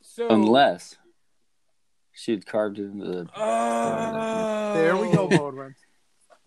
So. 0.00 0.28
Unless 0.28 0.96
she 2.12 2.30
had 2.32 2.46
carved 2.46 2.78
it 2.78 2.84
into 2.84 3.04
the. 3.04 3.28
Oh. 3.36 4.72
there 4.74 4.96
we 4.96 5.12
go, 5.12 5.28
Bodwin. 5.28 5.74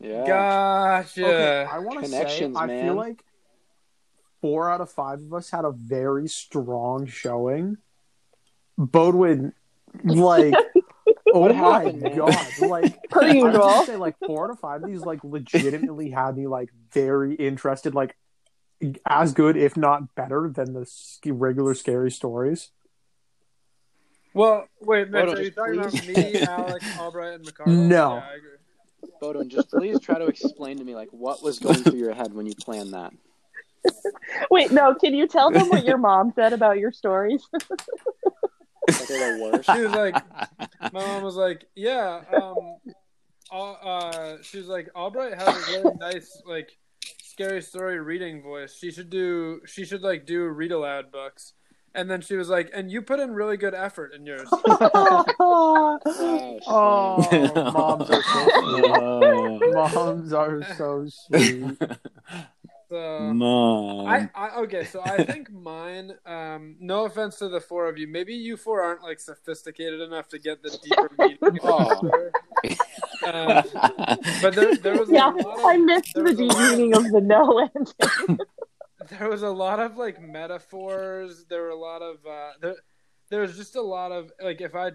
Yeah. 0.04 0.26
Gotcha. 0.28 1.26
Okay, 1.26 1.68
I 1.72 1.80
want 1.80 2.04
to 2.04 2.10
say, 2.10 2.18
Connections, 2.20 2.58
I 2.58 2.66
man. 2.66 2.86
feel 2.86 2.96
like 2.96 3.24
four 4.42 4.70
out 4.70 4.82
of 4.82 4.92
five 4.92 5.20
of 5.22 5.34
us 5.34 5.50
had 5.50 5.64
a 5.66 5.72
very 5.72 6.28
strong 6.28 7.06
showing. 7.08 7.78
Bodwin, 8.78 9.54
like, 10.04 10.54
oh 11.34 11.40
What 11.40 11.56
my 11.56 11.80
happened, 11.84 12.02
man? 12.02 12.18
god, 12.18 12.36
like. 12.60 13.00
Per 13.10 13.22
I 13.24 13.28
was 13.28 13.34
usual. 13.36 13.52
gonna 13.54 13.86
say 13.86 13.96
like 13.96 14.16
four 14.26 14.46
out 14.46 14.52
of 14.52 14.60
five 14.60 14.84
of 14.84 14.90
these 14.90 15.02
like 15.02 15.24
legitimately 15.24 16.10
had 16.10 16.36
me 16.36 16.48
like 16.48 16.70
very 16.92 17.36
interested, 17.36 17.94
like 17.96 18.16
as 19.06 19.34
good 19.34 19.56
if 19.56 19.78
not 19.78 20.14
better 20.16 20.52
than 20.54 20.74
the 20.74 20.86
regular 21.32 21.74
scary 21.76 22.12
stories. 22.12 22.72
Well, 24.34 24.68
wait, 24.82 25.10
Mitch, 25.12 25.30
are 25.30 25.42
you 25.44 25.52
just 25.52 25.56
talking 25.56 25.80
about 25.80 26.08
me, 26.08 26.42
Alex, 26.42 26.86
Albright, 27.00 27.34
and 27.36 27.46
McCardle? 27.46 27.68
No. 27.68 28.16
Yeah, 28.16 28.30
I 29.04 29.06
agree. 29.06 29.16
Bodwin, 29.22 29.50
just 29.50 29.70
please 29.70 30.00
try 30.00 30.18
to 30.18 30.28
explain 30.28 30.78
to 30.78 30.84
me 30.84 30.96
like 30.96 31.10
what 31.12 31.44
was 31.44 31.60
going 31.60 31.84
through 31.84 32.00
your 32.00 32.14
head 32.14 32.34
when 32.34 32.46
you 32.46 32.56
planned 32.56 32.94
that. 32.94 33.14
Wait, 34.50 34.72
no. 34.72 34.96
Can 34.96 35.14
you 35.14 35.28
tell 35.28 35.52
them 35.52 35.68
what 35.70 35.86
your 35.86 35.98
mom 35.98 36.32
said 36.36 36.54
about 36.54 36.80
your 36.80 36.92
stories? 36.92 37.48
Like 38.86 39.08
they're 39.08 39.38
the 39.38 39.44
worst. 39.44 39.72
She 39.74 39.82
was 39.82 39.94
like, 39.94 40.14
my 40.92 41.06
mom 41.08 41.24
was 41.24 41.38
like, 41.38 41.66
yeah. 41.74 42.20
Um, 42.34 42.76
uh, 43.50 44.36
she 44.42 44.58
was 44.58 44.68
like, 44.68 44.90
Albright 44.94 45.36
has 45.36 45.48
a 45.48 45.72
really 45.72 45.96
nice, 46.02 46.42
like, 46.46 46.78
scary 47.34 47.62
story 47.62 48.00
reading 48.00 48.42
voice. 48.44 48.78
She 48.78 48.92
should 48.92 49.10
do. 49.10 49.62
She 49.66 49.86
should 49.86 50.02
like 50.02 50.26
do 50.26 50.44
read 50.48 50.72
aloud 50.72 51.12
books. 51.12 51.54
And 51.96 52.10
then 52.10 52.22
she 52.22 52.36
was 52.36 52.50
like, 52.50 52.72
and 52.74 52.92
you 52.92 53.02
put 53.02 53.20
in 53.20 53.34
really 53.34 53.58
good 53.58 53.76
effort 53.76 54.14
in 54.14 54.26
yours. 54.26 54.48
oh, 54.52 56.00
Oh, 56.66 57.18
moms 57.74 58.10
are 58.10 58.24
so 58.24 58.48
sweet. 58.62 58.86
Oh, 58.88 59.60
Moms 59.74 60.34
are 60.34 60.64
so 60.76 61.08
sweet. 61.08 61.78
So 62.90 63.20
Mom. 63.34 64.06
I, 64.06 64.30
I 64.36 64.56
okay, 64.62 64.84
so 64.84 65.02
I 65.04 65.24
think 65.24 65.52
mine. 65.52 66.14
Um, 66.26 66.76
no 66.80 67.06
offense 67.06 67.40
to 67.40 67.50
the 67.50 67.60
four 67.60 67.88
of 67.88 67.98
you, 67.98 68.08
maybe 68.08 68.36
you 68.36 68.56
four 68.56 68.82
aren't 68.84 69.02
like 69.02 69.20
sophisticated 69.20 70.00
enough 70.02 70.30
to 70.30 70.40
get 70.40 70.62
the 70.62 70.78
deeper 70.84 71.10
meaning. 71.18 71.38
Of 71.42 72.02
the. 72.02 72.32
Um, 73.26 73.64
but 74.42 74.54
there, 74.54 74.76
there 74.76 75.00
was 75.00 75.10
yeah, 75.10 75.32
a 75.32 75.34
lot 75.34 75.60
of, 75.60 75.66
I 75.66 75.78
missed 75.78 76.14
the 76.14 76.34
deep 76.34 76.56
meaning 76.58 76.96
of 76.96 77.10
the 77.12 77.22
no 77.22 77.68
ending. 77.76 78.40
There 79.18 79.30
was 79.30 79.44
a 79.44 79.50
lot 79.50 79.80
of 79.80 79.98
like 79.98 80.22
metaphors. 80.22 81.46
There 81.50 81.62
were 81.62 81.70
a 81.70 81.80
lot 81.80 82.02
of 82.02 82.18
uh, 82.26 82.52
there. 82.62 82.76
There 83.30 83.42
was 83.42 83.56
just 83.56 83.76
a 83.76 83.82
lot 83.82 84.12
of 84.12 84.32
like 84.42 84.62
if 84.62 84.76
I 84.76 84.92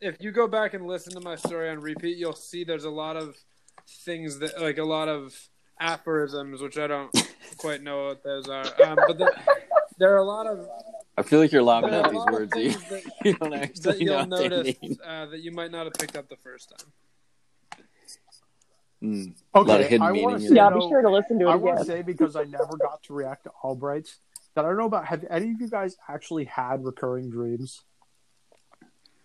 if 0.00 0.16
you 0.20 0.32
go 0.32 0.48
back 0.48 0.74
and 0.74 0.86
listen 0.86 1.12
to 1.14 1.20
my 1.20 1.36
story 1.36 1.70
on 1.70 1.80
repeat, 1.80 2.16
you'll 2.16 2.32
see 2.34 2.64
there's 2.64 2.84
a 2.84 2.90
lot 2.90 3.16
of 3.16 3.36
things 3.88 4.38
that 4.40 4.60
like 4.60 4.78
a 4.78 4.84
lot 4.84 5.08
of 5.08 5.34
aphorisms, 5.80 6.60
which 6.60 6.78
I 6.78 6.86
don't 6.86 7.10
quite 7.56 7.82
know 7.82 8.06
what 8.06 8.22
those 8.22 8.48
are. 8.48 8.64
Um, 8.84 8.98
but 9.06 9.18
there, 9.18 9.32
there 9.98 10.14
are 10.14 10.18
a 10.18 10.24
lot 10.24 10.46
of 10.46 10.66
I 11.16 11.22
feel 11.22 11.40
like 11.40 11.52
you're 11.52 11.62
lobbing 11.62 11.90
there 11.90 12.04
out 12.04 12.10
these 12.10 12.24
words 12.24 12.50
that 12.52 12.62
you, 12.62 12.70
that, 12.70 13.02
you 13.24 13.34
don't 13.34 13.54
actually 13.54 14.04
know 14.04 14.18
you'll 14.18 14.38
they 14.38 14.48
notice 14.48 14.98
uh, 15.06 15.26
that 15.26 15.40
you 15.40 15.52
might 15.52 15.70
not 15.70 15.84
have 15.84 15.94
picked 15.94 16.16
up 16.16 16.28
the 16.28 16.36
first 16.36 16.70
time. 16.70 16.90
Mm. 19.02 19.34
Okay, 19.54 19.68
lot 19.68 19.80
of 19.80 19.86
hidden 19.88 20.06
I 20.06 20.10
meaning 20.12 20.24
want 20.24 20.40
to 20.42 20.48
say, 20.48 20.54
yeah, 20.54 20.70
be 20.70 20.80
sure 20.80 21.02
to 21.02 21.10
listen 21.10 21.38
to 21.40 21.46
it. 21.48 21.50
I 21.50 21.56
want 21.56 21.78
to 21.78 21.84
say 21.84 22.02
because 22.02 22.36
I 22.36 22.44
never 22.44 22.76
got 22.80 23.02
to 23.04 23.12
react 23.14 23.44
to 23.44 23.50
Albright's 23.64 24.18
that 24.54 24.64
I 24.64 24.68
don't 24.68 24.78
know 24.78 24.86
about. 24.86 25.06
Have 25.06 25.24
any 25.28 25.50
of 25.50 25.60
you 25.60 25.68
guys 25.68 25.96
actually 26.08 26.44
had 26.44 26.84
recurring 26.84 27.28
dreams? 27.30 27.82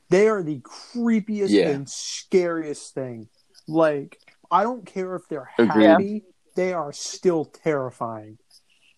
They 0.10 0.28
are 0.30 0.42
the 0.42 0.60
creepiest 0.62 1.50
Yeah. 1.50 1.70
and 1.70 1.88
scariest 1.90 2.94
thing. 2.94 3.28
Like 3.68 4.20
I 4.50 4.64
don't 4.64 4.86
care 4.86 5.16
if 5.16 5.28
they're 5.30 5.50
Agreed. 5.60 5.86
happy; 5.86 6.24
they 6.56 6.74
are 6.74 6.92
still 6.94 7.46
terrifying. 7.46 8.38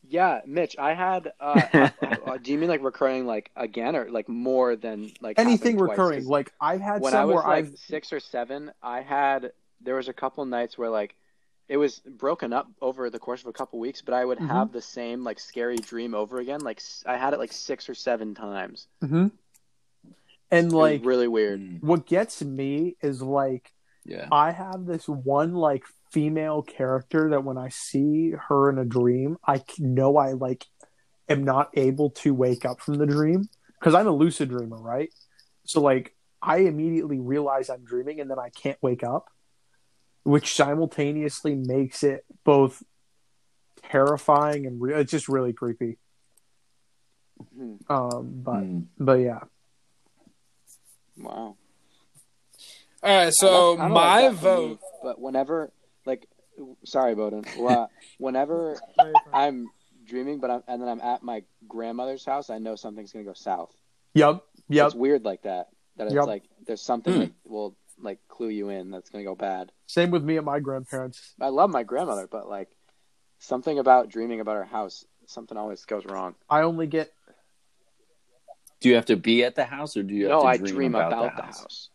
Yeah, 0.07 0.41
Mitch, 0.45 0.75
I 0.79 0.93
had. 0.93 1.33
Uh, 1.39 1.61
uh, 1.73 1.89
uh, 2.25 2.37
do 2.37 2.51
you 2.51 2.57
mean 2.57 2.69
like 2.69 2.83
recurring, 2.83 3.25
like 3.25 3.51
again, 3.55 3.95
or 3.95 4.09
like 4.09 4.29
more 4.29 4.75
than 4.75 5.11
like 5.21 5.37
Anything 5.39 5.77
recurring? 5.77 6.21
twice? 6.21 6.29
Like 6.29 6.53
I've 6.61 6.81
had 6.81 7.01
when 7.01 7.13
I 7.13 7.17
some 7.17 7.27
was 7.29 7.35
where 7.35 7.43
like 7.43 7.65
I've 7.65 7.77
six 7.77 8.13
or 8.13 8.19
seven, 8.19 8.71
I 8.81 9.01
had. 9.01 9.51
There 9.81 9.95
was 9.95 10.07
a 10.07 10.13
couple 10.13 10.45
nights 10.45 10.77
where 10.77 10.89
like 10.89 11.15
it 11.67 11.77
was 11.77 11.99
broken 11.99 12.51
up 12.51 12.67
over 12.81 13.09
the 13.09 13.19
course 13.19 13.41
of 13.41 13.47
a 13.47 13.53
couple 13.53 13.79
weeks, 13.79 14.01
but 14.01 14.13
I 14.15 14.25
would 14.25 14.39
Mhm. 14.39 14.47
have 14.47 14.71
the 14.71 14.81
same 14.81 15.23
like 15.23 15.39
scary 15.39 15.77
dream 15.77 16.15
over 16.15 16.39
again. 16.39 16.61
Like 16.61 16.81
I 17.05 17.15
had 17.17 17.33
it 17.33 17.39
like 17.39 17.51
six 17.53 17.87
or 17.89 17.93
seven 17.95 18.33
times. 18.35 18.87
Mhm. 19.03 19.31
and 20.51 20.73
like 20.73 21.05
really 21.05 21.27
weird. 21.27 21.59
Mm. 21.61 21.83
what 21.83 22.07
gets 22.07 22.41
me 22.43 22.95
is 23.01 23.21
like 23.21 23.71
Yeah. 24.03 24.27
I 24.31 24.49
have 24.51 24.85
this 24.87 25.07
one 25.07 25.53
like 25.53 25.83
female 26.11 26.63
character 26.63 27.29
that 27.29 27.43
when 27.43 27.57
I 27.59 27.69
see 27.69 28.31
her 28.31 28.69
in 28.71 28.79
a 28.79 28.85
dream, 28.85 29.37
I 29.45 29.63
know 29.77 30.17
I 30.17 30.31
like 30.33 30.65
am 31.27 31.43
not 31.43 31.69
able 31.77 32.09
to 32.11 32.33
wake 32.33 32.65
up 32.65 32.81
from 32.81 32.95
the 32.95 33.05
dream 33.05 33.47
because 33.79 33.93
I'm 33.93 34.07
a 34.07 34.11
lucid 34.11 34.49
dreamer, 34.49 34.81
right? 34.81 35.13
So 35.65 35.81
like 35.81 36.15
I 36.41 36.59
immediately 36.59 37.19
realize 37.19 37.69
I'm 37.69 37.83
dreaming 37.83 38.19
and 38.19 38.31
then 38.31 38.39
I 38.39 38.49
can't 38.49 38.81
wake 38.81 39.03
up, 39.03 39.29
which 40.23 40.53
simultaneously 40.53 41.55
makes 41.55 42.03
it 42.03 42.25
both 42.43 42.83
terrifying 43.89 44.65
and 44.65 44.81
re- 44.81 44.93
it's 44.95 45.11
just 45.11 45.27
really 45.29 45.53
creepy. 45.53 45.97
Hmm. 47.55 47.75
Um, 47.89 48.31
but 48.43 48.63
Mm. 48.63 48.85
but 48.99 49.13
yeah, 49.19 49.39
Wow. 51.17 51.55
All 53.01 53.15
right, 53.17 53.33
so 53.33 53.47
I 53.47 53.51
don't- 53.51 53.79
I 53.79 53.83
don't 53.83 53.93
my 53.93 54.21
like 54.21 54.31
that 54.33 54.39
for 54.41 54.61
me, 54.61 54.67
vote. 54.67 54.79
but 55.03 55.19
whenever, 55.21 55.71
like, 56.05 56.27
sorry, 56.85 57.15
Bowden. 57.15 57.45
Well, 57.57 57.89
whenever 58.17 58.77
I'm 59.33 59.69
dreaming, 60.05 60.39
but 60.39 60.49
I'm 60.51 60.63
and 60.67 60.81
then 60.81 60.89
I'm 60.89 61.01
at 61.01 61.23
my 61.23 61.43
grandmother's 61.67 62.25
house, 62.25 62.49
I 62.49 62.57
know 62.57 62.75
something's 62.75 63.11
gonna 63.13 63.25
go 63.25 63.33
south. 63.33 63.73
yep, 64.13 64.43
yep. 64.67 64.87
It's 64.87 64.95
weird 64.95 65.23
like 65.23 65.43
that. 65.43 65.69
That 65.97 66.05
it's 66.07 66.15
Yep. 66.15 66.25
like 66.25 66.43
there's 66.65 66.81
something 66.81 67.13
Hmm. 67.13 67.19
that 67.19 67.31
will 67.45 67.75
like 68.01 68.19
clue 68.27 68.49
you 68.49 68.69
in 68.69 68.91
that's 68.91 69.09
gonna 69.09 69.23
go 69.23 69.35
bad. 69.35 69.71
Same 69.87 70.11
with 70.11 70.23
me 70.23 70.37
and 70.37 70.45
my 70.45 70.59
grandparents. 70.59 71.33
I 71.41 71.49
love 71.49 71.69
my 71.69 71.83
grandmother, 71.83 72.27
but 72.29 72.47
like 72.49 72.69
something 73.39 73.79
about 73.79 74.09
dreaming 74.09 74.39
about 74.39 74.55
her 74.57 74.65
house, 74.65 75.05
something 75.27 75.57
always 75.57 75.83
goes 75.85 76.05
wrong. 76.05 76.35
I 76.49 76.61
only 76.61 76.87
get 76.87 77.11
Do 78.81 78.89
you 78.89 78.95
have 78.95 79.05
to 79.07 79.17
be 79.17 79.43
at 79.43 79.55
the 79.55 79.65
house, 79.65 79.97
or 79.97 80.03
do 80.03 80.13
you 80.13 80.23
have 80.25 80.31
no, 80.31 80.41
to 80.41 80.47
I 80.47 80.57
dream, 80.57 80.73
dream 80.75 80.95
about, 80.95 81.11
about, 81.13 81.35
the 81.35 81.41
the 81.41 81.45
house? 81.47 81.59
house. 81.59 81.89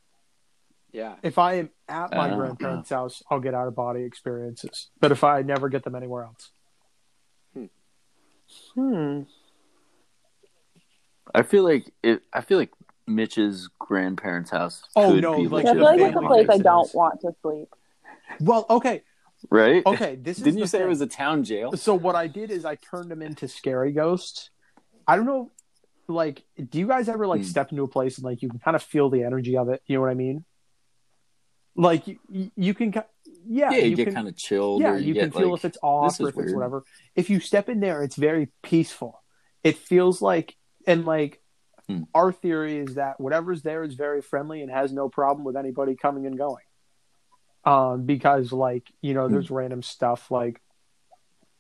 Yeah. 0.93 1.17
if 1.23 1.39
I 1.39 1.55
am 1.55 1.71
at 1.89 2.13
my 2.15 2.31
Oh. 2.31 2.37
grandparents' 2.37 2.91
house, 2.91 3.23
I'll 3.31 3.41
get 3.41 3.53
out 3.55 3.67
of 3.67 3.75
body 3.75 4.03
experiences. 4.05 4.91
But 5.01 5.11
if 5.11 5.25
I 5.25 5.43
never 5.43 5.69
get 5.69 5.83
them 5.83 5.95
anywhere 5.97 6.25
else, 6.25 6.51
Hmm. 7.55 7.67
hmm. 8.75 9.23
I 11.35 11.43
feel 11.43 11.65
like 11.65 11.91
it. 12.03 12.23
I 12.33 12.43
feel 12.43 12.59
like 12.59 12.71
Mitch's 13.07 13.69
grandparents' 13.79 14.51
house. 14.51 14.83
Oh, 14.97 15.13
could 15.13 15.23
no, 15.23 15.37
be 15.37 15.49
like 15.49 15.67
I 15.67 15.73
feel 15.75 15.83
like 15.83 16.01
it's 16.01 16.17
a 16.17 16.21
place 16.21 16.49
I 16.51 16.59
don't 16.59 16.95
want 16.95 17.21
to 17.21 17.33
sleep. 17.43 17.69
Well, 18.41 18.67
okay, 18.71 19.03
right? 19.51 19.83
okay. 19.85 20.17
This 20.17 20.39
Didn't 20.39 20.55
the 20.55 20.61
you 20.61 20.67
say 20.67 20.79
thing. 20.79 20.87
it 20.87 20.89
was 20.91 21.01
a 21.01 21.07
town 21.07 21.45
jail? 21.45 21.73
So 21.77 21.95
what 21.95 22.15
I 22.15 22.27
did 22.27 22.51
is 22.51 22.65
I 22.65 22.77
turned 22.77 23.11
them 23.11 23.23
into 23.23 23.49
scary 23.49 23.93
ghosts. 23.93 24.51
I 25.07 25.17
don't 25.17 25.27
know, 25.27 25.53
like, 26.09 26.43
do 26.71 26.79
you 26.79 26.87
guys 26.87 27.09
ever 27.09 27.27
like 27.27 27.43
Hmm. 27.43 27.47
step 27.47 27.71
into 27.71 27.83
a 27.85 27.89
place 27.89 28.17
and 28.17 28.25
like 28.25 28.43
you 28.43 28.49
can 28.49 28.59
kind 28.59 28.75
of 28.75 28.83
feel 28.83 29.11
the 29.11 29.23
energy 29.23 29.57
of 29.57 29.69
it? 29.69 29.83
You 29.87 29.97
know 29.97 30.01
what 30.01 30.11
I 30.11 30.15
mean? 30.15 30.45
Like 31.77 32.07
you, 32.07 32.19
you 32.57 32.73
can, 32.73 32.93
yeah, 33.47 33.71
Yeah, 33.71 33.79
you, 33.79 33.91
you 33.91 33.97
get 33.97 34.07
can, 34.07 34.15
kind 34.15 34.29
of 34.29 34.37
chilled. 34.37 34.81
yeah, 34.81 34.93
or 34.93 34.97
you, 34.97 35.09
you, 35.09 35.15
can 35.15 35.31
get, 35.31 35.39
feel 35.39 35.51
like, 35.51 35.59
if 35.61 35.65
it's 35.67 35.79
off 35.83 36.21
or 36.21 36.29
is 36.29 36.35
if 36.37 36.45
it's 36.45 36.53
whatever. 36.55 36.85
If 37.15 37.31
you 37.31 37.41
step 37.41 37.69
in 37.69 37.81
there, 37.81 38.03
it's 38.03 38.17
very 38.17 38.49
peaceful. 38.63 39.23
It 39.63 39.77
feels 39.77 40.23
like, 40.23 40.57
and 40.87 41.05
like, 41.05 41.41
Hmm. 41.89 42.05
our 42.15 42.33
theory 42.33 42.79
is 42.79 42.95
that 42.95 43.21
whatever's 43.21 43.63
there 43.63 43.85
is 43.85 43.95
very 43.95 44.23
friendly 44.23 44.63
and 44.63 44.71
has 44.71 44.93
no 44.93 45.09
problem 45.09 45.45
with 45.45 45.57
anybody 45.57 45.95
coming 45.95 46.27
and 46.27 46.39
going. 46.39 46.65
Um, 47.65 48.05
because 48.05 48.53
like 48.53 48.91
you 49.03 49.15
know, 49.15 49.29
there's 49.29 49.49
Hmm. 49.49 49.55
random 49.55 49.83
stuff 49.83 50.31
like, 50.31 50.61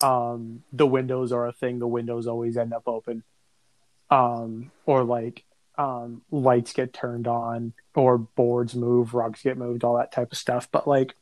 um, 0.01 0.63
the 0.73 0.87
windows 0.87 1.33
are 1.33 1.47
a 1.47 1.53
thing. 1.53 1.79
The 1.79 1.87
windows 1.87 2.27
always 2.27 2.57
end 2.57 2.73
up 2.73 2.85
open. 2.87 3.23
Um, 4.11 4.71
or 4.87 5.03
like, 5.05 5.45
um, 5.77 6.23
lights 6.31 6.73
get 6.73 6.93
turned 6.93 7.27
on, 7.27 7.73
or 7.95 8.19
boards 8.19 8.75
move, 8.75 9.15
rugs 9.15 9.43
get 9.43 9.59
moved, 9.59 9.83
all 9.85 9.97
that 9.97 10.13
type 10.13 10.31
of 10.33 10.39
stuff. 10.39 10.69
But 10.71 10.87
like, 10.87 11.15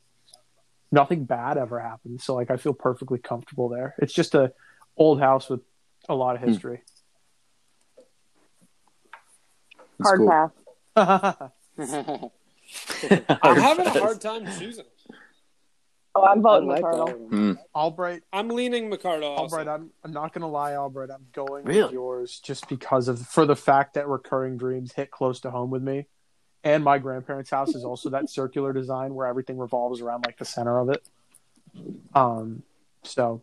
nothing 0.91 1.25
bad 1.25 1.57
ever 1.57 1.81
happens. 1.81 2.23
So 2.25 2.35
like 2.35 2.51
I 2.51 2.57
feel 2.57 2.75
perfectly 2.75 3.19
comfortable 3.19 3.69
there. 3.69 3.95
It's 3.99 4.13
just 4.13 4.35
a 4.35 4.53
old 4.97 5.21
house 5.21 5.49
with 5.49 5.61
a 6.09 6.15
lot 6.15 6.35
of 6.37 6.43
Hmm. 6.43 6.49
history. 6.49 6.83
It's 10.03 10.09
Hard 10.09 10.19
cool. 10.21 10.29
pass. 10.97 12.31
I'm 13.43 13.57
having 13.57 13.87
a 13.87 13.91
hard 13.91 14.21
time 14.21 14.47
choosing. 14.59 14.85
Oh, 16.15 16.25
I'm 16.25 16.41
I 16.41 16.43
voting 16.43 16.69
like 16.69 16.83
McCardle. 16.85 17.07
that. 17.07 17.17
Hmm. 17.37 17.53
Albright, 17.75 18.23
I'm 18.33 18.49
leaning 18.49 18.91
McCardle. 18.91 19.25
Also. 19.37 19.57
Albright, 19.57 19.69
I'm 19.69 19.91
I'm 20.05 20.13
not 20.13 20.33
gonna 20.35 20.49
lie, 20.51 20.77
Albright, 20.77 21.11
I'm 21.11 21.27
going 21.33 21.65
Really? 21.65 21.83
with 21.85 21.93
yours 21.93 22.39
just 22.41 22.69
because 22.69 23.09
of 23.09 23.21
for 23.27 23.47
the 23.47 23.57
fact 23.57 23.95
that 23.95 24.07
recurring 24.09 24.59
dreams 24.59 24.93
hit 24.93 25.11
close 25.11 25.41
to 25.41 25.51
home 25.51 25.71
with 25.71 25.83
me. 25.83 26.07
And 26.65 26.85
my 26.85 26.99
grandparents' 26.99 27.51
house 27.51 27.75
is 27.75 27.85
also 27.85 28.11
that 28.11 28.29
circular 28.39 28.73
design 28.73 29.15
where 29.15 29.27
everything 29.27 29.57
revolves 29.59 30.01
around 30.01 30.25
like 30.27 30.37
the 30.39 30.45
center 30.45 30.79
of 30.79 30.91
it. 30.91 31.03
Um 32.15 32.63
so 33.03 33.43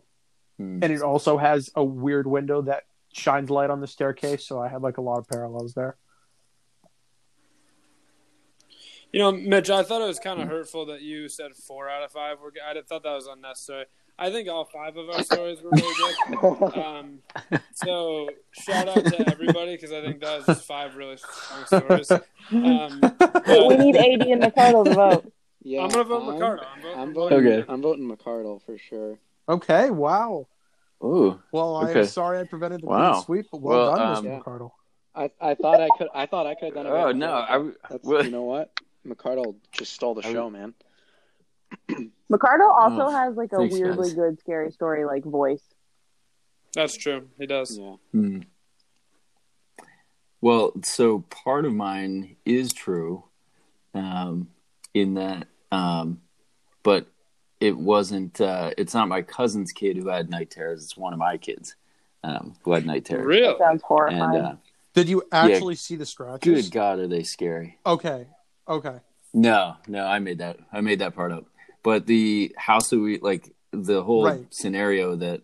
Hmm. 0.58 0.78
and 0.82 0.92
it 0.92 1.00
also 1.02 1.38
has 1.38 1.70
a 1.74 1.82
weird 1.82 2.26
window 2.26 2.60
that 2.62 2.84
shines 3.12 3.48
light 3.50 3.70
on 3.70 3.80
the 3.80 3.86
staircase, 3.86 4.44
so 4.46 4.60
I 4.60 4.68
have 4.68 4.82
like 4.82 4.98
a 4.98 5.00
lot 5.00 5.18
of 5.18 5.26
parallels 5.26 5.72
there. 5.74 5.96
You 9.12 9.18
know, 9.20 9.32
Mitch, 9.32 9.70
I 9.70 9.82
thought 9.82 10.02
it 10.02 10.06
was 10.06 10.20
kind 10.20 10.40
of 10.40 10.48
hurtful 10.48 10.86
that 10.86 11.00
you 11.02 11.28
said 11.28 11.56
four 11.56 11.88
out 11.88 12.02
of 12.04 12.12
five 12.12 12.38
were 12.40 12.50
good. 12.52 12.62
I 12.64 12.80
thought 12.82 13.02
that 13.02 13.12
was 13.14 13.26
unnecessary. 13.26 13.86
I 14.18 14.30
think 14.30 14.48
all 14.48 14.64
five 14.66 14.96
of 14.96 15.08
our 15.10 15.22
stories 15.24 15.60
were 15.62 15.70
really 15.70 16.14
good. 16.28 16.74
Um, 16.76 17.18
so 17.74 18.28
shout 18.52 18.86
out 18.88 19.04
to 19.04 19.28
everybody 19.30 19.72
because 19.74 19.92
I 19.92 20.02
think 20.02 20.20
that 20.20 20.36
was 20.38 20.46
just 20.46 20.64
five 20.66 20.94
really 20.94 21.16
strong 21.16 21.64
stories. 21.66 22.10
Um, 22.52 23.00
we 23.46 23.76
need 23.76 23.96
AD 23.96 24.22
and 24.28 24.42
McCardle 24.42 24.84
to 24.84 24.94
vote. 24.94 25.32
yeah, 25.62 25.82
I'm 25.82 25.88
gonna 25.88 26.04
vote 26.04 26.22
I'm- 26.28 26.38
McCardle. 26.38 26.66
I'm 26.66 26.82
voting, 26.82 26.92
I'm 26.94 26.98
I'm 27.08 27.14
voting. 27.14 27.46
Okay. 27.46 27.64
I'm 27.72 27.82
voting 27.82 28.08
McCardle 28.16 28.62
for 28.64 28.78
sure. 28.78 29.18
Okay, 29.48 29.90
wow. 29.90 30.46
Ooh, 31.02 31.40
Well, 31.50 31.76
I'm 31.76 31.88
Okay. 31.88 32.04
sorry 32.04 32.38
I 32.40 32.44
prevented 32.44 32.82
the 32.82 32.86
Wow. 32.86 33.12
clean 33.12 33.22
sweep, 33.24 33.46
but 33.50 33.60
well, 33.62 33.86
Well, 33.92 33.96
done, 33.96 34.16
um, 34.18 34.24
Mr. 34.24 34.42
McCardle. 34.44 34.70
I, 35.14 35.30
I 35.40 35.54
thought 35.54 35.80
I 35.80 35.88
could. 35.98 36.08
I 36.14 36.26
thought 36.26 36.46
I 36.46 36.54
could 36.54 36.66
have 36.66 36.74
done 36.74 36.86
it. 36.86 36.90
Oh, 36.90 37.06
better. 37.06 37.14
no, 37.14 37.32
I 37.34 37.52
w- 37.52 37.74
That's, 37.88 38.04
well- 38.06 38.24
you 38.24 38.30
know 38.30 38.42
what? 38.44 38.70
McCardle 39.06 39.56
just 39.72 39.92
stole 39.92 40.14
the 40.14 40.26
I 40.26 40.32
show, 40.32 40.50
man. 40.50 40.74
McCardle 42.30 42.70
also 42.70 43.02
Oh, 43.06 43.10
has 43.10 43.36
like 43.36 43.52
a 43.52 43.56
thanks, 43.58 43.74
weirdly 43.74 44.08
guys. 44.08 44.14
good 44.14 44.40
scary 44.40 44.70
story 44.72 45.04
like 45.04 45.24
voice. 45.24 45.62
That's 46.74 46.96
true. 46.96 47.28
He 47.38 47.46
does. 47.46 47.76
Yeah. 47.78 47.94
Hmm. 48.12 48.40
Well, 50.40 50.72
so 50.84 51.20
part 51.30 51.64
of 51.66 51.72
mine 51.74 52.36
is 52.46 52.72
true, 52.72 53.24
um, 53.94 54.48
in 54.94 55.14
that, 55.14 55.48
um, 55.70 56.22
but 56.82 57.06
it 57.60 57.76
wasn't. 57.76 58.40
Uh, 58.40 58.70
it's 58.78 58.94
not 58.94 59.08
my 59.08 59.20
cousin's 59.22 59.72
kid 59.72 59.96
who 59.98 60.08
had 60.08 60.30
night 60.30 60.50
terrors. 60.50 60.82
It's 60.82 60.96
one 60.96 61.12
of 61.12 61.18
my 61.18 61.36
kids 61.36 61.76
um, 62.24 62.54
who 62.62 62.72
had 62.72 62.86
night 62.86 63.04
terrors. 63.04 63.26
Real. 63.26 63.58
That 63.58 63.58
sounds 63.58 63.82
And 63.82 63.82
horrifying. 63.82 64.40
uh, 64.44 64.56
Did 64.94 65.08
you 65.10 65.22
actually 65.30 65.74
see 65.74 65.96
the 65.96 66.06
scratches? 66.06 66.68
good 66.68 66.72
God, 66.72 66.98
are 67.00 67.06
they 67.08 67.22
scary? 67.22 67.78
Okay. 67.84 68.26
Okay. 68.70 68.98
No, 69.34 69.76
no, 69.88 70.06
I 70.06 70.20
made 70.20 70.38
that. 70.38 70.58
I 70.72 70.80
made 70.80 71.00
that 71.00 71.14
part 71.14 71.32
up. 71.32 71.44
But 71.82 72.06
the 72.06 72.54
house 72.56 72.90
that 72.90 72.98
we 73.00 73.18
like, 73.18 73.52
the 73.72 74.02
whole 74.02 74.24
Right. 74.24 74.46
scenario 74.54 75.16
that 75.16 75.42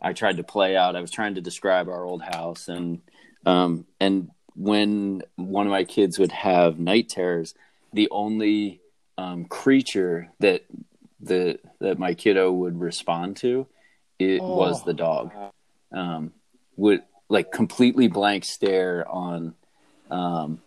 I 0.00 0.12
tried 0.12 0.36
to 0.36 0.44
play 0.44 0.76
out. 0.76 0.96
I 0.96 1.00
was 1.00 1.10
trying 1.10 1.34
to 1.34 1.40
describe 1.40 1.88
our 1.88 2.04
old 2.04 2.22
house, 2.22 2.68
and 2.68 3.00
um, 3.44 3.86
and 4.00 4.30
when 4.54 5.22
one 5.36 5.66
of 5.66 5.70
my 5.70 5.84
kids 5.84 6.18
would 6.18 6.32
have 6.32 6.78
night 6.78 7.08
terrors, 7.08 7.54
the 7.92 8.08
only 8.10 8.80
um, 9.18 9.46
creature 9.46 10.30
that 10.40 10.64
the 11.20 11.58
that 11.80 11.98
my 11.98 12.14
kiddo 12.14 12.52
would 12.52 12.78
respond 12.80 13.36
to, 13.38 13.66
it 14.18 14.42
was 14.46 14.82
Oh. 14.82 14.86
the 14.86 14.94
dog. 14.94 15.32
Um, 15.92 16.32
would 16.76 17.02
like 17.28 17.50
completely 17.52 18.06
blank 18.08 18.44
stare 18.44 19.08
on. 19.08 19.54
Um, 20.10 20.60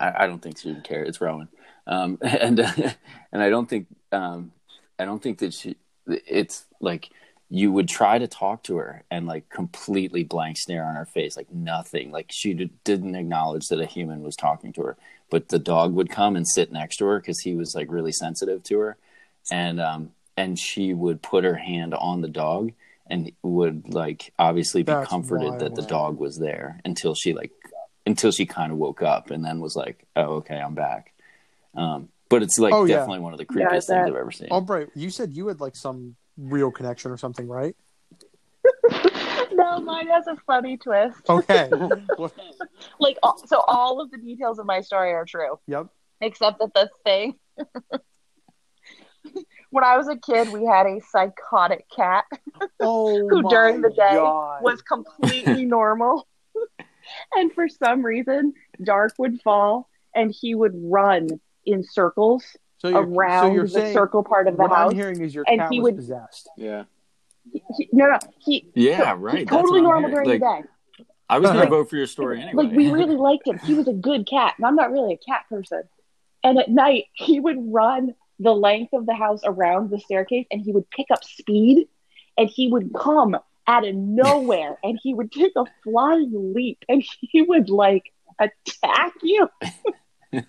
I, 0.00 0.24
I 0.24 0.26
don't 0.26 0.40
think 0.40 0.58
she 0.58 0.68
would 0.68 0.84
care. 0.84 1.04
It's 1.04 1.20
Rowan, 1.20 1.48
um, 1.86 2.18
and 2.22 2.60
and 3.32 3.42
I 3.42 3.48
don't 3.50 3.68
think 3.68 3.86
um, 4.12 4.52
I 4.98 5.04
don't 5.04 5.22
think 5.22 5.38
that 5.38 5.54
she. 5.54 5.76
It's 6.06 6.66
like 6.80 7.10
you 7.48 7.72
would 7.72 7.88
try 7.88 8.18
to 8.18 8.26
talk 8.26 8.62
to 8.64 8.76
her 8.76 9.04
and 9.10 9.26
like 9.26 9.48
completely 9.48 10.24
blank 10.24 10.56
stare 10.56 10.84
on 10.84 10.94
her 10.96 11.06
face, 11.06 11.36
like 11.36 11.52
nothing. 11.52 12.10
Like 12.10 12.26
she 12.30 12.52
d- 12.54 12.70
didn't 12.84 13.14
acknowledge 13.14 13.68
that 13.68 13.80
a 13.80 13.86
human 13.86 14.22
was 14.22 14.36
talking 14.36 14.72
to 14.74 14.82
her. 14.82 14.96
But 15.30 15.48
the 15.48 15.58
dog 15.58 15.94
would 15.94 16.10
come 16.10 16.36
and 16.36 16.46
sit 16.46 16.72
next 16.72 16.96
to 16.98 17.06
her 17.06 17.20
because 17.20 17.40
he 17.40 17.54
was 17.54 17.74
like 17.74 17.90
really 17.90 18.12
sensitive 18.12 18.62
to 18.64 18.78
her, 18.80 18.96
and 19.50 19.80
um, 19.80 20.10
and 20.36 20.58
she 20.58 20.94
would 20.94 21.22
put 21.22 21.44
her 21.44 21.54
hand 21.56 21.94
on 21.94 22.20
the 22.20 22.28
dog 22.28 22.72
and 23.06 23.30
would 23.42 23.92
like 23.92 24.32
obviously 24.38 24.82
be 24.82 24.92
That's 24.92 25.08
comforted 25.08 25.58
that 25.58 25.74
the 25.74 25.82
dog 25.82 26.18
was 26.18 26.38
there 26.38 26.80
until 26.84 27.14
she 27.14 27.34
like 27.34 27.50
until 28.06 28.30
she 28.30 28.46
kind 28.46 28.70
of 28.72 28.78
woke 28.78 29.02
up 29.02 29.30
and 29.30 29.44
then 29.44 29.60
was 29.60 29.76
like, 29.76 30.04
"Oh, 30.16 30.36
okay, 30.36 30.56
I'm 30.58 30.74
back." 30.74 31.12
Um, 31.76 32.08
but 32.28 32.42
it's 32.42 32.58
like 32.58 32.72
Oh, 32.72 32.84
yeah. 32.84 32.96
definitely 32.96 33.20
one 33.20 33.32
of 33.32 33.38
the 33.38 33.46
Yeah, 33.50 33.66
creepiest 33.68 33.86
things 33.86 34.08
I've 34.08 34.14
ever 34.16 34.30
seen. 34.30 34.48
Albright, 34.50 34.88
you 34.94 35.10
said 35.10 35.32
you 35.32 35.48
had 35.48 35.60
like 35.60 35.76
some 35.76 36.16
real 36.36 36.70
connection 36.70 37.10
or 37.10 37.16
something, 37.16 37.48
right? 37.48 37.76
no, 39.52 39.80
mine 39.80 40.06
has 40.08 40.26
a 40.26 40.36
funny 40.46 40.76
twist. 40.76 41.18
Okay. 41.28 41.70
Like, 43.00 43.18
so 43.46 43.62
all 43.66 44.00
of 44.00 44.10
the 44.10 44.18
details 44.18 44.58
of 44.58 44.66
my 44.66 44.80
story 44.80 45.12
are 45.12 45.24
true, 45.24 45.58
yep. 45.66 45.86
except 46.20 46.58
that 46.60 46.72
the 46.74 46.88
thing. 47.04 47.34
when 49.70 49.84
I 49.84 49.96
was 49.96 50.08
a 50.08 50.16
kid, 50.16 50.50
we 50.52 50.64
had 50.64 50.86
a 50.86 51.00
psychotic 51.10 51.86
cat 51.94 52.24
Oh, 52.80 53.28
who, 53.28 53.48
during 53.48 53.80
the 53.80 53.90
day, 53.90 54.14
God. 54.14 54.62
was 54.62 54.80
completely 54.82 55.64
normal. 55.64 56.26
And 57.36 57.52
for 57.52 57.68
some 57.68 58.04
reason, 58.04 58.54
dark 58.82 59.12
would 59.18 59.40
fall 59.42 59.88
and 60.14 60.34
he 60.38 60.54
would 60.54 60.72
run 60.76 61.28
in 61.66 61.82
circles 61.84 62.44
so 62.78 62.96
around 62.96 63.68
so 63.68 63.78
the 63.80 63.92
circle 63.92 64.22
part 64.22 64.46
of 64.48 64.56
the 64.56 64.62
what 64.62 64.70
house. 64.72 64.90
I'm 64.92 64.96
hearing 64.96 65.20
is 65.20 65.34
your 65.34 65.44
and 65.48 65.60
cat 65.60 65.68
he 65.72 65.80
was 65.80 65.92
would- 65.92 65.96
possessed. 65.96 66.48
Yeah. 66.56 66.84
He- 67.52 67.88
no, 67.92 68.06
no, 68.06 68.18
he 68.38 68.70
Yeah, 68.74 69.12
so- 69.12 69.18
right. 69.20 69.38
He 69.38 69.44
totally 69.44 69.80
normal 69.82 70.10
hearing. 70.10 70.24
during 70.24 70.40
the 70.40 70.62
day. 70.62 71.04
I 71.28 71.38
was 71.38 71.48
going 71.48 71.58
Like- 71.60 71.68
to 71.68 71.74
vote 71.74 71.90
for 71.90 71.96
your 71.96 72.06
story 72.06 72.40
anyway. 72.42 72.64
Like 72.64 72.72
we 72.76 72.90
really 72.90 73.16
liked 73.28 73.46
him. 73.46 73.58
He 73.58 73.74
was 73.74 73.88
a 73.88 73.92
good 73.94 74.26
cat, 74.26 74.54
and 74.58 74.66
I'm 74.66 74.76
not 74.76 74.92
really 74.92 75.14
a 75.14 75.16
cat 75.16 75.44
person. 75.48 75.82
And 76.42 76.58
at 76.58 76.68
night, 76.68 77.04
he 77.14 77.40
would 77.40 77.56
run 77.72 78.14
the 78.38 78.52
length 78.54 78.92
of 78.92 79.06
the 79.06 79.14
house 79.14 79.40
around 79.44 79.90
the 79.90 79.98
staircase, 79.98 80.46
and 80.50 80.60
he 80.60 80.72
would 80.72 80.88
pick 80.90 81.06
up 81.10 81.24
speed, 81.24 81.88
and 82.36 82.48
he 82.48 82.68
would 82.68 82.92
come 82.94 83.36
out 83.66 83.86
of 83.86 83.94
nowhere, 83.94 84.78
and 84.84 84.98
he 85.02 85.14
would 85.14 85.32
take 85.32 85.52
a 85.56 85.64
flying 85.82 86.52
leap, 86.54 86.78
and 86.88 87.04
he 87.20 87.42
would 87.42 87.68
like 87.68 88.12
attack 88.38 89.12
you. 89.22 89.48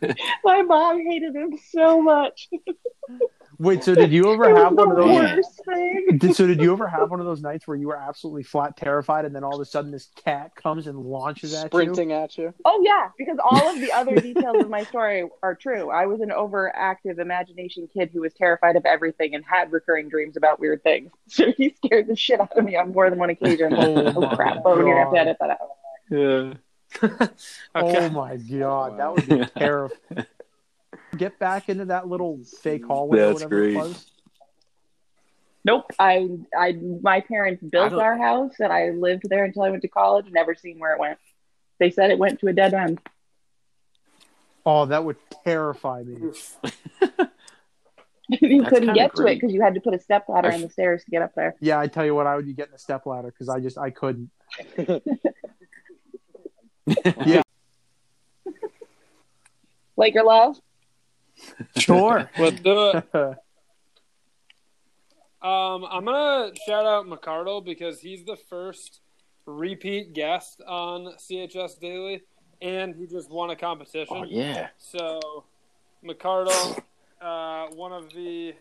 My 0.44 0.62
mom 0.64 1.00
hated 1.00 1.36
him 1.36 1.58
so 1.72 2.02
much. 2.02 2.50
Wait, 3.60 3.84
so 3.84 3.96
did 3.96 4.12
you 4.12 4.32
ever 4.34 4.50
was 4.54 4.58
have 4.64 4.74
one 4.74 4.92
of 4.92 4.98
those? 4.98 5.48
Thing. 5.66 6.18
Did, 6.18 6.36
so 6.36 6.46
did 6.48 6.62
you 6.62 6.72
ever 6.74 6.88
have 6.88 7.10
one 7.10 7.20
of 7.20 7.26
those 7.26 7.42
nights 7.42 7.68
where 7.68 7.78
you 7.78 7.88
were 7.88 7.98
absolutely 7.98 8.44
flat 8.44 8.76
terrified, 8.78 9.26
and 9.26 9.36
then 9.36 9.44
all 9.44 9.56
of 9.56 9.62
a 9.62 9.66
sudden 9.66 9.92
this 9.92 10.10
cat 10.24 10.56
comes 10.56 10.88
and 10.88 10.98
launches 11.00 11.54
at 11.54 11.66
you? 11.66 11.80
Sprinting 11.82 12.12
at 12.12 12.38
you. 12.38 12.54
Oh 12.66 12.82
yeah, 12.84 13.10
because 13.18 13.38
all 13.44 13.70
of 13.74 13.80
the 13.80 13.92
other 13.92 14.16
details 14.16 14.58
of 14.60 14.70
my 14.70 14.84
story 14.84 15.28
are 15.44 15.56
true. 15.56 15.90
I 15.90 16.06
was 16.06 16.22
an 16.22 16.30
overactive 16.30 17.20
imagination 17.20 17.88
kid 17.94 18.10
who 18.14 18.22
was 18.22 18.34
terrified 18.34 18.76
of 18.76 18.86
everything 18.86 19.36
and 19.36 19.44
had 19.46 19.72
recurring 19.72 20.10
dreams 20.10 20.38
about 20.38 20.60
weird 20.60 20.84
things. 20.84 21.12
So 21.28 21.52
he 21.58 21.74
scared 21.84 22.08
the 22.08 22.16
shit 22.16 22.40
out 22.40 22.58
of 22.58 22.64
me 22.64 22.76
on 22.76 22.92
more 22.94 23.10
than 23.10 23.20
one 23.20 23.30
occasion. 23.30 23.74
Oh, 23.78 24.14
Oh, 24.16 24.36
crap! 24.36 24.64
But 24.64 24.78
we're 24.78 24.84
gonna 24.84 25.00
have 25.04 25.14
to 25.14 25.20
edit 25.20 25.38
that 25.40 25.50
out. 25.52 25.60
yeah. 26.12 26.54
Okay. 27.76 28.08
Oh 28.08 28.10
my 28.10 28.38
god, 28.38 29.00
that 29.00 29.14
would 29.14 29.28
be 29.28 29.46
terrifying. 29.58 30.26
Get 31.18 31.40
back 31.40 31.70
into 31.70 31.86
that 31.86 32.08
little 32.08 32.40
fake 32.62 32.86
hallway 32.86 33.20
or 33.20 33.28
That's 33.28 33.34
whatever 33.44 33.56
great. 33.62 33.74
it 33.74 33.78
was. 33.78 34.06
Nope. 35.64 35.92
I, 35.98 36.30
I, 36.56 36.74
my 37.02 37.22
parents 37.22 37.64
built 37.64 37.94
our 37.94 38.18
house, 38.18 38.54
and 38.60 38.72
I 38.72 38.92
lived 38.92 39.24
there 39.30 39.46
until 39.46 39.64
I 39.64 39.70
went 39.72 39.82
to 39.82 39.88
college. 39.88 40.28
Never 40.30 40.54
seen 40.54 40.78
where 40.80 40.94
it 40.94 41.00
went. 41.00 41.18
They 41.80 41.90
said 41.90 42.12
it 42.12 42.20
went 42.20 42.40
to 42.42 42.48
a 42.48 42.54
dead 42.54 42.74
end. 42.74 43.00
Oh, 44.66 44.86
that 44.86 45.04
would 45.04 45.18
terrify 45.44 46.04
me. 46.04 46.32
you 48.30 48.62
That's 48.62 48.70
couldn't 48.70 48.70
kinda 48.70 48.94
get 48.94 49.16
to 49.16 49.28
it 49.28 49.36
because 49.36 49.54
you 49.54 49.62
had 49.62 49.76
to 49.76 49.82
put 49.82 49.94
a 49.94 50.00
step 50.00 50.26
ladder 50.28 50.52
on 50.52 50.62
the 50.62 50.70
stairs 50.70 51.04
to 51.04 51.12
get 51.12 51.22
up 51.22 51.36
there. 51.36 51.56
Yeah, 51.60 51.80
I 51.80 51.88
tell 51.88 52.06
you 52.06 52.16
what, 52.16 52.26
I 52.28 52.36
would 52.36 52.46
be 52.46 52.54
getting 52.54 52.74
a 52.74 52.80
step 52.80 53.06
ladder 53.06 53.32
because 53.32 53.50
I 53.50 53.60
just 53.60 53.78
I 53.78 53.90
couldn't. 53.90 54.30
Yeah. 57.26 57.42
Like 59.98 60.14
Laker 60.14 60.24
love. 60.24 60.58
Sure. 61.78 62.30
Let's 62.38 62.60
do 62.62 62.92
it. 62.92 63.38
Um, 65.46 65.86
I'm 65.86 66.06
gonna 66.06 66.54
shout 66.66 66.88
out 66.88 67.06
McCardle 67.06 67.64
because 67.64 68.00
he's 68.00 68.26
the 68.26 68.36
first 68.36 69.02
repeat 69.46 70.14
guest 70.14 70.60
on 70.68 71.14
CHS 71.20 71.80
Daily, 71.80 72.24
and 72.64 72.96
he 72.96 73.06
just 73.06 73.30
won 73.30 73.52
a 73.52 73.56
competition. 73.56 74.18
Oh 74.18 74.24
yeah. 74.24 74.70
So, 74.80 75.44
McCardle, 76.04 76.82
uh, 77.22 77.68
one 77.76 77.92
of 77.92 78.12
the 78.12 78.56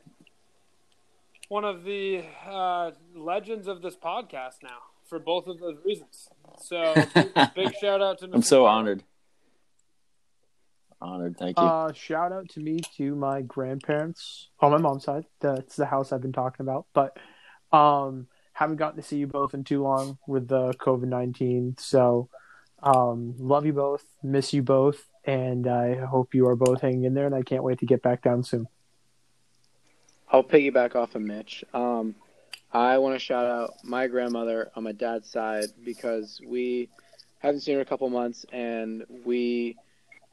one 1.49 1.65
of 1.65 1.85
the 1.85 2.23
uh, 2.47 2.91
legends 3.15 3.67
of 3.67 3.81
this 3.81 3.97
podcast 3.97 4.63
now 4.63 4.81
for 5.09 5.19
both 5.19 5.47
of 5.47 5.61
those 5.61 5.79
reasons. 5.87 6.29
So, 6.61 6.95
big 7.55 7.75
shout 7.81 8.03
out 8.03 8.19
to. 8.19 8.29
I'm 8.31 8.43
so 8.43 8.67
honored. 8.67 9.03
Honored. 11.05 11.37
Thank 11.37 11.59
you. 11.59 11.63
Uh, 11.63 11.93
shout 11.93 12.33
out 12.33 12.49
to 12.51 12.61
me 12.61 12.81
to 12.97 13.15
my 13.15 13.43
grandparents 13.43 14.49
on 14.59 14.71
my 14.73 14.79
mom's 14.79 15.05
side. 15.05 15.27
That's 15.41 15.77
the 15.77 15.85
house 15.85 16.13
I've 16.13 16.23
been 16.23 16.33
talking 16.33 16.65
about. 16.65 16.87
But 16.95 17.19
um, 17.73 18.27
haven't 18.55 18.77
gotten 18.77 18.97
to 18.97 19.07
see 19.07 19.19
you 19.19 19.27
both 19.27 19.53
in 19.53 19.65
too 19.65 19.83
long 19.83 20.17
with 20.27 20.49
the 20.49 20.73
COVID 20.75 21.09
nineteen. 21.09 21.77
So 21.79 22.31
um, 22.83 23.35
love 23.39 23.67
you 23.67 23.75
both, 23.75 24.03
miss 24.23 24.55
you 24.55 24.63
both, 24.63 25.05
and 25.27 25.67
I 25.67 25.97
hope 25.97 26.35
you 26.35 26.49
are 26.49 26.57
both 26.57 26.81
hanging 26.81 27.05
in 27.05 27.13
there. 27.13 27.27
And 27.27 27.35
I 27.35 27.43
can't 27.43 27.63
wait 27.63 27.81
to 27.81 27.87
get 27.87 28.01
back 28.03 28.23
down 28.23 28.43
soon. 28.43 28.67
I'll 30.31 30.43
piggyback 30.43 30.97
off 30.97 31.15
of 31.15 31.21
Mitch. 31.21 31.65
Um, 31.75 32.15
I 32.73 32.97
want 32.97 33.15
to 33.15 33.19
shout 33.19 33.45
out 33.45 33.75
my 33.85 34.07
grandmother 34.07 34.71
on 34.75 34.85
my 34.85 34.93
dad's 34.93 35.31
side 35.31 35.67
because 35.85 36.41
we 36.45 36.89
haven't 37.41 37.61
seen 37.61 37.75
her 37.75 37.81
in 37.81 37.87
a 37.87 37.89
couple 37.89 38.09
months, 38.09 38.47
and 38.53 39.05
we 39.27 39.77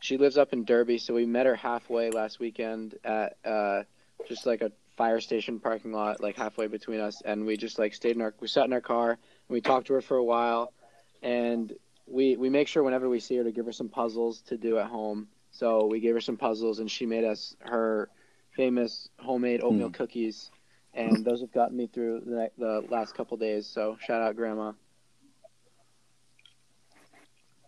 she 0.02 0.18
lives 0.18 0.38
up 0.38 0.52
in 0.52 0.66
Derby, 0.66 0.98
so 0.98 1.14
we 1.14 1.26
met 1.26 1.46
her 1.46 1.56
halfway 1.56 2.10
last 2.10 2.40
weekend 2.40 2.96
at 3.04 3.38
uh, 3.46 3.84
just 4.28 4.46
like 4.46 4.62
a 4.62 4.72
fire 4.98 5.22
station 5.22 5.60
parking 5.60 5.94
lot, 5.94 6.20
like 6.20 6.36
halfway 6.36 6.68
between 6.68 7.00
us, 7.00 7.22
and 7.24 7.46
we 7.46 7.56
just 7.56 7.80
like 7.80 7.94
stayed 7.94 8.16
in 8.16 8.22
our 8.22 8.34
we 8.42 8.48
sat 8.48 8.66
in 8.66 8.74
our 8.74 8.82
car 8.82 9.12
and 9.12 9.20
we 9.50 9.62
talked 9.62 9.88
to 9.88 9.94
her 9.94 10.02
for 10.02 10.18
a 10.18 10.24
while, 10.24 10.74
and 11.22 11.74
we 12.08 12.36
we 12.36 12.50
make 12.50 12.68
sure 12.68 12.84
whenever 12.84 13.08
we 13.08 13.20
see 13.20 13.38
her 13.38 13.44
to 13.44 13.52
give 13.52 13.66
her 13.66 13.72
some 13.72 13.90
puzzles 13.90 14.42
to 14.42 14.58
do 14.58 14.78
at 14.78 14.88
home. 14.88 15.28
So 15.52 15.86
we 15.86 16.00
gave 16.00 16.14
her 16.16 16.22
some 16.22 16.38
puzzles, 16.38 16.80
and 16.80 16.90
she 16.90 17.06
made 17.06 17.24
us 17.24 17.56
her 17.60 18.10
famous 18.56 19.08
homemade 19.18 19.62
oatmeal 19.64 19.88
Hmm. 19.88 19.94
cookies 19.94 20.52
and 20.94 21.24
those 21.24 21.40
have 21.40 21.54
gotten 21.54 21.78
me 21.78 21.88
through 21.88 22.22
the, 22.26 22.52
the 22.58 22.86
last 22.90 23.16
couple 23.16 23.38
days. 23.38 23.66
So 23.66 23.98
shout 24.06 24.22
out, 24.22 24.36
Grandma. 24.36 24.74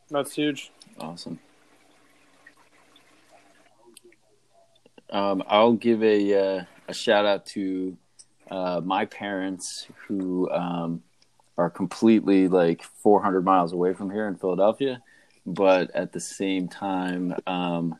That's 0.10 0.34
huge. 0.34 0.72
Awesome. 1.00 1.40
Um, 5.10 5.44
I'll 5.48 5.74
give 5.74 6.04
a 6.04 6.34
uh, 6.60 6.64
a 6.88 6.94
shout 6.94 7.26
out 7.26 7.46
to 7.48 7.98
uh, 8.50 8.82
my 8.84 9.06
parents 9.06 9.88
who 10.08 10.50
um, 10.52 11.02
are 11.58 11.70
completely 11.70 12.48
like 12.48 12.84
400 12.84 13.44
miles 13.44 13.74
away 13.74 13.94
from 13.94 14.10
here 14.10 14.28
in 14.28 14.36
Philadelphia, 14.36 15.02
but 15.46 15.92
at 15.92 16.12
the 16.12 16.20
same 16.20 16.68
time, 16.68 17.36
um, 17.48 17.98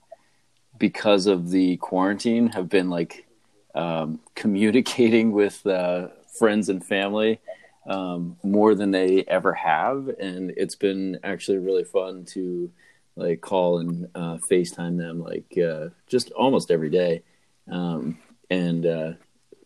because 0.78 1.28
of 1.28 1.50
the 1.50 1.78
quarantine, 1.78 2.48
have 2.48 2.70
been 2.70 2.90
like 2.90 3.28
um, 3.76 4.20
communicating 4.36 5.32
with 5.32 5.66
uh, 5.66 6.08
friends 6.38 6.70
and 6.70 6.86
family 6.86 7.40
um, 7.88 8.38
more 8.44 8.76
than 8.76 8.92
they 8.92 9.24
ever 9.28 9.54
have, 9.54 10.10
and 10.20 10.54
it's 10.58 10.76
been 10.76 11.20
actually 11.24 11.58
really 11.58 11.84
fun 11.84 12.26
to 12.26 12.72
like 13.16 13.42
call 13.42 13.80
and 13.80 14.08
uh, 14.16 14.38
FaceTime 14.38 14.98
them 14.98 15.20
like 15.20 15.58
uh, 15.58 15.90
just 16.08 16.32
almost 16.32 16.72
every 16.72 16.90
day, 16.90 17.24
um, 17.70 18.18
and 18.50 18.86
uh, 18.86 19.12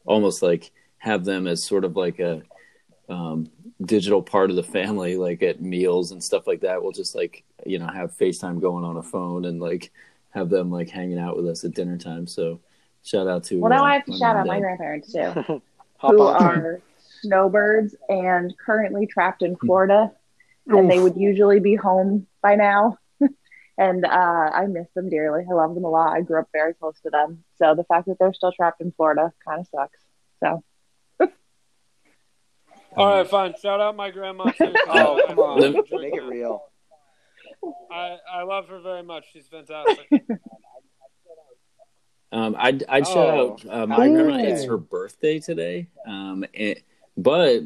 almost 0.05 0.41
like 0.41 0.71
have 0.97 1.23
them 1.25 1.47
as 1.47 1.63
sort 1.63 1.85
of 1.85 1.95
like 1.95 2.19
a 2.19 2.41
um, 3.09 3.49
digital 3.81 4.21
part 4.21 4.49
of 4.49 4.55
the 4.55 4.63
family, 4.63 5.15
like 5.17 5.43
at 5.43 5.61
meals 5.61 6.11
and 6.11 6.23
stuff 6.23 6.47
like 6.47 6.61
that. 6.61 6.81
We'll 6.81 6.91
just 6.91 7.15
like 7.15 7.43
you 7.65 7.79
know 7.79 7.87
have 7.87 8.17
FaceTime 8.17 8.61
going 8.61 8.83
on 8.83 8.97
a 8.97 9.03
phone 9.03 9.45
and 9.45 9.59
like 9.61 9.91
have 10.31 10.49
them 10.49 10.71
like 10.71 10.89
hanging 10.89 11.19
out 11.19 11.37
with 11.37 11.47
us 11.47 11.63
at 11.63 11.73
dinner 11.73 11.97
time. 11.97 12.27
So 12.27 12.59
shout 13.03 13.27
out 13.27 13.43
to 13.45 13.59
Well, 13.59 13.69
now 13.69 13.83
uh, 13.83 13.87
I 13.87 13.93
have 13.93 14.05
to 14.05 14.17
shout 14.17 14.35
out 14.35 14.47
my 14.47 14.59
grandparents 14.59 15.13
too, 15.13 15.31
who 16.01 16.21
on. 16.21 16.43
are 16.43 16.81
snowbirds 17.21 17.95
and 18.09 18.53
currently 18.57 19.07
trapped 19.07 19.41
in 19.41 19.55
Florida. 19.55 20.11
And 20.69 20.91
they 20.91 20.99
would 20.99 21.15
usually 21.15 21.61
be 21.61 21.75
home 21.75 22.27
by 22.41 22.55
now. 22.55 22.97
And 23.77 24.05
uh, 24.05 24.09
I 24.09 24.65
miss 24.67 24.87
them 24.95 25.09
dearly. 25.09 25.45
I 25.49 25.53
love 25.53 25.75
them 25.75 25.83
a 25.85 25.89
lot. 25.89 26.13
I 26.13 26.21
grew 26.21 26.39
up 26.39 26.49
very 26.51 26.73
close 26.73 26.99
to 27.01 27.09
them. 27.09 27.43
So 27.57 27.75
the 27.75 27.83
fact 27.83 28.07
that 28.07 28.17
they're 28.19 28.33
still 28.33 28.51
trapped 28.51 28.81
in 28.81 28.91
Florida 28.91 29.31
kind 29.45 29.59
of 29.61 29.67
sucks. 29.67 29.99
So 30.43 30.63
All 32.97 33.07
right, 33.17 33.27
fine. 33.29 33.53
Shout 33.61 33.79
out 33.79 33.95
my 33.95 34.09
grandma 34.11 34.51
too. 34.51 34.73
Oh, 34.87 35.19
come 35.27 35.39
on. 35.39 35.61
Make 35.91 36.15
it 36.15 36.21
real. 36.23 36.63
I, 37.91 38.17
I 38.31 38.43
love 38.43 38.67
her 38.69 38.79
very 38.79 39.03
much. 39.03 39.25
She's 39.31 39.47
fantastic. 39.47 40.09
Um, 42.29 42.57
I'd, 42.59 42.83
I'd 42.89 43.07
Oh. 43.07 43.13
shout 43.13 43.29
out 43.29 43.65
uh, 43.69 43.87
my 43.87 44.05
Ooh. 44.05 44.11
grandma. 44.11 44.35
It's 44.49 44.65
her 44.65 44.77
birthday 44.77 45.39
today. 45.39 45.87
Um, 46.05 46.43
and, 46.53 46.75
but 47.15 47.63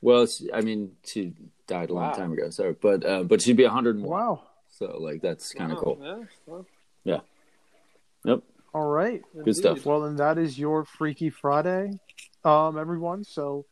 well, 0.00 0.26
she, 0.28 0.52
I 0.52 0.60
mean, 0.60 0.92
she 1.04 1.32
died 1.66 1.90
a 1.90 1.94
long 1.94 2.04
Wow. 2.04 2.12
time 2.12 2.32
ago. 2.32 2.50
So, 2.50 2.76
but 2.80 3.04
uh, 3.04 3.24
but 3.24 3.42
she'd 3.42 3.56
be 3.56 3.64
101. 3.64 4.08
Wow. 4.08 4.42
So 4.80 4.96
like 4.98 5.20
that's 5.20 5.52
kind 5.52 5.72
of 5.72 5.76
Wow, 5.76 5.82
cool. 5.84 6.00
Yeah, 6.00 6.24
well, 6.46 6.66
Yep, 8.24 8.42
All 8.72 8.86
right. 8.86 9.22
good 9.44 9.54
stuff. 9.54 9.84
Well, 9.84 10.00
then 10.00 10.16
that 10.16 10.38
is 10.38 10.58
your 10.58 10.84
Freaky 10.84 11.28
Friday, 11.28 12.00
um, 12.44 12.78
everyone. 12.78 13.22
So 13.24 13.66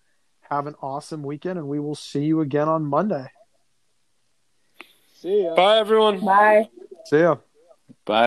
have 0.51 0.67
an 0.67 0.75
awesome 0.83 1.23
weekend, 1.23 1.59
and 1.59 1.67
we 1.67 1.81
will 1.81 1.95
see 1.95 2.25
you 2.25 2.43
again 2.43 2.69
on 2.69 2.85
Monday. 2.85 3.27
See 5.15 5.45
ya. 5.45 5.55
Bye, 5.55 5.79
everyone. 5.79 6.21
bye. 6.21 6.69
See 7.07 7.21
ya. 7.21 7.37